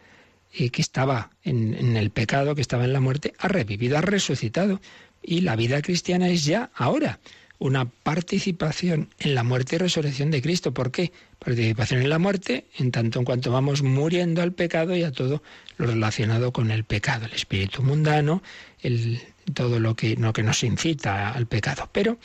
eh, 0.52 0.68
que 0.68 0.82
estaba 0.82 1.30
en, 1.42 1.72
en 1.74 1.96
el 1.96 2.10
pecado, 2.10 2.54
que 2.54 2.60
estaba 2.60 2.84
en 2.84 2.92
la 2.92 3.00
muerte, 3.00 3.32
ha 3.38 3.48
revivido, 3.48 3.96
ha 3.96 4.02
resucitado. 4.02 4.80
Y 5.22 5.40
la 5.40 5.56
vida 5.56 5.80
cristiana 5.80 6.28
es 6.28 6.44
ya 6.44 6.70
ahora 6.74 7.18
una 7.62 7.84
participación 7.84 9.08
en 9.20 9.36
la 9.36 9.44
muerte 9.44 9.76
y 9.76 9.78
resurrección 9.78 10.32
de 10.32 10.42
Cristo. 10.42 10.74
¿Por 10.74 10.90
qué? 10.90 11.12
Participación 11.38 12.02
en 12.02 12.08
la 12.08 12.18
muerte 12.18 12.66
en 12.76 12.90
tanto 12.90 13.20
en 13.20 13.24
cuanto 13.24 13.52
vamos 13.52 13.82
muriendo 13.82 14.42
al 14.42 14.52
pecado 14.52 14.96
y 14.96 15.04
a 15.04 15.12
todo 15.12 15.42
lo 15.76 15.86
relacionado 15.86 16.52
con 16.52 16.72
el 16.72 16.82
pecado, 16.82 17.26
el 17.26 17.32
espíritu 17.32 17.84
mundano, 17.84 18.42
el, 18.80 19.20
todo 19.54 19.78
lo 19.78 19.94
que, 19.94 20.16
que 20.34 20.42
nos 20.42 20.64
incita 20.64 21.30
al 21.30 21.46
pecado. 21.46 21.88
Pero, 21.92 22.18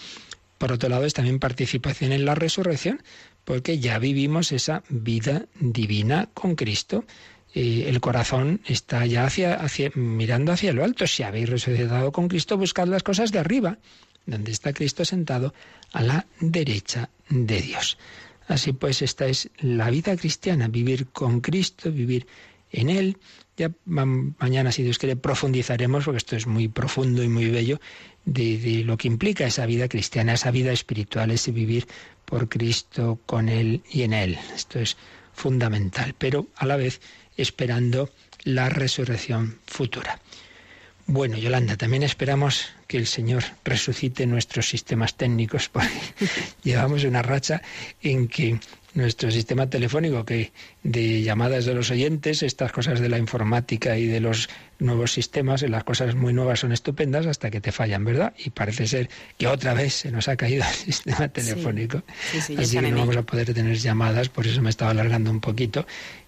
por 0.58 0.72
otro 0.72 0.90
lado, 0.90 1.06
es 1.06 1.14
también 1.14 1.38
participación 1.38 2.14
en 2.14 2.26
la 2.26 2.34
resurrección, 2.34 3.04
porque 3.46 3.78
ya 3.78 4.00
vivimos 4.00 4.52
esa 4.52 4.84
vida 4.90 5.46
divina 5.60 6.30
con 6.34 6.56
Cristo. 6.56 7.06
eh, 7.54 7.86
el 7.90 8.00
corazón 8.02 8.62
está 8.66 9.06
ya 9.06 9.26
hacia, 9.26 9.56
hacia, 9.56 9.92
mirando 9.96 10.52
hacia 10.52 10.74
lo 10.74 10.84
alto. 10.84 11.08
Si 11.08 11.24
habéis 11.24 11.50
resucitado 11.50 12.12
con 12.12 12.28
Cristo, 12.28 12.58
buscad 12.58 12.88
las 12.88 13.04
cosas 13.04 13.32
de 13.32 13.40
arriba, 13.40 13.78
donde 14.28 14.52
está 14.52 14.74
Cristo 14.74 15.04
sentado 15.04 15.56
a 15.94 16.04
la 16.04 16.28
derecha 16.40 17.10
de 17.30 17.62
Dios. 17.62 17.98
Así 18.48 18.74
pues, 18.74 19.02
esta 19.02 19.26
es 19.26 19.50
la 19.60 19.90
vida 19.90 20.16
cristiana, 20.16 20.68
vivir 20.68 21.08
con 21.08 21.42
Cristo, 21.42 21.92
vivir 21.92 22.28
en 22.72 22.90
Él. 22.90 23.18
Ya 23.58 23.72
mañana, 23.86 24.72
si 24.72 24.84
Dios 24.84 25.00
quiere, 25.00 25.16
profundizaremos, 25.16 26.06
porque 26.06 26.18
esto 26.18 26.36
es 26.36 26.46
muy 26.46 26.68
profundo 26.68 27.24
y 27.24 27.28
muy 27.28 27.50
bello, 27.50 27.80
de, 28.26 28.84
lo 28.86 28.98
que 28.98 29.08
implica 29.08 29.48
esa 29.48 29.66
vida 29.66 29.88
cristiana, 29.88 30.34
esa 30.34 30.52
vida 30.52 30.72
espiritual, 30.72 31.32
ese 31.32 31.52
vivir 31.52 31.88
por 32.26 32.50
Cristo, 32.50 33.20
con 33.26 33.50
Él 33.50 33.82
y 33.90 34.04
en 34.04 34.14
Él. 34.14 34.38
Esto 34.54 34.80
es 34.80 34.98
fundamental, 35.34 36.14
pero 36.18 36.48
a 36.56 36.66
la 36.66 36.76
vez 36.76 37.02
esperando 37.36 38.10
la 38.44 38.70
resurrección 38.70 39.60
futura. 39.66 40.22
Bueno, 41.10 41.38
Yolanda, 41.38 41.78
también 41.78 42.04
esperamos 42.04 42.68
que 42.86 42.98
el 42.98 43.08
Señor 43.08 43.44
resucite 43.64 44.28
nuestros 44.28 44.68
sistemas 44.68 45.16
técnicos, 45.16 45.70
porque 45.72 45.88
llevamos 46.64 47.06
una 47.06 47.22
racha 47.22 47.62
en 48.02 48.28
que 48.28 48.60
nuestro 48.94 49.32
sistema 49.32 49.70
telefónico, 49.70 50.26
que 50.26 50.52
de 50.84 51.22
llamadas 51.22 51.64
de 51.64 51.74
los 51.74 51.92
oyentes, 51.92 52.44
estas 52.44 52.74
cosas 52.74 53.00
de 53.00 53.08
la 53.08 53.18
informática 53.18 53.98
y 53.98 54.08
de 54.08 54.20
los 54.20 54.50
nuevos 54.80 55.14
sistemas, 55.14 55.62
las 55.62 55.86
cosas 55.86 56.16
muy 56.16 56.34
nuevas 56.34 56.60
son 56.60 56.74
estupendas 56.74 57.26
hasta 57.26 57.50
que 57.52 57.62
te 57.62 57.72
fallan, 57.72 58.04
¿verdad? 58.04 58.34
Y 58.38 58.50
parece 58.50 58.86
ser 58.86 59.10
que 59.38 59.48
otra 59.48 59.74
vez 59.74 59.94
se 59.94 60.12
nos 60.12 60.28
ha 60.28 60.36
caído 60.36 60.66
el 60.68 60.76
sistema 60.94 61.30
telefónico. 61.30 62.04
Así 62.38 62.78
que 62.78 62.92
no 62.92 62.98
vamos 62.98 63.16
a 63.16 63.22
poder 63.22 63.54
tener 63.54 63.78
llamadas, 63.78 64.28
por 64.28 64.46
eso 64.46 64.62
me 64.62 64.70
estaba 64.70 64.92
alargando 64.92 65.32
un 65.32 65.40
poquito 65.40 65.88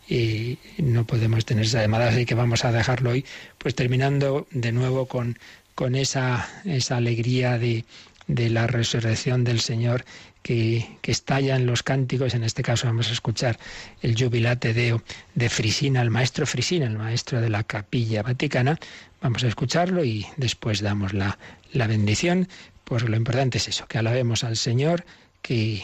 y 0.09 0.57
no 0.77 1.05
podemos 1.05 1.45
tener 1.45 1.65
esa 1.65 1.81
llamada, 1.81 2.09
así 2.09 2.25
que 2.25 2.33
vamos 2.33 2.65
a 2.65 2.71
dejarlo 2.71 3.11
hoy, 3.11 3.25
pues 3.59 3.75
terminando 3.75 4.47
de 4.51 4.71
nuevo 4.71 5.05
con, 5.05 5.37
con 5.75 5.95
esa, 5.95 6.49
esa 6.65 6.97
alegría 6.97 7.59
de, 7.59 7.85
de 8.27 8.49
la 8.49 8.67
resurrección 8.67 9.43
del 9.43 9.59
Señor 9.59 10.05
que, 10.41 10.97
que, 11.01 11.11
estalla 11.11 11.55
en 11.55 11.65
los 11.65 11.83
cánticos. 11.83 12.33
En 12.33 12.43
este 12.43 12.63
caso 12.63 12.87
vamos 12.87 13.09
a 13.09 13.13
escuchar 13.13 13.59
el 14.01 14.15
Jubilate 14.17 14.73
de 14.73 15.49
Frisina, 15.49 16.01
el 16.01 16.09
maestro 16.09 16.47
Frisina, 16.47 16.87
el 16.87 16.97
maestro 16.97 17.39
de 17.39 17.49
la 17.49 17.63
capilla 17.63 18.23
vaticana. 18.23 18.79
Vamos 19.21 19.43
a 19.43 19.47
escucharlo 19.47 20.03
y 20.03 20.25
después 20.37 20.81
damos 20.81 21.13
la, 21.13 21.37
la 21.71 21.87
bendición. 21.87 22.47
Pues 22.83 23.03
lo 23.03 23.15
importante 23.15 23.59
es 23.59 23.67
eso, 23.67 23.85
que 23.87 23.99
alabemos 23.99 24.43
al 24.43 24.57
Señor, 24.57 25.05
que, 25.41 25.83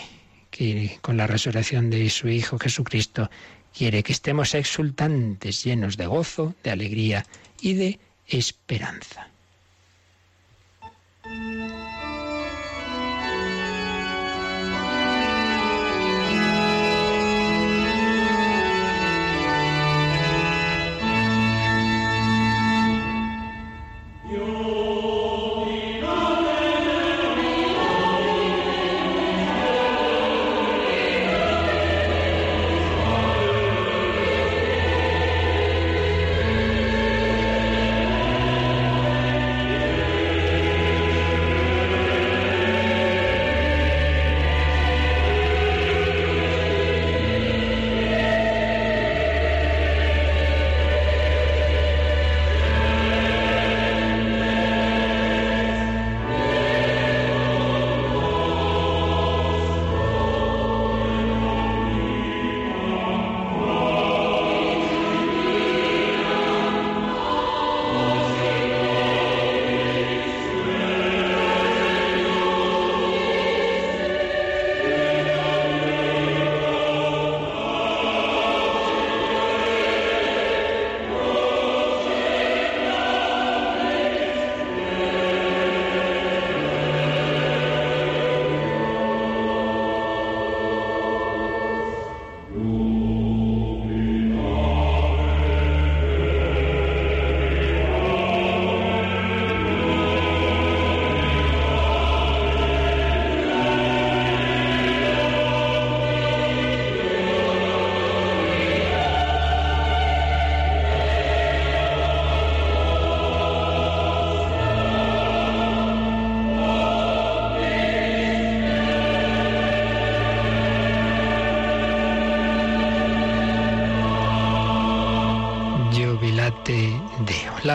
que 0.49 0.97
con 1.01 1.17
la 1.17 1.28
resurrección 1.28 1.89
de 1.89 2.09
su 2.09 2.30
Hijo 2.30 2.57
Jesucristo 2.57 3.30
quiere 3.76 4.03
que 4.03 4.13
estemos 4.13 4.55
exultantes, 4.55 5.63
llenos 5.63 5.97
de 5.97 6.07
gozo, 6.07 6.55
de 6.63 6.71
alegría 6.71 7.26
y 7.59 7.73
de 7.73 7.99
esperanza. 8.28 9.30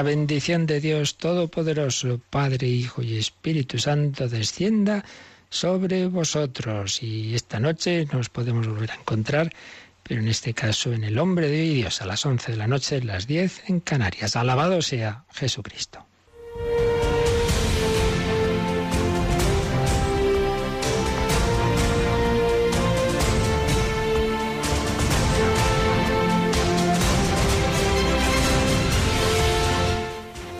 La 0.00 0.04
bendición 0.04 0.64
de 0.64 0.80
Dios 0.80 1.18
Todopoderoso, 1.18 2.22
Padre, 2.30 2.66
Hijo 2.66 3.02
y 3.02 3.18
Espíritu 3.18 3.78
Santo, 3.78 4.30
descienda 4.30 5.04
sobre 5.50 6.06
vosotros. 6.06 7.02
Y 7.02 7.34
esta 7.34 7.60
noche 7.60 8.06
nos 8.10 8.30
podemos 8.30 8.66
volver 8.66 8.92
a 8.92 8.94
encontrar, 8.94 9.52
pero 10.02 10.22
en 10.22 10.28
este 10.28 10.54
caso 10.54 10.94
en 10.94 11.04
el 11.04 11.18
Hombre 11.18 11.48
de 11.48 11.60
Dios, 11.60 12.00
a 12.00 12.06
las 12.06 12.24
11 12.24 12.52
de 12.52 12.56
la 12.56 12.66
noche, 12.66 13.02
las 13.02 13.26
10 13.26 13.68
en 13.68 13.80
Canarias. 13.80 14.36
Alabado 14.36 14.80
sea 14.80 15.26
Jesucristo. 15.34 16.06